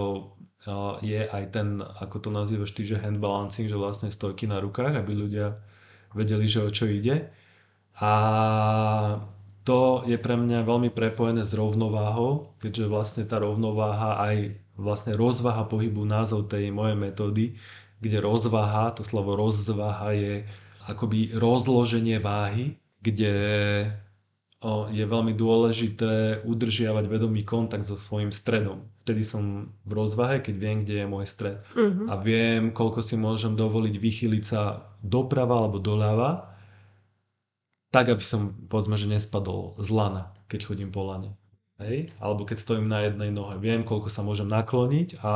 e, 0.65 0.73
je 1.05 1.21
aj 1.29 1.43
ten, 1.53 1.77
ako 2.01 2.17
to 2.17 2.29
nazývaš 2.33 2.73
ty, 2.73 2.81
že 2.81 2.97
hand 2.97 3.21
balancing, 3.21 3.69
že 3.69 3.77
vlastne 3.77 4.09
stojky 4.09 4.49
na 4.49 4.57
rukách, 4.57 4.97
aby 4.97 5.13
ľudia 5.13 5.61
vedeli, 6.17 6.49
že 6.49 6.65
o 6.65 6.73
čo 6.73 6.89
ide. 6.89 7.29
A 8.01 8.11
to 9.61 10.01
je 10.09 10.17
pre 10.17 10.33
mňa 10.33 10.65
veľmi 10.65 10.89
prepojené 10.89 11.45
s 11.45 11.53
rovnováhou, 11.53 12.57
keďže 12.57 12.85
vlastne 12.89 13.23
tá 13.29 13.37
rovnováha 13.37 14.17
aj 14.17 14.57
vlastne 14.77 15.17
rozvaha 15.17 15.65
pohybu, 15.65 16.05
názov 16.05 16.53
tej 16.53 16.69
mojej 16.69 16.95
metódy, 16.95 17.45
kde 17.97 18.17
rozvaha, 18.21 18.93
to 18.93 19.01
slovo 19.01 19.33
rozvaha 19.33 20.13
je 20.13 20.45
akoby 20.85 21.33
rozloženie 21.33 22.21
váhy, 22.21 22.77
kde 23.01 23.33
je 24.89 25.05
veľmi 25.05 25.37
dôležité 25.37 26.41
udržiavať 26.45 27.05
vedomý 27.05 27.45
kontakt 27.45 27.85
so 27.85 27.93
svojím 27.93 28.33
stredom. 28.33 28.89
Vtedy 29.05 29.21
som 29.21 29.73
v 29.85 29.91
rozvahe, 29.93 30.41
keď 30.41 30.55
viem, 30.57 30.77
kde 30.81 31.05
je 31.05 31.07
môj 31.07 31.25
stred. 31.29 31.61
Uh-huh. 31.77 32.09
A 32.09 32.17
viem, 32.17 32.73
koľko 32.73 33.05
si 33.05 33.15
môžem 33.17 33.53
dovoliť 33.53 33.95
vychyliť 33.97 34.43
sa 34.43 34.89
doprava 35.05 35.61
alebo 35.61 35.77
doľava, 35.77 36.53
tak, 37.93 38.11
aby 38.11 38.23
som, 38.25 38.51
povedzme, 38.67 38.99
že 38.99 39.07
nespadol 39.07 39.79
z 39.79 39.89
lana, 39.93 40.35
keď 40.51 40.59
chodím 40.67 40.91
po 40.91 41.05
lane. 41.07 41.37
Hej? 41.77 42.09
Alebo 42.17 42.41
keď 42.41 42.57
stojím 42.57 42.89
na 42.89 43.05
jednej 43.05 43.29
nohe. 43.29 43.57
Viem, 43.61 43.85
koľko 43.85 44.09
sa 44.09 44.25
môžem 44.25 44.49
nakloniť 44.49 45.21
a 45.21 45.31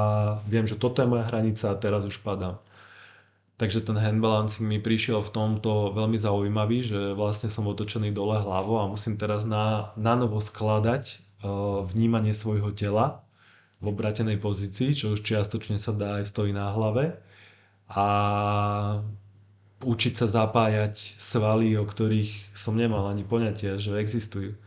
viem, 0.50 0.66
že 0.66 0.78
toto 0.78 1.06
je 1.06 1.12
moja 1.12 1.30
hranica 1.30 1.70
a 1.70 1.78
teraz 1.78 2.02
už 2.02 2.26
padám. 2.26 2.58
Takže 3.62 3.86
ten 3.86 3.94
hand 3.94 4.26
balancing 4.26 4.66
mi 4.66 4.82
prišiel 4.82 5.22
v 5.22 5.34
tomto 5.38 5.94
veľmi 5.94 6.18
zaujímavý, 6.18 6.82
že 6.82 7.14
vlastne 7.14 7.46
som 7.46 7.70
otočený 7.70 8.10
dole 8.10 8.42
hlavou 8.42 8.82
a 8.82 8.90
musím 8.90 9.22
teraz 9.22 9.46
na, 9.46 9.94
na 9.94 10.18
novo 10.18 10.42
skladať 10.42 11.22
uh, 11.46 11.86
vnímanie 11.86 12.34
svojho 12.34 12.74
tela 12.74 13.22
v 13.78 13.94
obratenej 13.94 14.42
pozícii, 14.42 14.98
čo 14.98 15.14
už 15.14 15.22
čiastočne 15.22 15.78
sa 15.78 15.94
dá 15.94 16.18
aj 16.18 16.34
stojí 16.34 16.50
na 16.58 16.74
hlave. 16.74 17.22
A 17.86 18.06
učiť 19.86 20.14
sa 20.18 20.26
zapájať 20.26 21.22
svaly, 21.22 21.78
o 21.78 21.86
ktorých 21.86 22.58
som 22.58 22.74
nemal 22.74 23.14
ani 23.14 23.22
poňatia, 23.22 23.78
že 23.78 24.02
existujú. 24.02 24.58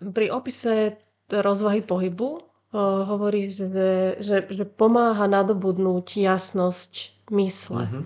Pri 0.00 0.32
opise 0.32 0.96
rozvahy 1.28 1.84
pohybu 1.84 2.40
uh, 2.72 3.06
hovorí, 3.06 3.46
že, 3.46 3.68
že, 4.18 4.48
že 4.50 4.64
pomáha 4.66 5.30
nadobudnúť 5.30 6.18
jasnosť 6.18 7.14
mysle. 7.30 7.86
Uh-huh. 7.86 8.04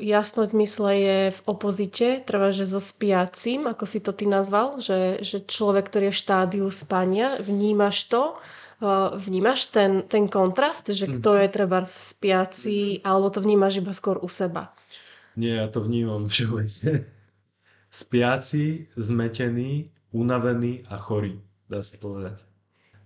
Jasnosť 0.00 0.52
mysle 0.56 0.92
je 0.96 1.18
v 1.36 1.40
opozite, 1.44 2.08
trvá, 2.24 2.48
že 2.48 2.64
so 2.64 2.80
spiacím, 2.80 3.68
ako 3.68 3.84
si 3.84 4.00
to 4.00 4.16
ty 4.16 4.24
nazval, 4.24 4.80
že, 4.80 5.20
že 5.20 5.44
človek, 5.44 5.92
ktorý 5.92 6.08
je 6.08 6.14
v 6.16 6.22
štádiu 6.24 6.66
spania, 6.72 7.36
vnímaš 7.44 8.08
to, 8.08 8.40
uh, 8.80 9.12
vnímaš 9.20 9.68
ten, 9.68 10.08
ten 10.08 10.32
kontrast, 10.32 10.88
že 10.88 11.04
uh-huh. 11.04 11.20
kto 11.20 11.30
je 11.44 11.48
treba 11.52 11.84
spiaci, 11.84 13.04
alebo 13.04 13.28
to 13.28 13.44
vnímaš 13.44 13.84
iba 13.84 13.92
skôr 13.92 14.16
u 14.22 14.28
seba? 14.32 14.72
Nie, 15.36 15.64
ja 15.64 15.68
to 15.68 15.84
vnímam 15.84 16.28
všeobecne. 16.32 17.04
Spiaci, 17.92 18.88
zmetený, 18.96 19.92
unavený 20.12 20.84
a 20.92 21.00
chorý, 21.00 21.40
dá 21.66 21.80
sa 21.80 21.96
povedať. 21.96 22.44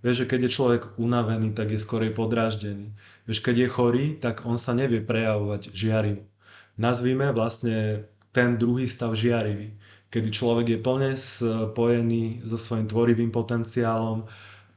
Vieš, 0.04 0.22
že 0.22 0.28
keď 0.30 0.40
je 0.46 0.54
človek 0.54 0.82
unavený, 1.00 1.56
tak 1.56 1.72
je 1.72 1.80
skorej 1.80 2.12
podráždený. 2.14 2.94
Vieš, 3.26 3.42
keď 3.42 3.66
je 3.66 3.68
chorý, 3.72 4.06
tak 4.20 4.44
on 4.46 4.54
sa 4.54 4.76
nevie 4.76 5.02
prejavovať 5.02 5.72
žiarivo. 5.74 6.22
Nazvíme 6.76 7.32
vlastne 7.32 8.06
ten 8.36 8.60
druhý 8.60 8.84
stav 8.84 9.16
žiarivý, 9.16 9.72
kedy 10.12 10.28
človek 10.28 10.66
je 10.76 10.78
plne 10.78 11.10
spojený 11.16 12.44
so 12.44 12.60
svojím 12.60 12.86
tvorivým 12.86 13.32
potenciálom, 13.32 14.28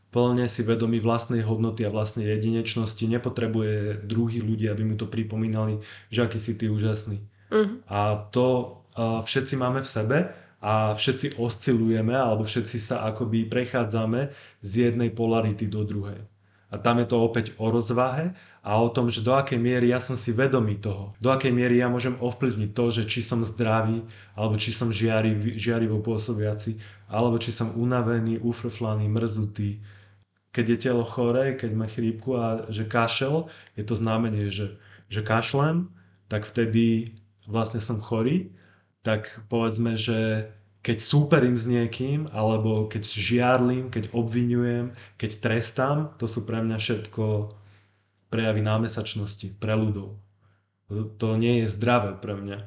plne 0.09 0.47
si 0.49 0.65
vedomý 0.65 1.03
vlastnej 1.03 1.45
hodnoty 1.45 1.85
a 1.85 1.93
vlastnej 1.93 2.25
jedinečnosti, 2.39 3.03
nepotrebuje 3.05 4.07
druhých 4.07 4.41
ľudí, 4.41 4.65
aby 4.71 4.81
mu 4.87 4.95
to 4.97 5.05
pripomínali, 5.05 5.83
že 6.09 6.25
aký 6.25 6.39
si 6.41 6.57
ty 6.57 6.71
úžasný. 6.71 7.21
Uh-huh. 7.51 7.83
A 7.91 8.25
to 8.33 8.79
uh, 8.97 9.21
všetci 9.21 9.59
máme 9.59 9.85
v 9.85 9.89
sebe 9.89 10.17
a 10.59 10.91
všetci 10.91 11.39
oscilujeme 11.39 12.11
alebo 12.11 12.43
všetci 12.43 12.77
sa 12.79 13.07
akoby 13.07 13.47
prechádzame 13.47 14.31
z 14.59 14.71
jednej 14.91 15.09
polarity 15.15 15.71
do 15.71 15.87
druhej. 15.87 16.19
A 16.69 16.77
tam 16.77 17.01
je 17.01 17.09
to 17.09 17.17
opäť 17.17 17.57
o 17.57 17.73
rozvahe 17.73 18.29
a 18.61 18.77
o 18.77 18.93
tom, 18.93 19.09
že 19.09 19.25
do 19.25 19.33
akej 19.33 19.57
miery 19.57 19.89
ja 19.89 19.97
som 19.97 20.13
si 20.13 20.29
vedomý 20.29 20.77
toho. 20.77 21.17
Do 21.17 21.33
akej 21.33 21.49
miery 21.49 21.81
ja 21.81 21.89
môžem 21.89 22.13
ovplyvniť 22.21 22.69
to, 22.77 22.85
že 22.93 23.03
či 23.09 23.25
som 23.25 23.41
zdravý, 23.41 24.05
alebo 24.37 24.53
či 24.53 24.69
som 24.69 24.93
žiarivý, 24.93 25.57
žiarivo 25.57 25.97
pôsobiaci, 26.05 26.77
alebo 27.09 27.41
či 27.41 27.49
som 27.49 27.73
unavený, 27.73 28.37
ufrflaný, 28.45 29.09
mrzutý. 29.09 29.81
Keď 30.53 30.65
je 30.69 30.77
telo 30.77 31.01
choré, 31.01 31.57
keď 31.57 31.71
má 31.73 31.89
chrípku 31.89 32.37
a 32.37 32.69
že 32.69 32.85
kašel, 32.85 33.49
je 33.73 33.81
to 33.81 33.97
znamenie, 33.97 34.53
že, 34.53 34.77
že 35.09 35.25
kašlem, 35.25 35.89
tak 36.29 36.45
vtedy 36.45 37.17
vlastne 37.49 37.81
som 37.81 37.97
chorý. 37.97 38.53
Tak 38.99 39.47
povedzme, 39.47 39.95
že 39.95 40.51
keď 40.83 40.97
súperím 40.99 41.55
s 41.55 41.67
niekým, 41.67 42.27
alebo 42.35 42.87
keď 42.87 43.03
žiarlim, 43.07 43.87
keď 43.87 44.11
obvinujem, 44.11 44.95
keď 45.15 45.31
trestám, 45.39 45.97
to 46.19 46.27
sú 46.27 46.43
pre 46.43 46.59
mňa 46.59 46.75
všetko 46.79 47.55
prejavy 48.27 48.61
námesačnosti, 48.63 49.55
preľudov. 49.59 50.19
To 51.19 51.27
nie 51.39 51.63
je 51.63 51.71
zdravé 51.71 52.15
pre 52.19 52.35
mňa. 52.35 52.59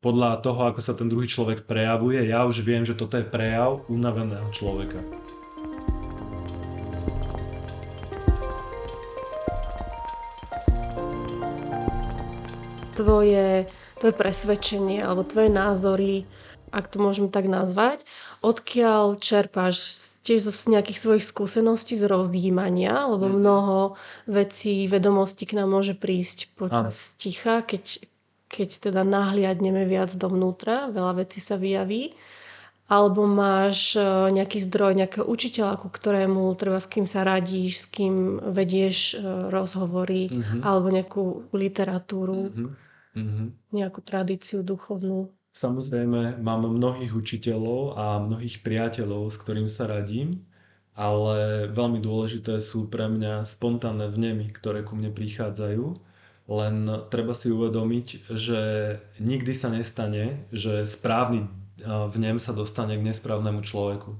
Podľa 0.00 0.38
toho, 0.44 0.70
ako 0.70 0.80
sa 0.80 0.94
ten 0.94 1.08
druhý 1.12 1.26
človek 1.26 1.68
prejavuje, 1.68 2.24
ja 2.28 2.44
už 2.48 2.62
viem, 2.62 2.84
že 2.84 2.94
toto 2.94 3.16
je 3.20 3.26
prejav 3.26 3.84
unaveného 3.88 4.48
človeka. 4.52 5.00
Tvoje, 12.96 13.68
tvoje 13.96 14.14
presvedčenie 14.14 15.00
alebo 15.00 15.24
tvoje 15.24 15.48
názory 15.48 16.28
ak 16.74 16.90
to 16.90 16.98
môžem 16.98 17.30
tak 17.30 17.46
nazvať, 17.46 18.02
odkiaľ 18.42 19.18
čerpáš 19.22 19.80
tiež 20.26 20.50
zo 20.50 20.52
nejakých 20.52 20.98
svojich 20.98 21.24
skúseností 21.24 21.94
z 21.94 22.10
rozjímania, 22.10 23.06
lebo 23.06 23.30
mm. 23.30 23.34
mnoho 23.38 23.78
vecí, 24.26 24.90
vedomostí 24.90 25.46
k 25.46 25.62
nám 25.62 25.70
môže 25.70 25.94
prísť 25.94 26.50
počas 26.58 27.14
ticha, 27.16 27.62
keď, 27.62 28.02
keď 28.50 28.68
teda 28.90 29.02
nahliadneme 29.06 29.86
viac 29.86 30.10
dovnútra, 30.14 30.90
veľa 30.90 31.26
vecí 31.26 31.38
sa 31.38 31.54
vyjaví. 31.56 32.14
Alebo 32.86 33.26
máš 33.26 33.98
e, 33.98 34.30
nejaký 34.30 34.62
zdroj, 34.62 34.94
nejakého 34.94 35.26
učiteľa, 35.26 35.82
ku 35.82 35.90
ktorému 35.90 36.54
treba 36.54 36.78
s 36.78 36.86
kým 36.86 37.02
sa 37.02 37.26
radíš, 37.26 37.82
s 37.82 37.86
kým 37.90 38.38
vedieš 38.54 39.18
e, 39.18 39.26
rozhovory, 39.50 40.30
mm-hmm. 40.30 40.60
alebo 40.62 40.94
nejakú 40.94 41.50
literatúru, 41.50 42.46
mm-hmm. 42.46 42.85
Nejakú 43.72 44.00
tradíciu 44.04 44.60
duchovnú. 44.60 45.32
Samozrejme, 45.56 46.36
mám 46.44 46.68
mnohých 46.68 47.16
učiteľov 47.16 47.96
a 47.96 48.20
mnohých 48.20 48.60
priateľov, 48.60 49.32
s 49.32 49.40
ktorým 49.40 49.72
sa 49.72 49.88
radím, 49.88 50.44
ale 50.92 51.68
veľmi 51.72 52.00
dôležité 52.04 52.60
sú 52.60 52.92
pre 52.92 53.08
mňa 53.08 53.48
spontánne 53.48 54.12
vnemy, 54.12 54.52
ktoré 54.52 54.84
ku 54.84 54.96
mne 54.96 55.16
prichádzajú. 55.16 55.84
Len 56.46 56.76
treba 57.08 57.32
si 57.32 57.48
uvedomiť, 57.48 58.28
že 58.30 58.60
nikdy 59.16 59.52
sa 59.56 59.72
nestane, 59.72 60.44
že 60.52 60.84
správny 60.84 61.48
vnem 61.84 62.36
sa 62.36 62.52
dostane 62.52 62.96
k 62.96 63.06
nesprávnemu 63.08 63.60
človeku. 63.64 64.12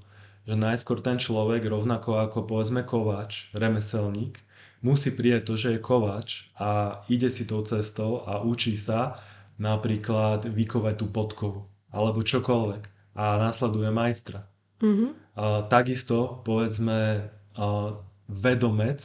Že 0.49 0.55
najskôr 0.57 1.03
ten 1.03 1.19
človek, 1.21 1.69
rovnako 1.69 2.23
ako 2.23 2.47
povedzme 2.49 2.87
kováč, 2.87 3.51
remeselník, 3.53 4.41
musí 4.85 5.13
prijať 5.13 5.43
to, 5.45 5.55
že 5.57 5.69
je 5.77 5.85
kováč 5.85 6.29
a 6.57 7.01
ide 7.09 7.31
si 7.33 7.49
tou 7.49 7.63
cestou 7.65 8.25
a 8.25 8.41
učí 8.45 8.77
sa 8.77 9.21
napríklad 9.57 10.49
vykovať 10.49 10.95
tú 11.01 11.07
podkovu 11.09 11.61
alebo 11.93 12.21
čokoľvek 12.21 13.17
a 13.17 13.41
následuje 13.41 13.89
majstra. 13.89 14.45
Mm-hmm. 14.85 15.11
A, 15.37 15.65
takisto 15.73 16.45
povedzme 16.45 17.33
a, 17.57 17.67
vedomec 18.29 19.01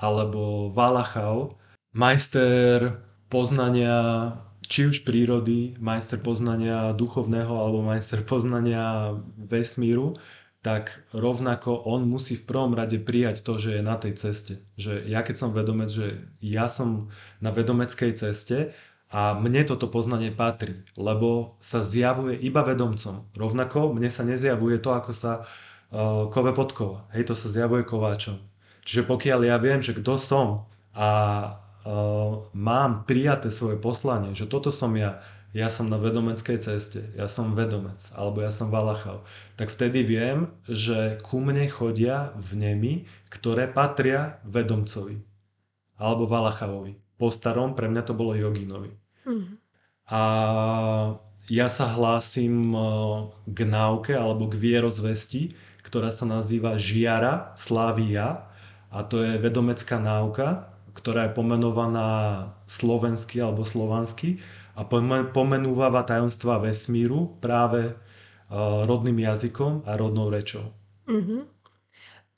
alebo 0.00 0.72
valachau, 0.72 1.60
majster 1.92 3.04
poznania 3.28 4.32
či 4.70 4.86
už 4.86 5.02
prírody, 5.02 5.74
majster 5.82 6.22
poznania 6.22 6.94
duchovného 6.94 7.50
alebo 7.50 7.82
majster 7.82 8.22
poznania 8.22 9.18
vesmíru, 9.36 10.14
tak 10.60 11.08
rovnako 11.16 11.88
on 11.88 12.04
musí 12.04 12.36
v 12.36 12.44
prvom 12.44 12.76
rade 12.76 13.00
prijať 13.00 13.40
to, 13.40 13.56
že 13.56 13.80
je 13.80 13.82
na 13.82 13.96
tej 13.96 14.12
ceste. 14.20 14.60
Že 14.76 15.08
ja 15.08 15.24
keď 15.24 15.36
som 15.36 15.56
vedomec, 15.56 15.88
že 15.88 16.28
ja 16.44 16.68
som 16.68 17.08
na 17.40 17.48
vedomeckej 17.48 18.12
ceste, 18.12 18.76
a 19.10 19.34
mne 19.34 19.66
toto 19.66 19.90
poznanie 19.90 20.30
patrí, 20.30 20.86
lebo 20.94 21.58
sa 21.58 21.82
zjavuje 21.82 22.38
iba 22.38 22.62
vedomcom. 22.62 23.26
Rovnako 23.34 23.90
mne 23.90 24.06
sa 24.06 24.22
nezjavuje 24.22 24.78
to, 24.78 24.94
ako 24.94 25.10
sa 25.10 25.42
uh, 25.42 26.30
kove 26.30 26.54
podkova. 26.54 27.10
Hej, 27.10 27.26
to 27.26 27.34
sa 27.34 27.50
zjavuje 27.50 27.82
kováčom. 27.82 28.38
Čiže 28.86 29.10
pokiaľ 29.10 29.50
ja 29.50 29.58
viem, 29.58 29.82
že 29.82 29.98
kto 29.98 30.14
som 30.14 30.70
a 30.94 31.10
uh, 31.82 32.46
mám 32.54 33.02
prijaté 33.02 33.50
svoje 33.50 33.82
poslanie, 33.82 34.30
že 34.30 34.46
toto 34.46 34.70
som 34.70 34.94
ja, 34.94 35.18
ja 35.50 35.66
som 35.66 35.90
na 35.90 35.98
vedomeckej 35.98 36.58
ceste, 36.62 37.10
ja 37.18 37.26
som 37.26 37.58
vedomec, 37.58 37.98
alebo 38.14 38.38
ja 38.38 38.54
som 38.54 38.70
valachal, 38.70 39.26
tak 39.58 39.74
vtedy 39.74 40.06
viem, 40.06 40.54
že 40.70 41.18
ku 41.26 41.42
mne 41.42 41.66
chodia 41.66 42.30
vnemy, 42.38 43.10
ktoré 43.34 43.66
patria 43.66 44.38
vedomcovi, 44.46 45.18
alebo 45.98 46.30
valachavovi. 46.30 46.94
Po 47.18 47.34
starom 47.34 47.74
pre 47.74 47.90
mňa 47.90 48.02
to 48.06 48.14
bolo 48.14 48.38
joginovi. 48.38 48.94
Mm. 49.26 49.58
A 50.10 50.22
ja 51.50 51.66
sa 51.66 51.90
hlásim 51.90 52.70
e, 52.70 52.80
k 53.50 53.58
náuke 53.66 54.14
alebo 54.14 54.46
k 54.46 54.54
vierozvesti, 54.54 55.50
ktorá 55.82 56.14
sa 56.14 56.30
nazýva 56.30 56.78
Žiara 56.78 57.58
Slávia 57.58 58.46
a 58.94 59.02
to 59.02 59.18
je 59.26 59.34
vedomecká 59.42 59.98
náuka, 59.98 60.70
ktorá 60.94 61.26
je 61.26 61.34
pomenovaná 61.34 62.08
slovensky 62.70 63.42
alebo 63.42 63.66
slovansky 63.66 64.38
a 64.80 64.88
pomenúva 65.36 65.92
tajomstva 66.08 66.56
vesmíru 66.56 67.36
práve 67.36 67.92
e, 67.92 67.94
rodným 68.88 69.20
jazykom 69.20 69.84
a 69.84 69.92
rodnou 70.00 70.32
rečou. 70.32 70.72
Mm-hmm. 71.04 71.40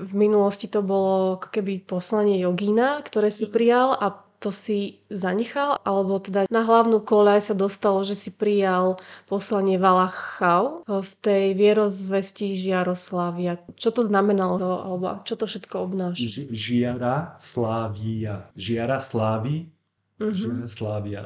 V 0.02 0.12
minulosti 0.18 0.66
to 0.66 0.82
bolo 0.82 1.38
ako 1.38 1.54
keby 1.54 1.86
poslanie 1.86 2.42
jogína, 2.42 2.98
ktoré 3.06 3.30
si 3.30 3.46
prijal 3.46 3.94
a 3.94 4.26
to 4.42 4.50
si 4.50 4.98
zanechal? 5.06 5.78
Alebo 5.86 6.18
teda 6.18 6.50
na 6.50 6.66
hlavnú 6.66 7.06
koľaj 7.06 7.46
sa 7.46 7.54
dostalo, 7.54 8.02
že 8.02 8.18
si 8.18 8.34
prijal 8.34 8.98
poslanie 9.30 9.78
Valachau 9.78 10.82
v 10.82 11.12
tej 11.22 11.54
vierozvesti 11.54 12.58
Žiaroslavia. 12.58 13.62
Čo 13.78 13.94
to 13.94 14.02
znamenalo? 14.10 14.58
Alebo 14.58 15.22
čo 15.22 15.38
to 15.38 15.46
všetko 15.46 15.86
obnáša? 15.86 16.26
Ž- 16.26 16.50
Žiara 16.50 17.38
Slávia. 17.38 18.50
Žiara 18.58 18.98
Slávy. 18.98 19.70
Žiara 20.18 20.66
Slávia. 20.66 21.22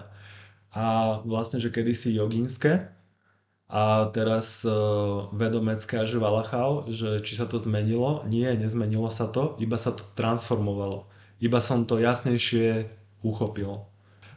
A 0.77 1.19
vlastne, 1.25 1.57
že 1.57 1.73
kedysi 1.73 2.13
jogínske, 2.13 2.93
a 3.67 4.07
teraz 4.15 4.63
uh, 4.63 5.27
vedomecké 5.35 5.99
až 5.99 6.23
Valachau, 6.23 6.87
že 6.87 7.19
či 7.27 7.35
sa 7.35 7.51
to 7.51 7.59
zmenilo. 7.59 8.23
Nie, 8.31 8.55
nezmenilo 8.55 9.11
sa 9.11 9.27
to, 9.27 9.59
iba 9.59 9.75
sa 9.75 9.91
to 9.91 10.07
transformovalo. 10.15 11.11
Iba 11.43 11.59
som 11.59 11.83
to 11.83 11.99
jasnejšie 11.99 12.87
uchopil. 13.27 13.91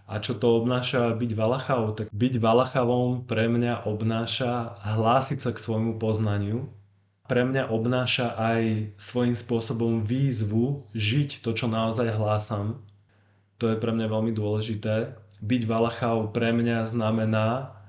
A 0.09 0.17
čo 0.17 0.33
to 0.33 0.57
obnáša 0.57 1.13
byť 1.13 1.31
Valachau? 1.37 1.93
Tak 1.93 2.09
byť 2.09 2.33
Valachavom 2.41 3.29
pre 3.29 3.45
mňa 3.45 3.85
obnáša 3.85 4.81
hlásiť 4.97 5.37
sa 5.45 5.53
k 5.53 5.61
svojmu 5.61 6.01
poznaniu. 6.01 6.65
Pre 7.29 7.45
mňa 7.45 7.69
obnáša 7.69 8.33
aj 8.33 8.97
svojím 8.97 9.37
spôsobom 9.37 10.01
výzvu 10.01 10.89
žiť 10.97 11.45
to, 11.45 11.53
čo 11.53 11.69
naozaj 11.69 12.09
hlásam. 12.17 12.81
To 13.61 13.69
je 13.69 13.77
pre 13.77 13.93
mňa 13.93 14.09
veľmi 14.09 14.33
dôležité. 14.33 15.13
Byť 15.39 15.61
Valachau 15.65 16.31
pre 16.31 16.51
mňa 16.51 16.83
znamená 16.87 17.79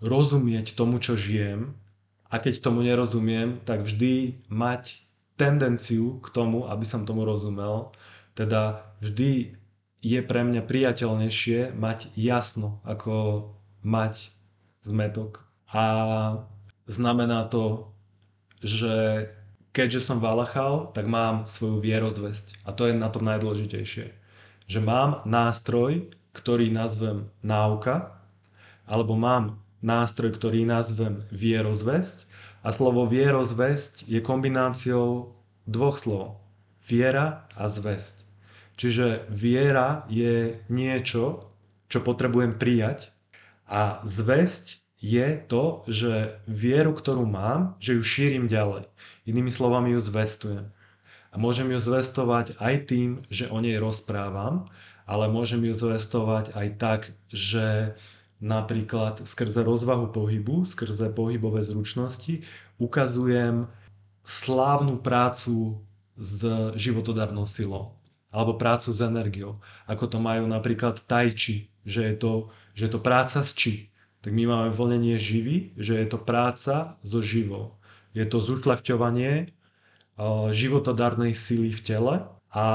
rozumieť 0.00 0.72
tomu, 0.72 1.02
čo 1.02 1.18
žijem. 1.18 1.74
A 2.28 2.40
keď 2.40 2.60
tomu 2.60 2.84
nerozumiem, 2.84 3.60
tak 3.64 3.84
vždy 3.84 4.44
mať 4.52 5.00
tendenciu 5.40 6.20
k 6.20 6.28
tomu, 6.28 6.68
aby 6.68 6.84
som 6.84 7.08
tomu 7.08 7.24
rozumel. 7.24 7.92
Teda 8.36 8.84
vždy 9.00 9.56
je 10.04 10.20
pre 10.22 10.44
mňa 10.44 10.62
priateľnejšie 10.62 11.74
mať 11.74 12.12
jasno, 12.14 12.78
ako 12.84 13.48
mať 13.82 14.30
zmetok. 14.84 15.46
A 15.72 15.84
znamená 16.86 17.44
to, 17.48 17.92
že 18.62 19.28
keďže 19.72 20.00
som 20.10 20.18
Valachal, 20.18 20.90
tak 20.92 21.06
mám 21.06 21.46
svoju 21.46 21.78
vierozvesť. 21.78 22.62
A 22.66 22.74
to 22.74 22.90
je 22.90 22.94
na 22.96 23.08
tom 23.12 23.26
najdôležitejšie. 23.26 24.06
Že 24.68 24.80
mám 24.84 25.22
nástroj, 25.24 26.10
ktorý 26.32 26.72
nazvem 26.72 27.30
náuka, 27.42 28.14
alebo 28.88 29.14
mám 29.14 29.60
nástroj, 29.84 30.34
ktorý 30.34 30.66
nazvem 30.66 31.22
vierozvesť. 31.30 32.26
A 32.66 32.74
slovo 32.74 33.06
vierozvesť 33.06 34.10
je 34.10 34.18
kombináciou 34.18 35.36
dvoch 35.68 35.96
slov. 36.00 36.42
viera 36.88 37.44
a 37.52 37.68
zväzť. 37.68 38.24
Čiže 38.78 39.28
viera 39.28 40.08
je 40.08 40.56
niečo, 40.72 41.52
čo 41.92 41.98
potrebujem 42.00 42.56
prijať 42.56 43.12
a 43.68 44.00
zväzť 44.08 44.80
je 44.98 45.38
to, 45.46 45.86
že 45.86 46.42
vieru, 46.48 46.90
ktorú 46.96 47.22
mám, 47.28 47.78
že 47.78 47.94
ju 47.94 48.02
šírim 48.02 48.50
ďalej. 48.50 48.88
Inými 49.28 49.52
slovami 49.52 49.94
ju 49.94 50.00
zvestujem. 50.02 50.66
A 51.28 51.36
môžem 51.36 51.68
ju 51.70 51.78
zvestovať 51.78 52.56
aj 52.58 52.74
tým, 52.88 53.22
že 53.28 53.46
o 53.52 53.60
nej 53.60 53.76
rozprávam, 53.76 54.66
ale 55.08 55.32
môžem 55.32 55.64
ju 55.64 55.72
zvestovať 55.72 56.52
aj 56.52 56.68
tak, 56.76 57.00
že 57.32 57.96
napríklad 58.38 59.24
skrze 59.24 59.64
rozvahu 59.64 60.12
pohybu, 60.12 60.68
skrze 60.68 61.10
pohybové 61.10 61.64
zručnosti 61.64 62.44
ukazujem 62.78 63.66
slávnu 64.22 65.00
prácu 65.00 65.82
s 66.14 66.44
životodarnou 66.76 67.48
silou 67.48 67.96
alebo 68.28 68.60
prácu 68.60 68.92
s 68.92 69.00
energiou, 69.00 69.56
ako 69.88 70.04
to 70.04 70.18
majú 70.20 70.44
napríklad 70.44 71.00
tajči, 71.08 71.72
že 71.88 72.12
je 72.12 72.14
to, 72.20 72.32
že 72.76 72.86
je 72.86 72.92
to 72.92 73.00
práca 73.00 73.40
s 73.40 73.56
či, 73.56 73.88
tak 74.20 74.36
my 74.36 74.44
máme 74.44 74.68
vlnenie 74.68 75.16
živy, 75.16 75.72
že 75.80 75.96
je 75.96 76.06
to 76.12 76.20
práca 76.20 77.00
so 77.00 77.24
živou. 77.24 77.80
Je 78.12 78.28
to 78.28 78.44
zušľachťovanie 78.44 79.56
životodárnej 80.52 81.32
sily 81.32 81.72
v 81.72 81.80
tele 81.80 82.14
a 82.52 82.66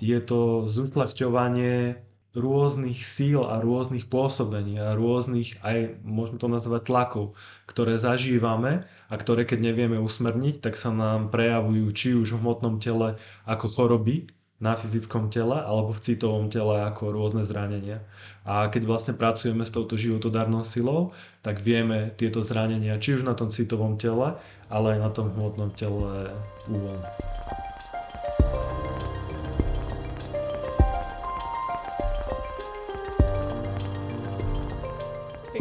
je 0.00 0.18
to 0.24 0.64
zušľachťovanie 0.64 2.00
rôznych 2.38 3.00
síl 3.02 3.42
a 3.44 3.58
rôznych 3.58 4.06
pôsobení 4.06 4.78
a 4.78 4.94
rôznych 4.94 5.58
aj, 5.64 5.98
môžeme 6.04 6.38
to 6.38 6.48
nazvať 6.48 6.82
tlakov, 6.86 7.34
ktoré 7.66 7.98
zažívame 7.98 8.86
a 9.08 9.14
ktoré 9.16 9.48
keď 9.48 9.72
nevieme 9.72 9.98
usmerniť, 9.98 10.62
tak 10.62 10.78
sa 10.78 10.94
nám 10.94 11.32
prejavujú 11.34 11.86
či 11.92 12.08
už 12.14 12.36
v 12.36 12.40
hmotnom 12.40 12.78
tele 12.78 13.18
ako 13.44 13.66
choroby, 13.72 14.28
na 14.58 14.74
fyzickom 14.74 15.30
tele 15.30 15.54
alebo 15.54 15.94
v 15.94 16.02
citovom 16.02 16.50
tele 16.50 16.82
ako 16.82 17.14
rôzne 17.14 17.46
zranenia. 17.46 18.02
A 18.42 18.66
keď 18.66 18.90
vlastne 18.90 19.14
pracujeme 19.14 19.62
s 19.62 19.70
touto 19.70 19.94
životodárnou 19.94 20.66
silou, 20.66 21.14
tak 21.46 21.62
vieme 21.62 22.10
tieto 22.18 22.42
zranenia 22.42 22.98
či 22.98 23.14
už 23.14 23.22
na 23.22 23.38
tom 23.38 23.54
citovom 23.54 23.94
tele, 23.94 24.34
ale 24.66 24.98
aj 24.98 24.98
na 24.98 25.10
tom 25.14 25.30
hmotnom 25.30 25.70
tele 25.78 26.34
uvoľniť. 26.66 27.67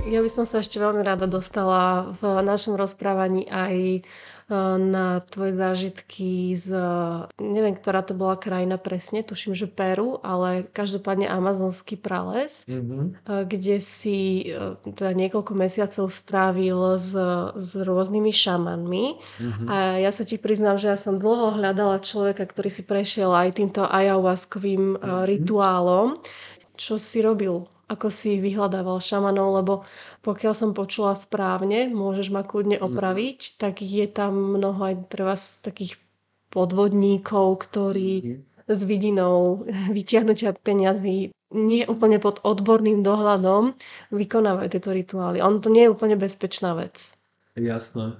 Ja 0.07 0.23
by 0.23 0.29
som 0.31 0.47
sa 0.47 0.63
ešte 0.63 0.79
veľmi 0.79 1.03
rada 1.03 1.27
dostala 1.27 2.15
v 2.15 2.39
našom 2.39 2.79
rozprávaní 2.79 3.43
aj 3.51 4.07
na 4.79 5.19
tvoje 5.27 5.59
zážitky 5.59 6.55
z, 6.55 6.71
neviem, 7.35 7.75
ktorá 7.75 7.99
to 7.99 8.15
bola 8.15 8.39
krajina 8.39 8.79
presne, 8.79 9.19
tuším, 9.19 9.51
že 9.51 9.67
Peru, 9.67 10.23
ale 10.23 10.63
každopádne 10.71 11.27
amazonský 11.27 11.99
prales, 11.99 12.63
mm-hmm. 12.63 13.43
kde 13.43 13.75
si 13.83 14.47
e, 14.47 14.79
teda 14.87 15.11
niekoľko 15.11 15.51
mesiacov 15.51 16.07
strávil 16.07 16.95
s, 16.95 17.11
s 17.59 17.69
rôznymi 17.75 18.31
šamanmi. 18.31 19.05
Mm-hmm. 19.19 19.67
A 19.67 19.99
ja 19.99 20.15
sa 20.15 20.23
ti 20.23 20.39
priznám, 20.39 20.79
že 20.79 20.95
ja 20.95 20.97
som 20.97 21.19
dlho 21.19 21.59
hľadala 21.59 21.99
človeka, 21.99 22.47
ktorý 22.47 22.71
si 22.71 22.87
prešiel 22.87 23.35
aj 23.35 23.59
týmto 23.59 23.83
ayahuaskovým 23.83 24.95
mm-hmm. 24.95 25.27
rituálom. 25.27 26.23
Čo 26.79 26.95
si 26.95 27.19
robil 27.19 27.67
ako 27.87 28.11
si 28.11 28.43
vyhľadával 28.43 28.99
šamanov, 28.99 29.63
lebo 29.63 29.73
pokiaľ 30.23 30.53
som 30.53 30.71
počula 30.75 31.15
správne, 31.15 31.87
môžeš 31.87 32.31
ma 32.35 32.43
kľudne 32.43 32.77
mhm. 32.79 32.83
opraviť, 32.83 33.39
mm. 33.39 33.53
tak 33.59 33.79
je 33.79 34.05
tam 34.11 34.59
mnoho 34.59 34.79
aj 34.79 34.95
treba 35.07 35.35
z 35.39 35.63
takých 35.63 35.93
podvodníkov, 36.51 37.67
ktorí 37.67 38.11
mm. 38.23 38.37
s 38.67 38.79
vidinou 38.83 39.63
vyťahnutia 39.95 40.55
peňazí 40.55 41.31
nie 41.55 41.87
úplne 41.87 42.19
pod 42.19 42.43
odborným 42.43 43.07
dohľadom 43.07 43.71
vykonávajú 44.11 44.67
tieto 44.67 44.91
rituály. 44.91 45.39
On 45.39 45.63
to 45.63 45.71
nie 45.71 45.87
je 45.87 45.93
úplne 45.95 46.19
bezpečná 46.19 46.75
vec. 46.75 47.15
Jasné. 47.55 48.19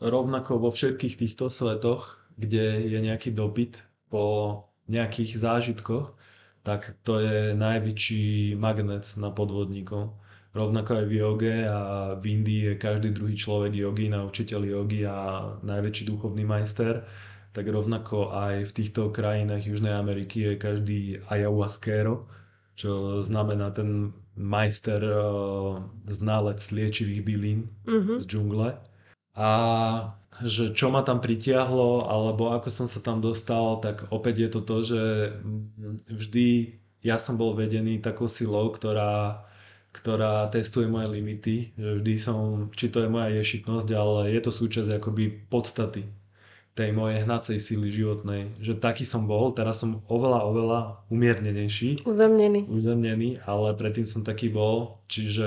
Rovnako 0.00 0.64
vo 0.64 0.70
všetkých 0.72 1.20
týchto 1.20 1.52
svetoch, 1.52 2.24
kde 2.40 2.88
je 2.88 2.98
nejaký 2.98 3.36
dopyt 3.36 3.84
po 4.08 4.64
nejakých 4.88 5.36
zážitkoch, 5.36 6.16
tak 6.64 6.96
to 7.04 7.20
je 7.20 7.52
najväčší 7.52 8.56
magnet 8.56 9.04
na 9.20 9.28
podvodníkov. 9.28 10.16
Rovnako 10.56 10.90
aj 11.02 11.06
v 11.10 11.14
joge 11.20 11.56
a 11.68 12.14
v 12.16 12.24
Indii 12.40 12.72
je 12.72 12.74
každý 12.80 13.12
druhý 13.12 13.36
človek 13.36 13.74
jogi, 13.74 14.08
na 14.08 14.24
učiteľ 14.24 14.60
jogy 14.64 15.04
a 15.04 15.50
najväčší 15.60 16.08
duchovný 16.08 16.48
majster. 16.48 17.04
Tak 17.52 17.68
rovnako 17.68 18.32
aj 18.32 18.70
v 18.70 18.72
týchto 18.72 19.12
krajinách 19.12 19.66
Južnej 19.66 19.92
Ameriky 19.92 20.46
je 20.46 20.52
každý 20.58 21.00
ayahuasquero, 21.28 22.26
čo 22.74 23.20
znamená 23.22 23.70
ten 23.70 24.14
majster, 24.34 25.04
eh, 25.04 25.20
znalec 26.08 26.58
liečivých 26.58 27.22
bylín 27.22 27.60
mm-hmm. 27.84 28.18
z 28.18 28.24
džungle. 28.26 28.68
A 29.34 29.50
že 30.42 30.74
čo 30.74 30.90
ma 30.90 31.06
tam 31.06 31.22
pritiahlo, 31.22 32.10
alebo 32.10 32.50
ako 32.50 32.66
som 32.72 32.86
sa 32.90 32.98
tam 32.98 33.22
dostal, 33.22 33.78
tak 33.78 34.10
opäť 34.10 34.34
je 34.46 34.48
to 34.50 34.60
to, 34.66 34.76
že 34.82 35.02
vždy 36.10 36.48
ja 37.04 37.20
som 37.20 37.36
bol 37.36 37.52
vedený 37.54 38.00
takou 38.00 38.26
silou, 38.26 38.72
ktorá, 38.72 39.44
ktorá 39.92 40.48
testuje 40.50 40.88
moje 40.88 41.12
limity, 41.12 41.56
že 41.76 41.90
vždy 42.00 42.14
som, 42.18 42.38
či 42.72 42.88
to 42.90 43.04
je 43.04 43.12
moja 43.12 43.30
ješitnosť, 43.30 43.88
ale 43.94 44.32
je 44.32 44.40
to 44.40 44.50
súčasť 44.50 44.98
akoby 44.98 45.46
podstaty 45.52 46.08
tej 46.74 46.90
mojej 46.90 47.22
hnacej 47.22 47.58
síly 47.62 47.86
životnej. 47.86 48.50
Že 48.58 48.82
taký 48.82 49.06
som 49.06 49.30
bol, 49.30 49.54
teraz 49.54 49.78
som 49.78 50.02
oveľa, 50.10 50.40
oveľa 50.42 50.80
umiernenejší. 51.06 52.02
Uzemnený. 52.02 52.66
Uzemnený, 52.66 53.38
ale 53.46 53.78
predtým 53.78 54.02
som 54.02 54.26
taký 54.26 54.50
bol, 54.50 54.98
čiže 55.06 55.46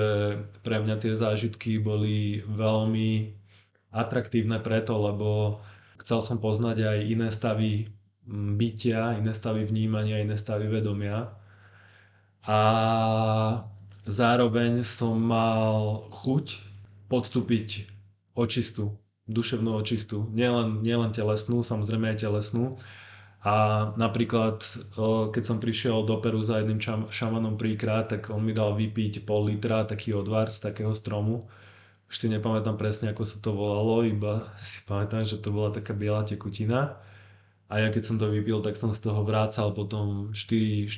pre 0.64 0.80
mňa 0.80 0.96
tie 0.96 1.12
zážitky 1.12 1.76
boli 1.76 2.40
veľmi 2.48 3.37
atraktívne 3.90 4.60
preto, 4.60 4.96
lebo 5.00 5.60
chcel 6.00 6.20
som 6.20 6.38
poznať 6.38 6.84
aj 6.84 6.98
iné 7.08 7.28
stavy 7.32 7.88
bytia, 8.28 9.16
iné 9.16 9.32
stavy 9.32 9.64
vnímania, 9.64 10.20
iné 10.20 10.36
stavy 10.36 10.68
vedomia. 10.68 11.32
A 12.44 12.60
zároveň 14.04 14.84
som 14.84 15.16
mal 15.16 16.04
chuť 16.12 16.60
podstúpiť 17.08 17.88
očistu, 18.36 18.96
duševnú 19.28 19.72
očistu. 19.76 20.28
Nielen, 20.32 20.84
nielen 20.84 21.12
telesnú, 21.12 21.64
samozrejme 21.64 22.12
aj 22.12 22.28
telesnú. 22.28 22.76
A 23.38 23.88
napríklad, 23.96 24.60
keď 25.32 25.42
som 25.46 25.62
prišiel 25.62 26.04
do 26.04 26.18
Peru 26.20 26.42
za 26.44 26.60
jedným 26.60 26.82
šamanom 27.08 27.56
príkrát, 27.56 28.10
tak 28.10 28.28
on 28.34 28.44
mi 28.44 28.52
dal 28.52 28.76
vypiť 28.76 29.24
pol 29.24 29.48
litra 29.48 29.88
taký 29.88 30.12
odvar 30.12 30.52
z 30.52 30.68
takého 30.68 30.92
stromu 30.92 31.48
už 32.08 32.14
si 32.16 32.26
nepamätám 32.32 32.80
presne, 32.80 33.12
ako 33.12 33.22
sa 33.28 33.36
to 33.38 33.52
volalo, 33.52 34.00
iba 34.00 34.48
si 34.56 34.80
pamätám, 34.88 35.28
že 35.28 35.36
to 35.36 35.52
bola 35.52 35.68
taká 35.68 35.92
biela 35.92 36.24
tekutina. 36.24 36.96
A 37.68 37.84
ja 37.84 37.92
keď 37.92 38.02
som 38.08 38.16
to 38.16 38.32
vypil, 38.32 38.64
tak 38.64 38.80
som 38.80 38.96
z 38.96 39.04
toho 39.04 39.28
vrácal 39.28 39.76
potom 39.76 40.32
4-6 40.32 40.88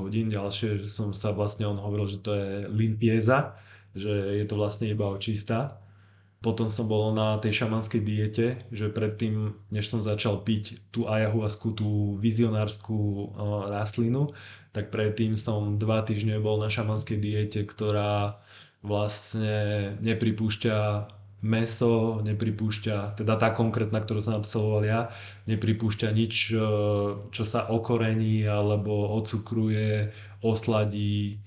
hodín 0.00 0.32
ďalšie, 0.32 0.88
som 0.88 1.12
sa 1.12 1.36
vlastne, 1.36 1.68
on 1.68 1.76
hovoril, 1.76 2.08
že 2.08 2.24
to 2.24 2.32
je 2.32 2.64
limpieza, 2.72 3.52
že 3.92 4.08
je 4.08 4.44
to 4.48 4.56
vlastne 4.56 4.88
iba 4.88 5.04
očistá. 5.12 5.76
Potom 6.40 6.72
som 6.72 6.88
bol 6.88 7.12
na 7.12 7.36
tej 7.36 7.64
šamanskej 7.64 8.00
diete, 8.00 8.46
že 8.72 8.88
predtým, 8.88 9.56
než 9.68 9.92
som 9.92 10.00
začal 10.00 10.40
piť 10.40 10.80
tú 10.88 11.04
ayahuasku, 11.04 11.76
tú 11.76 12.16
vizionárskú 12.16 13.32
rastlinu, 13.68 14.32
tak 14.72 14.88
predtým 14.88 15.36
som 15.36 15.76
dva 15.76 16.00
týždne 16.00 16.40
bol 16.40 16.56
na 16.56 16.72
šamanskej 16.72 17.20
diete, 17.20 17.60
ktorá 17.64 18.40
vlastne 18.86 19.98
nepripúšťa 20.00 20.78
meso, 21.44 22.24
nepripúšťa, 22.24 23.20
teda 23.20 23.36
tá 23.36 23.52
konkrétna, 23.52 24.00
ktorú 24.00 24.20
som 24.24 24.40
absolvoval 24.40 24.82
ja, 24.86 25.00
nepripúšťa 25.46 26.08
nič, 26.10 26.34
e, 26.50 26.58
čo 27.28 27.44
sa 27.44 27.68
okorení 27.68 28.42
alebo 28.48 29.14
ocukruje, 29.20 30.10
osladí. 30.40 31.38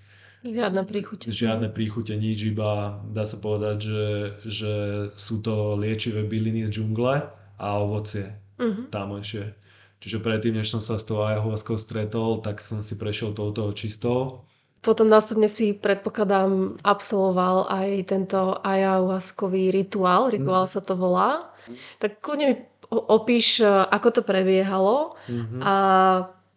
Žiadne 0.46 0.88
príchute. 0.88 1.28
Žiadne 1.34 1.68
príchute, 1.74 2.16
nič, 2.16 2.48
iba 2.48 3.02
dá 3.12 3.28
sa 3.28 3.42
povedať, 3.42 3.78
že, 3.82 4.06
že 4.48 4.74
sú 5.20 5.44
to 5.44 5.76
liečivé 5.76 6.24
byliny 6.24 6.70
z 6.70 6.80
džungle 6.80 7.28
a 7.60 7.68
ovocie 7.82 8.40
uh-huh. 8.56 8.88
tamojšie. 8.88 9.52
Čiže 10.00 10.24
predtým, 10.24 10.56
než 10.56 10.72
som 10.72 10.80
sa 10.80 10.96
s 10.96 11.04
tou 11.04 11.20
ayahuaskou 11.28 11.76
stretol, 11.76 12.40
tak 12.40 12.64
som 12.64 12.80
si 12.80 12.96
prešiel 12.96 13.36
touto 13.36 13.68
čistou 13.76 14.48
potom 14.80 15.12
následne 15.12 15.52
si, 15.52 15.76
predpokladám, 15.76 16.80
absolvoval 16.84 17.68
aj 17.68 17.90
tento 18.08 18.56
ayahuaskový 18.64 19.76
rituál, 19.76 20.32
rituál 20.32 20.66
mm. 20.68 20.72
sa 20.72 20.80
to 20.80 20.96
volá. 20.96 21.52
Tak 22.00 22.24
kľudne 22.24 22.46
mi 22.48 22.56
opíš, 22.90 23.62
ako 23.68 24.08
to 24.10 24.22
prebiehalo 24.26 25.14
mm-hmm. 25.30 25.62
a 25.62 25.76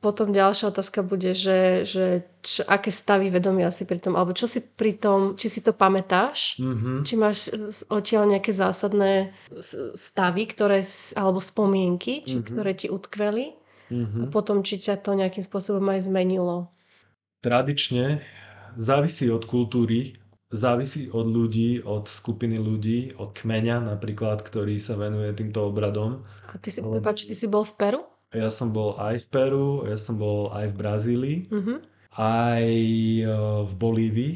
potom 0.02 0.34
ďalšia 0.34 0.74
otázka 0.74 1.06
bude, 1.06 1.30
že, 1.30 1.86
že 1.86 2.26
čo, 2.42 2.66
aké 2.66 2.90
stavy 2.90 3.30
vedomia 3.30 3.70
si 3.70 3.86
pri 3.86 4.02
tom, 4.02 4.18
alebo 4.18 4.34
čo 4.34 4.50
si 4.50 4.58
pri 4.58 4.98
tom, 4.98 5.38
či 5.38 5.46
si 5.46 5.60
to 5.62 5.70
pamätáš, 5.70 6.58
mm-hmm. 6.58 6.96
či 7.06 7.14
máš 7.14 7.52
odtiaľ 7.86 8.34
nejaké 8.34 8.50
zásadné 8.50 9.30
stavy, 9.94 10.50
ktoré, 10.50 10.82
alebo 11.14 11.38
spomienky, 11.38 12.26
či, 12.26 12.40
mm-hmm. 12.40 12.50
ktoré 12.50 12.72
ti 12.74 12.90
utkveli. 12.90 13.46
a 13.92 14.24
potom 14.32 14.64
či 14.64 14.80
ťa 14.80 15.04
to 15.04 15.12
nejakým 15.12 15.44
spôsobom 15.44 15.84
aj 15.92 16.08
zmenilo. 16.08 16.72
Tradične 17.42 18.22
závisí 18.78 19.26
od 19.26 19.42
kultúry, 19.50 20.14
závisí 20.54 21.10
od 21.10 21.26
ľudí, 21.26 21.82
od 21.82 22.06
skupiny 22.06 22.54
ľudí, 22.54 23.18
od 23.18 23.34
kmeňa 23.34 23.82
napríklad, 23.82 24.46
ktorý 24.46 24.78
sa 24.78 24.94
venuje 24.94 25.34
týmto 25.34 25.66
obradom. 25.66 26.22
A 26.54 26.62
ty 26.62 26.70
si, 26.70 26.78
Ale... 26.78 27.02
prepáč, 27.02 27.26
ty 27.26 27.34
si 27.34 27.50
bol 27.50 27.66
v 27.66 27.74
Peru? 27.74 28.00
Ja 28.30 28.46
som 28.46 28.70
bol 28.70 28.94
aj 28.94 29.26
v 29.26 29.28
Peru, 29.28 29.82
ja 29.90 29.98
som 29.98 30.22
bol 30.22 30.54
aj 30.54 30.70
v 30.70 30.74
Brazílii, 30.78 31.38
uh-huh. 31.50 31.78
aj 32.16 32.64
e, 32.64 33.26
v 33.66 33.72
Bolívii. 33.74 34.34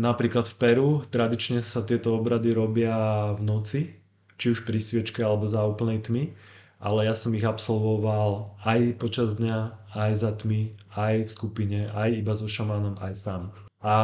Napríklad 0.00 0.48
v 0.48 0.56
Peru 0.56 0.88
tradične 1.06 1.60
sa 1.60 1.84
tieto 1.84 2.16
obrady 2.16 2.56
robia 2.56 3.30
v 3.36 3.40
noci, 3.44 3.80
či 4.40 4.50
už 4.50 4.64
pri 4.64 4.80
sviečke 4.80 5.20
alebo 5.20 5.44
za 5.44 5.62
úplnej 5.62 6.00
tmy 6.02 6.32
ale 6.84 7.08
ja 7.08 7.16
som 7.16 7.32
ich 7.32 7.48
absolvoval 7.48 8.60
aj 8.68 9.00
počas 9.00 9.40
dňa, 9.40 9.72
aj 9.96 10.12
za 10.20 10.36
tmy, 10.36 10.76
aj 10.92 11.24
v 11.24 11.30
skupine, 11.32 11.80
aj 11.96 12.12
iba 12.12 12.36
so 12.36 12.44
šamánom, 12.44 13.00
aj 13.00 13.12
sám. 13.16 13.42
A 13.80 13.96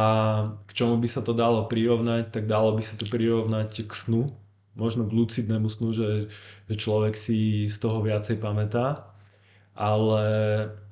k 0.65 0.71
čomu 0.73 0.97
by 0.97 1.05
sa 1.05 1.21
to 1.21 1.37
dalo 1.37 1.69
prirovnať, 1.69 2.33
tak 2.33 2.49
dalo 2.49 2.73
by 2.73 2.81
sa 2.81 2.97
to 2.97 3.05
prirovnať 3.05 3.85
k 3.85 3.91
snu, 3.93 4.33
možno 4.73 5.05
k 5.05 5.13
lucidnému 5.13 5.69
snu, 5.69 5.93
že, 5.93 6.33
že 6.65 6.75
človek 6.75 7.13
si 7.13 7.69
z 7.69 7.77
toho 7.77 8.01
viacej 8.01 8.41
pamätá, 8.41 9.13
ale 9.77 10.25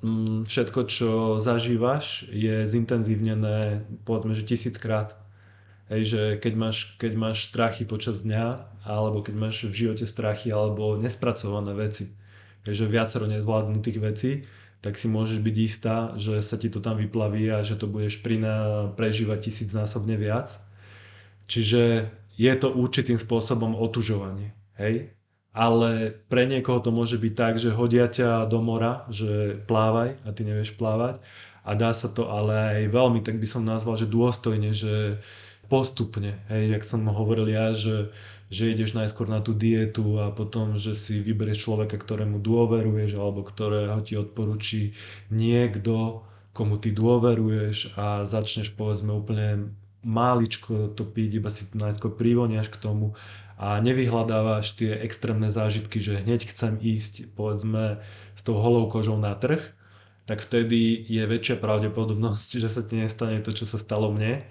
mm, 0.05 0.45
všetko, 0.45 0.79
čo 0.85 1.11
zažívaš, 1.41 2.29
je 2.29 2.69
zintenzívnené 2.69 3.81
povedzme, 4.05 4.37
že 4.37 4.45
tisíckrát. 4.45 5.17
Hej, 5.89 6.01
že 6.05 6.21
keď 6.37 6.53
máš, 6.53 6.77
keď 7.01 7.13
máš 7.17 7.49
strachy 7.49 7.81
počas 7.81 8.21
dňa, 8.21 8.77
alebo 8.85 9.25
keď 9.25 9.35
máš 9.35 9.65
v 9.65 9.73
živote 9.73 10.05
strachy, 10.05 10.53
alebo 10.53 10.93
nespracované 11.01 11.73
veci, 11.73 12.13
hej, 12.69 12.85
že 12.85 12.85
viacero 12.85 13.25
nezvládnutých 13.25 13.97
vecí, 13.97 14.31
tak 14.79 14.95
si 14.95 15.11
môžeš 15.11 15.43
byť 15.43 15.55
istá, 15.59 16.15
že 16.15 16.39
sa 16.39 16.55
ti 16.55 16.71
to 16.71 16.79
tam 16.79 16.95
vyplaví 16.95 17.51
a 17.51 17.65
že 17.65 17.75
to 17.75 17.89
budeš 17.89 18.23
prina, 18.23 18.87
prežívať 18.95 19.51
tisícnásobne 19.51 20.15
viac. 20.15 20.55
Čiže 21.49 22.07
je 22.39 22.53
to 22.55 22.71
určitým 22.71 23.19
spôsobom 23.19 23.75
otužovanie. 23.75 24.55
Hej? 24.79 25.11
Ale 25.51 26.15
pre 26.31 26.47
niekoho 26.47 26.79
to 26.79 26.95
môže 26.95 27.19
byť 27.19 27.33
tak, 27.35 27.53
že 27.59 27.75
hodia 27.75 28.07
ťa 28.07 28.47
do 28.47 28.63
mora, 28.63 29.03
že 29.11 29.59
plávaj 29.67 30.15
a 30.23 30.29
ty 30.31 30.47
nevieš 30.47 30.79
plávať. 30.79 31.19
A 31.67 31.75
dá 31.75 31.91
sa 31.91 32.07
to 32.07 32.31
ale 32.31 32.55
aj 32.55 32.95
veľmi, 32.95 33.19
tak 33.19 33.35
by 33.35 33.47
som 33.49 33.67
nazval, 33.67 33.99
že 33.99 34.07
dôstojne, 34.07 34.71
že 34.71 35.19
postupne, 35.69 36.41
hej, 36.49 36.73
jak 36.73 36.83
som 36.83 37.05
hovoril 37.05 37.47
ja, 37.53 37.77
že, 37.77 38.09
že 38.49 38.73
ideš 38.73 38.97
najskôr 38.97 39.29
na 39.29 39.39
tú 39.39 39.53
dietu 39.53 40.17
a 40.17 40.33
potom, 40.33 40.81
že 40.81 40.97
si 40.97 41.21
vyberieš 41.21 41.69
človeka, 41.69 42.01
ktorému 42.01 42.41
dôveruješ 42.41 43.15
alebo 43.15 43.45
ktorého 43.45 44.01
ti 44.01 44.17
odporúči 44.17 44.97
niekto, 45.29 46.25
komu 46.57 46.81
ty 46.81 46.89
dôveruješ 46.89 47.93
a 47.95 48.25
začneš 48.25 48.73
povedzme 48.73 49.13
úplne 49.13 49.77
máličko 50.01 50.97
to 50.97 51.05
piť, 51.05 51.39
iba 51.39 51.53
si 51.53 51.69
najskôr 51.77 52.17
privoniaš 52.17 52.73
k 52.73 52.81
tomu 52.81 53.13
a 53.59 53.77
nevyhľadávaš 53.83 54.79
tie 54.79 54.95
extrémne 55.05 55.51
zážitky, 55.51 56.01
že 56.01 56.23
hneď 56.23 56.49
chcem 56.49 56.79
ísť 56.79 57.35
povedzme 57.35 58.01
s 58.33 58.41
tou 58.41 58.57
holou 58.57 58.87
kožou 58.87 59.19
na 59.19 59.35
trh, 59.35 59.61
tak 60.25 60.39
vtedy 60.39 61.03
je 61.05 61.23
väčšia 61.27 61.59
pravdepodobnosť, 61.59 62.49
že 62.63 62.69
sa 62.71 62.81
ti 62.81 62.97
nestane 62.97 63.37
to, 63.43 63.53
čo 63.53 63.69
sa 63.69 63.77
stalo 63.77 64.09
mne 64.09 64.41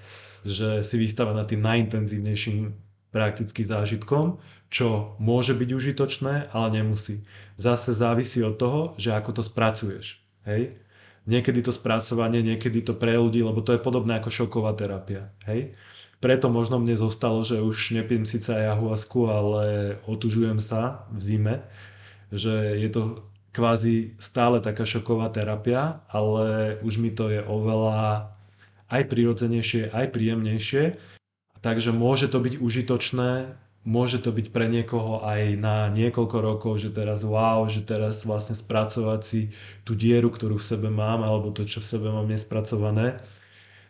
že 0.45 0.83
si 0.87 0.97
vystavená 0.99 1.47
tým 1.49 1.63
najintenzívnejším 1.63 2.75
prakticky 3.09 3.65
zážitkom, 3.65 4.39
čo 4.69 5.17
môže 5.17 5.57
byť 5.57 5.71
užitočné, 5.73 6.35
ale 6.53 6.67
nemusí. 6.71 7.25
Zase 7.57 7.97
závisí 7.97 8.45
od 8.45 8.61
toho, 8.61 8.81
že 9.01 9.17
ako 9.17 9.41
to 9.41 9.43
spracuješ. 9.43 10.21
Hej? 10.45 10.77
Niekedy 11.29 11.65
to 11.65 11.73
spracovanie, 11.73 12.45
niekedy 12.45 12.85
to 12.85 12.97
pre 12.97 13.17
ľudí, 13.17 13.41
lebo 13.41 13.65
to 13.65 13.77
je 13.77 13.81
podobné 13.81 14.21
ako 14.21 14.29
šoková 14.29 14.77
terapia. 14.77 15.33
Hej? 15.49 15.73
Preto 16.21 16.53
možno 16.53 16.83
mne 16.83 16.99
zostalo, 16.99 17.41
že 17.47 17.63
už 17.63 17.97
nepím 17.97 18.29
síce 18.29 18.51
ayahuasku, 18.53 19.21
ale 19.31 19.65
otužujem 20.05 20.61
sa 20.61 21.09
v 21.15 21.21
zime, 21.21 21.55
že 22.29 22.77
je 22.77 22.89
to 22.93 23.03
kvázi 23.57 24.19
stále 24.21 24.61
taká 24.61 24.85
šoková 24.85 25.33
terapia, 25.33 26.05
ale 26.13 26.77
už 26.85 27.01
mi 27.01 27.09
to 27.09 27.33
je 27.33 27.41
oveľa 27.41 28.35
aj 28.89 29.03
prirodzenejšie, 29.09 29.93
aj 29.93 30.07
príjemnejšie. 30.13 30.97
Takže 31.59 31.91
môže 31.91 32.31
to 32.31 32.39
byť 32.39 32.55
užitočné, 32.63 33.57
môže 33.89 34.21
to 34.23 34.31
byť 34.31 34.47
pre 34.53 34.69
niekoho 34.71 35.25
aj 35.25 35.59
na 35.59 35.89
niekoľko 35.91 36.37
rokov, 36.39 36.73
že 36.85 36.95
teraz 36.95 37.25
wow, 37.25 37.67
že 37.67 37.83
teraz 37.83 38.23
vlastne 38.29 38.55
spracovať 38.55 39.21
si 39.25 39.41
tú 39.83 39.97
dieru, 39.97 40.31
ktorú 40.31 40.61
v 40.61 40.69
sebe 40.69 40.89
mám, 40.93 41.25
alebo 41.25 41.51
to, 41.51 41.67
čo 41.67 41.81
v 41.83 41.91
sebe 41.99 42.09
mám 42.13 42.29
nespracované. 42.29 43.19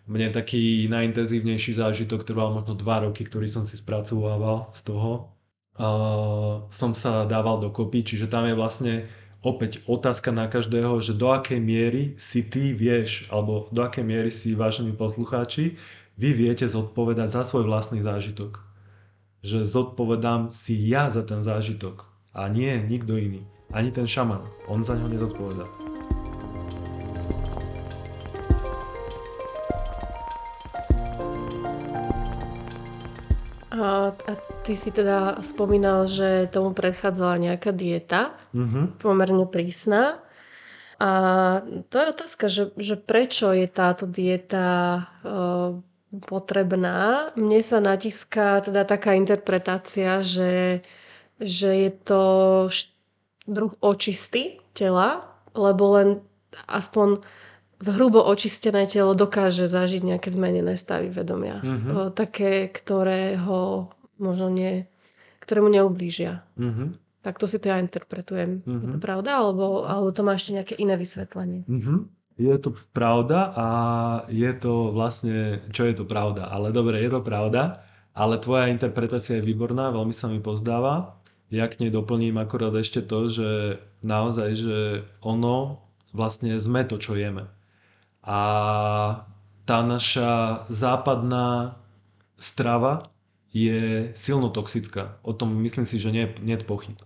Mne 0.09 0.32
taký 0.32 0.88
najintenzívnejší 0.88 1.76
zážitok 1.76 2.24
trval 2.24 2.57
možno 2.57 2.72
2 2.72 3.12
roky, 3.12 3.28
ktorý 3.28 3.44
som 3.44 3.68
si 3.68 3.76
spracovával 3.76 4.72
z 4.72 4.80
toho. 4.88 5.36
Uh, 5.78 6.64
som 6.72 6.96
sa 6.96 7.28
dával 7.28 7.61
dokopy, 7.61 8.03
čiže 8.03 8.26
tam 8.26 8.49
je 8.49 8.57
vlastne 8.57 8.94
opäť 9.43 9.82
otázka 9.86 10.34
na 10.34 10.51
každého, 10.51 10.99
že 11.01 11.14
do 11.14 11.30
akej 11.30 11.61
miery 11.62 12.03
si 12.18 12.47
ty 12.47 12.74
vieš, 12.74 13.30
alebo 13.30 13.70
do 13.70 13.82
akej 13.82 14.05
miery 14.05 14.30
si, 14.30 14.59
vážení 14.59 14.93
poslucháči, 14.95 15.78
vy 16.18 16.34
viete 16.34 16.66
zodpovedať 16.66 17.30
za 17.30 17.43
svoj 17.47 17.70
vlastný 17.70 18.03
zážitok. 18.03 18.59
Že 19.47 19.70
zodpovedám 19.70 20.51
si 20.51 20.74
ja 20.91 21.14
za 21.14 21.22
ten 21.22 21.47
zážitok 21.47 22.11
a 22.34 22.51
nie 22.51 22.74
nikto 22.91 23.14
iný. 23.14 23.47
Ani 23.70 23.95
ten 23.95 24.09
šaman. 24.09 24.43
On 24.66 24.82
za 24.82 24.99
ňo 24.99 25.07
nezodpovedá. 25.07 25.88
Ty 34.69 34.77
si 34.77 34.93
teda 34.93 35.41
spomínal, 35.41 36.05
že 36.05 36.45
tomu 36.53 36.77
predchádzala 36.77 37.41
nejaká 37.41 37.73
dieta, 37.73 38.37
mm-hmm. 38.53 39.01
pomerne 39.01 39.49
prísna. 39.49 40.21
A 41.01 41.11
to 41.89 41.95
je 41.97 42.07
otázka, 42.12 42.45
že, 42.53 42.77
že 42.77 43.01
prečo 43.01 43.49
je 43.57 43.64
táto 43.64 44.05
dieta 44.05 44.69
uh, 45.25 45.73
potrebná. 46.29 47.33
Mne 47.33 47.64
sa 47.64 47.81
natiská 47.81 48.61
teda 48.61 48.85
taká 48.85 49.16
interpretácia, 49.16 50.21
že, 50.21 50.85
že 51.41 51.89
je 51.89 51.91
to 52.05 52.23
druh 53.49 53.73
očisty 53.81 54.61
tela, 54.77 55.33
lebo 55.57 55.97
len 55.97 56.09
aspoň 56.69 57.25
v 57.79 57.87
hrubo 57.95 58.21
očistené 58.21 58.85
telo 58.85 59.16
dokáže 59.16 59.64
zažiť 59.64 60.03
nejaké 60.03 60.29
zmenené 60.29 60.77
stavy 60.77 61.09
vedomia. 61.09 61.62
Mm-hmm. 61.62 62.12
Také, 62.12 62.69
ktoré 62.69 63.39
ho 63.39 63.97
možno 64.21 64.53
nie, 64.53 64.87
ktoré 65.43 65.64
mu 65.64 65.71
neublížia. 65.73 66.45
Mm-hmm. 66.61 66.89
Tak 67.25 67.43
to 67.43 67.51
si 67.51 67.59
to 67.59 67.73
ja 67.73 67.83
interpretujem. 67.83 68.62
Mm-hmm. 68.62 68.85
Je 68.85 68.95
to 68.95 69.01
pravda? 69.03 69.31
Alebo, 69.43 69.89
alebo 69.89 70.11
to 70.14 70.23
má 70.23 70.39
ešte 70.39 70.55
nejaké 70.55 70.75
iné 70.79 70.95
vysvetlenie? 70.95 71.66
Mm-hmm. 71.66 71.99
Je 72.39 72.55
to 72.62 72.71
pravda 72.95 73.51
a 73.59 73.69
je 74.31 74.53
to 74.55 74.95
vlastne, 74.95 75.59
čo 75.75 75.91
je 75.91 75.99
to 75.99 76.07
pravda? 76.07 76.47
Ale 76.47 76.71
dobre, 76.71 77.03
je 77.03 77.11
to 77.11 77.19
pravda, 77.19 77.83
ale 78.14 78.39
tvoja 78.39 78.71
interpretácia 78.71 79.43
je 79.43 79.47
výborná, 79.47 79.91
veľmi 79.91 80.14
sa 80.14 80.31
mi 80.31 80.39
pozdáva. 80.39 81.19
Ja 81.51 81.66
k 81.66 81.83
nej 81.83 81.91
doplním 81.91 82.39
akorát 82.39 82.71
ešte 82.79 83.03
to, 83.03 83.27
že 83.27 83.83
naozaj, 84.07 84.49
že 84.55 84.79
ono 85.19 85.83
vlastne 86.14 86.55
sme 86.62 86.87
to, 86.87 87.03
čo 87.03 87.19
jeme. 87.19 87.51
A 88.23 88.41
tá 89.66 89.83
naša 89.83 90.62
západná 90.71 91.75
strava 92.39 93.11
je 93.53 94.12
silno 94.12 94.53
toxická. 94.53 95.18
O 95.24 95.32
tom 95.32 95.57
myslím 95.64 95.88
si, 95.88 95.96
že 95.96 96.12
nie, 96.12 96.28
nie 96.44 96.57
je 96.57 96.68
pochyb. 96.68 96.99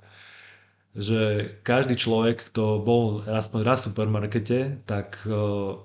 Že 0.93 1.53
každý 1.64 1.97
človek, 1.97 2.53
kto 2.53 2.82
bol 2.82 3.24
aspoň 3.24 3.61
raz 3.64 3.82
v 3.82 3.95
supermarkete, 3.95 4.84
tak 4.84 5.24
uh, 5.24 5.80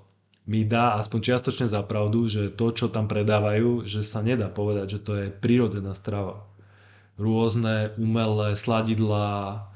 mi 0.48 0.64
dá 0.64 0.96
aspoň 0.96 1.20
čiastočne 1.20 1.68
za 1.68 1.84
pravdu, 1.84 2.24
že 2.24 2.48
to, 2.48 2.72
čo 2.72 2.88
tam 2.88 3.04
predávajú, 3.04 3.84
že 3.84 4.00
sa 4.00 4.24
nedá 4.24 4.48
povedať, 4.48 4.96
že 4.96 5.04
to 5.04 5.12
je 5.16 5.26
prírodzená 5.28 5.92
strava. 5.92 6.44
Rôzne 7.20 7.92
umelé 8.00 8.56
sladidlá, 8.56 9.68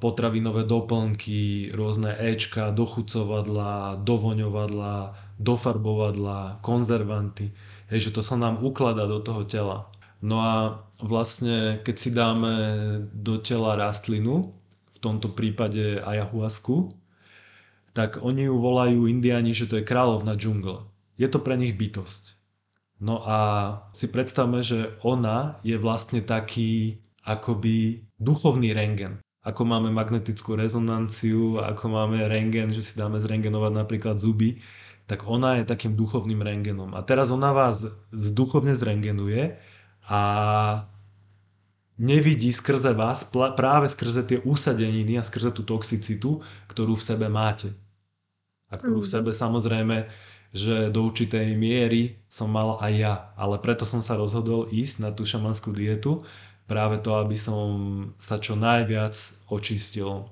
potravinové 0.00 0.64
doplnky, 0.64 1.70
rôzne 1.76 2.16
Ečka, 2.16 2.72
dochucovadla, 2.72 4.00
dovoňovadla, 4.00 4.96
dofarbovadla, 5.38 6.64
konzervanty. 6.64 7.52
Hej, 7.92 8.08
že 8.08 8.14
to 8.16 8.24
sa 8.24 8.40
nám 8.40 8.64
ukladá 8.64 9.04
do 9.04 9.20
toho 9.20 9.44
tela. 9.44 9.92
No 10.24 10.40
a 10.40 10.80
vlastne, 11.04 11.76
keď 11.84 11.96
si 12.00 12.08
dáme 12.08 12.54
do 13.12 13.36
tela 13.36 13.76
rastlinu, 13.76 14.56
v 14.96 14.98
tomto 15.02 15.28
prípade 15.36 16.00
ayahuasku, 16.00 16.96
tak 17.92 18.24
oni 18.24 18.48
ju 18.48 18.56
volajú 18.56 19.04
indiani, 19.04 19.52
že 19.52 19.68
to 19.68 19.76
je 19.76 19.84
kráľovna 19.84 20.40
džungle. 20.40 20.88
Je 21.20 21.28
to 21.28 21.36
pre 21.36 21.60
nich 21.60 21.76
bytosť. 21.76 22.40
No 23.02 23.20
a 23.28 23.38
si 23.92 24.08
predstavme, 24.08 24.64
že 24.64 24.96
ona 25.04 25.60
je 25.60 25.76
vlastne 25.76 26.24
taký 26.24 27.02
akoby 27.28 28.08
duchovný 28.16 28.72
rengen. 28.72 29.20
ako 29.42 29.66
máme 29.66 29.90
magnetickú 29.90 30.54
rezonanciu, 30.54 31.58
ako 31.58 31.90
máme 31.90 32.30
rengen, 32.30 32.70
že 32.70 32.80
si 32.80 32.94
dáme 32.94 33.18
zrengenovať 33.18 33.72
napríklad 33.74 34.16
zuby, 34.22 34.62
tak 35.12 35.28
ona 35.28 35.60
je 35.60 35.68
takým 35.68 35.92
duchovným 35.92 36.40
rengenom. 36.40 36.96
A 36.96 37.04
teraz 37.04 37.28
ona 37.28 37.52
vás 37.52 37.84
duchovne 38.16 38.72
zrengenuje 38.72 39.60
a 40.08 40.20
nevidí 42.00 42.48
skrze 42.48 42.96
vás 42.96 43.28
práve 43.28 43.92
skrze 43.92 44.24
tie 44.24 44.38
úsadeniny 44.40 45.20
a 45.20 45.26
skrze 45.28 45.52
tú 45.52 45.68
toxicitu, 45.68 46.40
ktorú 46.72 46.96
v 46.96 47.04
sebe 47.04 47.28
máte. 47.28 47.76
A 48.72 48.80
ktorú 48.80 49.04
v 49.04 49.08
mm. 49.12 49.14
sebe 49.20 49.30
samozrejme, 49.36 50.08
že 50.56 50.88
do 50.88 51.04
určitej 51.04 51.52
miery 51.60 52.16
som 52.24 52.48
mal 52.48 52.80
aj 52.80 52.92
ja. 52.96 53.14
Ale 53.36 53.60
preto 53.60 53.84
som 53.84 54.00
sa 54.00 54.16
rozhodol 54.16 54.72
ísť 54.72 55.04
na 55.04 55.12
tú 55.12 55.28
šamanskú 55.28 55.76
dietu, 55.76 56.24
práve 56.64 57.04
to, 57.04 57.20
aby 57.20 57.36
som 57.36 57.68
sa 58.16 58.40
čo 58.40 58.56
najviac 58.56 59.12
očistil. 59.52 60.24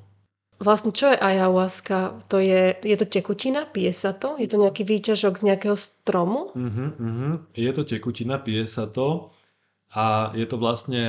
Vlastne 0.60 0.92
čo 0.92 1.08
je 1.08 1.16
ayahuasca? 1.16 2.28
To 2.28 2.36
je, 2.36 2.76
je 2.84 2.96
to 3.00 3.08
tekutina, 3.08 3.64
pije 3.64 3.96
sa 3.96 4.12
to? 4.12 4.36
Je 4.36 4.44
to 4.44 4.60
nejaký 4.60 4.84
výťažok 4.84 5.40
z 5.40 5.46
nejakého 5.48 5.72
stromu? 5.72 6.52
Uh-huh, 6.52 6.92
uh-huh. 7.00 7.32
Je 7.56 7.72
to 7.72 7.88
tekutina, 7.88 8.36
pije 8.36 8.68
sa 8.68 8.84
to 8.84 9.32
a 9.96 10.36
je 10.36 10.44
to 10.44 10.60
vlastne 10.60 11.00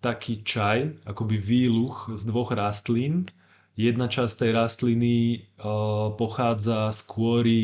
taký 0.00 0.40
čaj, 0.40 0.96
akoby 1.04 1.36
výluch 1.36 2.08
z 2.16 2.24
dvoch 2.24 2.56
rastlín. 2.56 3.28
Jedna 3.76 4.08
časť 4.08 4.48
tej 4.48 4.50
rastliny 4.56 5.16
uh, 5.60 6.16
pochádza 6.16 6.88
z 6.88 7.00
kôry 7.04 7.62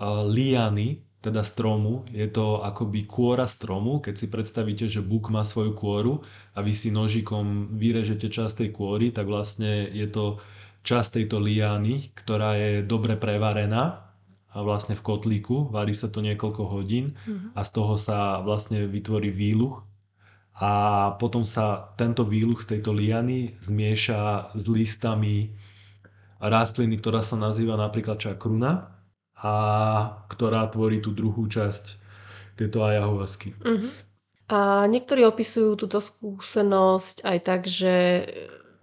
uh, 0.00 0.24
liany, 0.24 1.04
teda 1.20 1.44
stromu. 1.44 2.08
Je 2.08 2.24
to 2.26 2.64
akoby 2.64 3.04
kôra 3.04 3.44
stromu, 3.44 4.00
keď 4.00 4.14
si 4.16 4.26
predstavíte, 4.32 4.88
že 4.88 5.04
buk 5.04 5.28
má 5.28 5.44
svoju 5.44 5.76
kôru 5.76 6.24
a 6.56 6.64
vy 6.64 6.72
si 6.72 6.88
nožikom 6.88 7.68
vyrežete 7.76 8.32
časť 8.32 8.64
tej 8.64 8.70
kôry, 8.72 9.12
tak 9.12 9.28
vlastne 9.28 9.84
je 9.92 10.08
to 10.08 10.40
časť 10.80 11.20
tejto 11.20 11.44
liány, 11.44 12.16
ktorá 12.16 12.56
je 12.56 12.72
dobre 12.80 13.20
prevarená 13.20 14.08
a 14.50 14.58
vlastne 14.64 14.96
v 14.96 15.04
kotlíku, 15.04 15.68
varí 15.68 15.92
sa 15.92 16.08
to 16.08 16.24
niekoľko 16.24 16.62
hodín 16.66 17.14
mm-hmm. 17.14 17.54
a 17.54 17.60
z 17.62 17.70
toho 17.70 17.94
sa 18.00 18.40
vlastne 18.40 18.88
vytvorí 18.88 19.28
výluch 19.28 19.84
a 20.56 20.72
potom 21.20 21.44
sa 21.44 21.92
tento 21.94 22.24
výluch 22.24 22.64
z 22.64 22.76
tejto 22.76 22.96
liany 22.96 23.60
zmieša 23.60 24.52
s 24.56 24.64
listami 24.66 25.54
rastliny, 26.40 26.96
ktorá 26.96 27.20
sa 27.20 27.36
nazýva 27.36 27.76
napríklad 27.76 28.16
čakruna 28.16 28.99
a 29.40 29.54
ktorá 30.28 30.68
tvorí 30.68 31.00
tú 31.00 31.16
druhú 31.16 31.48
časť 31.48 31.96
tejto 32.60 32.84
ayahuasky. 32.84 33.56
Uh-huh. 33.56 33.88
A 34.52 34.84
niektorí 34.84 35.24
opisujú 35.24 35.80
túto 35.80 36.04
skúsenosť 36.04 37.24
aj 37.24 37.38
tak, 37.40 37.60
že 37.64 37.94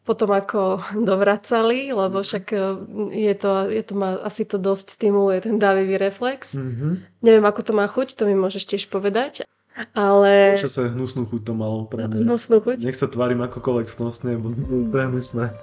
potom 0.07 0.33
ako 0.33 0.81
dovracali, 1.09 1.93
lebo 1.93 2.25
však 2.25 2.45
e, 2.55 2.59
je 3.13 3.33
to, 3.37 3.69
je 3.69 3.83
to 3.85 3.93
má, 3.93 4.17
asi 4.25 4.49
to 4.49 4.57
dosť 4.57 4.97
stimuluje 4.97 5.45
ten 5.45 5.61
dávivý 5.61 6.01
reflex. 6.01 6.57
Uh-huh. 6.57 6.97
Neviem, 7.21 7.45
ako 7.45 7.61
to 7.61 7.71
má 7.77 7.85
chuť, 7.85 8.17
to 8.17 8.25
mi 8.25 8.33
môžeš 8.33 8.65
tiež 8.65 8.89
povedať. 8.89 9.45
Ale... 9.93 10.57
Čo 10.57 10.73
sa 10.73 10.89
hnusnú 10.89 11.29
chuť 11.29 11.41
to 11.45 11.53
malo 11.53 11.85
pre 11.85 12.09
mňa. 12.09 12.25
Hnusnú 12.25 12.65
chuť? 12.65 12.81
Nech 12.81 12.97
sa 12.97 13.05
tvárim 13.05 13.45
akokoľvek 13.45 13.85
snosne, 13.85 14.33
bo 14.33 14.49
to 14.89 14.95
je 14.97 15.05
hnusné. 15.05 15.53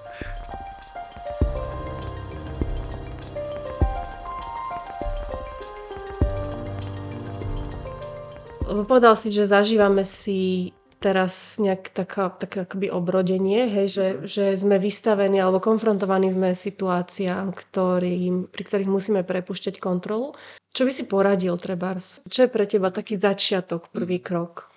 Povedal 8.82 9.14
si, 9.14 9.30
že 9.30 9.46
zažívame 9.46 10.02
si 10.02 10.74
teraz 10.98 11.60
nejak 11.60 11.92
taká, 11.92 12.32
také 12.32 12.64
akoby 12.64 12.88
obrodenie, 12.88 13.68
hej, 13.68 13.86
že, 13.92 14.06
mhm. 14.08 14.18
že 14.24 14.44
sme 14.56 14.76
vystavení 14.80 15.36
alebo 15.36 15.60
konfrontovaní 15.60 16.32
sme 16.32 16.56
situáciám, 16.56 17.52
ktorým, 17.52 18.48
pri 18.48 18.62
ktorých 18.64 18.90
musíme 18.90 19.20
prepušťať 19.20 19.76
kontrolu. 19.78 20.32
Čo 20.74 20.88
by 20.88 20.92
si 20.96 21.04
poradil, 21.06 21.54
Trebars? 21.60 22.24
Čo 22.26 22.48
je 22.48 22.50
pre 22.50 22.66
teba 22.66 22.90
taký 22.90 23.14
začiatok, 23.14 23.94
prvý 23.94 24.18
krok? 24.18 24.72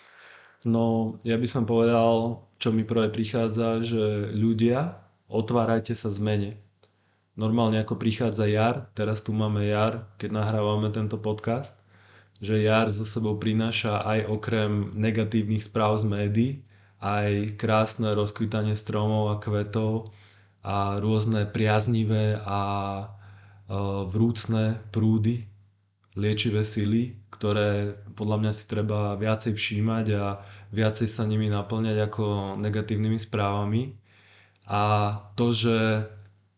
No, 0.68 1.18
ja 1.26 1.40
by 1.40 1.48
som 1.50 1.66
povedal, 1.66 2.44
čo 2.62 2.70
mi 2.70 2.86
prvé 2.86 3.10
prichádza, 3.10 3.82
že 3.82 4.30
ľudia, 4.36 5.00
otvárajte 5.32 5.98
sa 5.98 6.14
zmene. 6.14 6.60
Normálne 7.38 7.82
ako 7.82 7.98
prichádza 7.98 8.50
jar, 8.50 8.90
teraz 8.98 9.22
tu 9.22 9.34
máme 9.34 9.66
jar, 9.70 10.10
keď 10.18 10.42
nahrávame 10.42 10.90
tento 10.90 11.22
podcast, 11.22 11.78
že 12.38 12.62
jar 12.62 12.94
zo 12.94 13.06
sebou 13.06 13.38
prináša 13.38 14.06
aj 14.06 14.20
okrem 14.30 14.94
negatívnych 14.94 15.64
správ 15.64 15.98
z 15.98 16.06
médií 16.06 16.52
aj 17.02 17.58
krásne 17.62 18.14
rozkvitanie 18.18 18.74
stromov 18.74 19.30
a 19.30 19.36
kvetov 19.38 20.10
a 20.66 20.98
rôzne 20.98 21.46
priaznivé 21.46 22.42
a 22.42 22.62
e, 23.00 23.06
vrúcne 24.10 24.82
prúdy, 24.90 25.46
liečivé 26.18 26.66
sily, 26.66 27.14
ktoré 27.30 27.94
podľa 28.18 28.38
mňa 28.42 28.52
si 28.52 28.64
treba 28.66 29.14
viacej 29.14 29.54
všímať 29.54 30.06
a 30.18 30.42
viacej 30.74 31.08
sa 31.08 31.24
nimi 31.30 31.48
naplňať 31.54 31.98
ako 32.10 32.58
negatívnymi 32.58 33.20
správami. 33.22 33.94
A 34.68 35.14
to, 35.38 35.54
že 35.54 36.10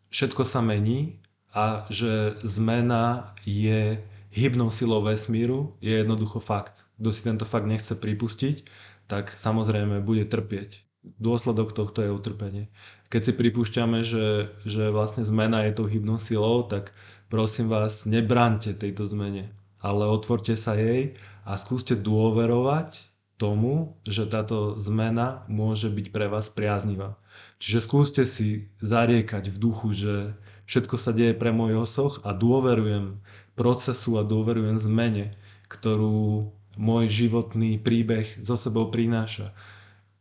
všetko 0.09 0.47
sa 0.47 0.63
mení 0.63 1.19
a 1.51 1.85
že 1.91 2.39
zmena 2.47 3.35
je 3.43 3.99
hybnou 4.29 4.69
silou 4.71 5.01
vesmíru 5.01 5.77
je 5.81 6.01
jednoducho 6.01 6.39
fakt. 6.39 6.85
Kto 7.01 7.09
si 7.09 7.21
tento 7.25 7.45
fakt 7.45 7.65
nechce 7.65 7.97
pripustiť, 7.97 8.65
tak 9.09 9.33
samozrejme 9.33 10.05
bude 10.05 10.25
trpieť. 10.29 10.85
Dôsledok 11.17 11.73
tohto 11.73 12.03
je 12.05 12.11
utrpenie. 12.11 12.69
Keď 13.09 13.21
si 13.25 13.33
pripúšťame, 13.33 14.05
že, 14.05 14.53
že 14.67 14.93
vlastne 14.93 15.25
zmena 15.25 15.65
je 15.65 15.73
tou 15.73 15.87
hybnou 15.89 16.21
silou, 16.21 16.61
tak 16.67 16.93
prosím 17.31 17.71
vás, 17.71 18.05
nebrante 18.05 18.75
tejto 18.75 19.09
zmene, 19.09 19.49
ale 19.81 20.05
otvorte 20.05 20.53
sa 20.53 20.75
jej 20.77 21.17
a 21.47 21.57
skúste 21.57 21.97
dôverovať 21.97 23.09
tomu, 23.39 23.95
že 24.03 24.27
táto 24.27 24.75
zmena 24.75 25.47
môže 25.47 25.87
byť 25.87 26.11
pre 26.11 26.27
vás 26.27 26.51
priaznivá. 26.51 27.15
Čiže 27.63 27.79
skúste 27.79 28.23
si 28.27 28.67
zariekať 28.83 29.47
v 29.47 29.57
duchu, 29.57 29.95
že 29.95 30.35
všetko 30.67 30.95
sa 30.99 31.15
deje 31.15 31.31
pre 31.31 31.55
môj 31.55 31.79
osoch 31.79 32.19
a 32.27 32.35
dôverujem 32.35 33.23
procesu 33.59 34.15
a 34.15 34.23
dôverujem 34.23 34.79
zmene, 34.79 35.35
ktorú 35.67 36.47
môj 36.79 37.05
životný 37.11 37.75
príbeh 37.75 38.39
zo 38.39 38.55
sebou 38.55 38.87
prináša, 38.87 39.51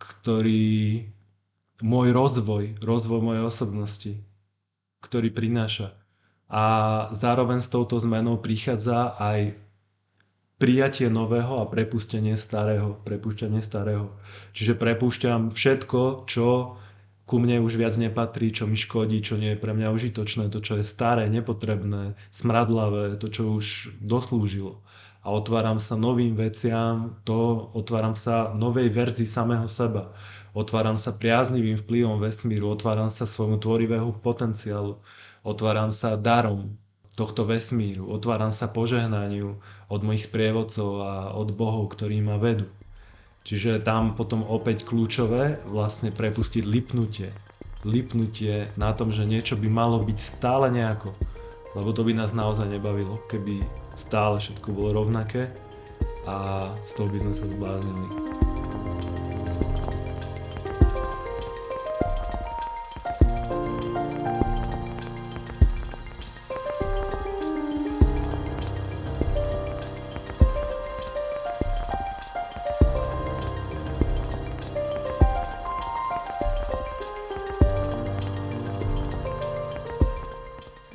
ktorý 0.03 1.07
môj 1.79 2.11
rozvoj, 2.11 2.83
rozvoj 2.83 3.21
mojej 3.23 3.45
osobnosti, 3.47 4.13
ktorý 4.99 5.31
prináša. 5.31 5.95
A 6.51 6.65
zároveň 7.15 7.63
s 7.63 7.71
touto 7.71 7.95
zmenou 8.03 8.43
prichádza 8.43 9.15
aj 9.15 9.55
prijatie 10.59 11.07
nového 11.07 11.63
a 11.63 11.71
prepustenie 11.71 12.35
starého. 12.35 12.99
Prepúšťanie 13.07 13.63
starého. 13.63 14.11
Čiže 14.57 14.75
prepúšťam 14.75 15.55
všetko, 15.55 16.27
čo 16.27 16.81
ku 17.29 17.37
mne 17.37 17.61
už 17.61 17.77
viac 17.77 17.93
nepatrí, 18.01 18.49
čo 18.49 18.65
mi 18.65 18.81
škodí, 18.81 19.21
čo 19.21 19.37
nie 19.37 19.53
je 19.53 19.61
pre 19.61 19.77
mňa 19.77 19.93
užitočné, 19.93 20.49
to, 20.49 20.65
čo 20.65 20.81
je 20.81 20.85
staré, 20.89 21.29
nepotrebné, 21.29 22.17
smradlavé, 22.33 23.21
to, 23.21 23.29
čo 23.29 23.53
už 23.53 23.93
doslúžilo. 24.01 24.81
A 25.21 25.37
otváram 25.37 25.77
sa 25.77 26.01
novým 26.01 26.33
veciam, 26.33 27.21
to 27.29 27.69
otváram 27.77 28.17
sa 28.17 28.57
novej 28.57 28.89
verzii 28.89 29.29
samého 29.29 29.69
seba. 29.69 30.17
Otváram 30.57 30.97
sa 30.97 31.13
priaznivým 31.13 31.77
vplyvom 31.77 32.17
vesmíru, 32.17 32.73
otváram 32.73 33.13
sa 33.13 33.29
svojmu 33.29 33.61
tvorivému 33.61 34.25
potenciálu, 34.25 34.97
otváram 35.45 35.93
sa 35.93 36.17
darom 36.17 36.81
tohto 37.13 37.45
vesmíru, 37.45 38.09
otváram 38.09 38.57
sa 38.57 38.73
požehnaniu 38.73 39.61
od 39.93 40.01
mojich 40.01 40.25
sprievodcov 40.25 40.91
a 41.05 41.13
od 41.37 41.53
bohov, 41.53 41.93
ktorí 41.93 42.25
ma 42.25 42.41
vedú. 42.41 42.65
Čiže 43.49 43.81
tam 43.81 44.13
potom 44.13 44.45
opäť 44.45 44.85
kľúčové 44.85 45.65
vlastne 45.73 46.13
prepustiť 46.13 46.69
lipnutie. 46.69 47.33
Lipnutie 47.89 48.69
na 48.77 48.93
tom, 48.93 49.09
že 49.09 49.25
niečo 49.25 49.57
by 49.57 49.73
malo 49.73 50.05
byť 50.05 50.19
stále 50.21 50.69
nejako. 50.69 51.17
Lebo 51.73 51.97
to 51.97 52.05
by 52.05 52.13
nás 52.13 52.37
naozaj 52.37 52.69
nebavilo, 52.69 53.25
keby 53.25 53.65
stále 53.97 54.37
všetko 54.37 54.69
bolo 54.69 55.01
rovnaké 55.01 55.49
a 56.29 56.69
z 56.85 56.93
toho 56.93 57.09
by 57.09 57.19
sme 57.25 57.33
sa 57.33 57.49
zbláznili. 57.49 58.38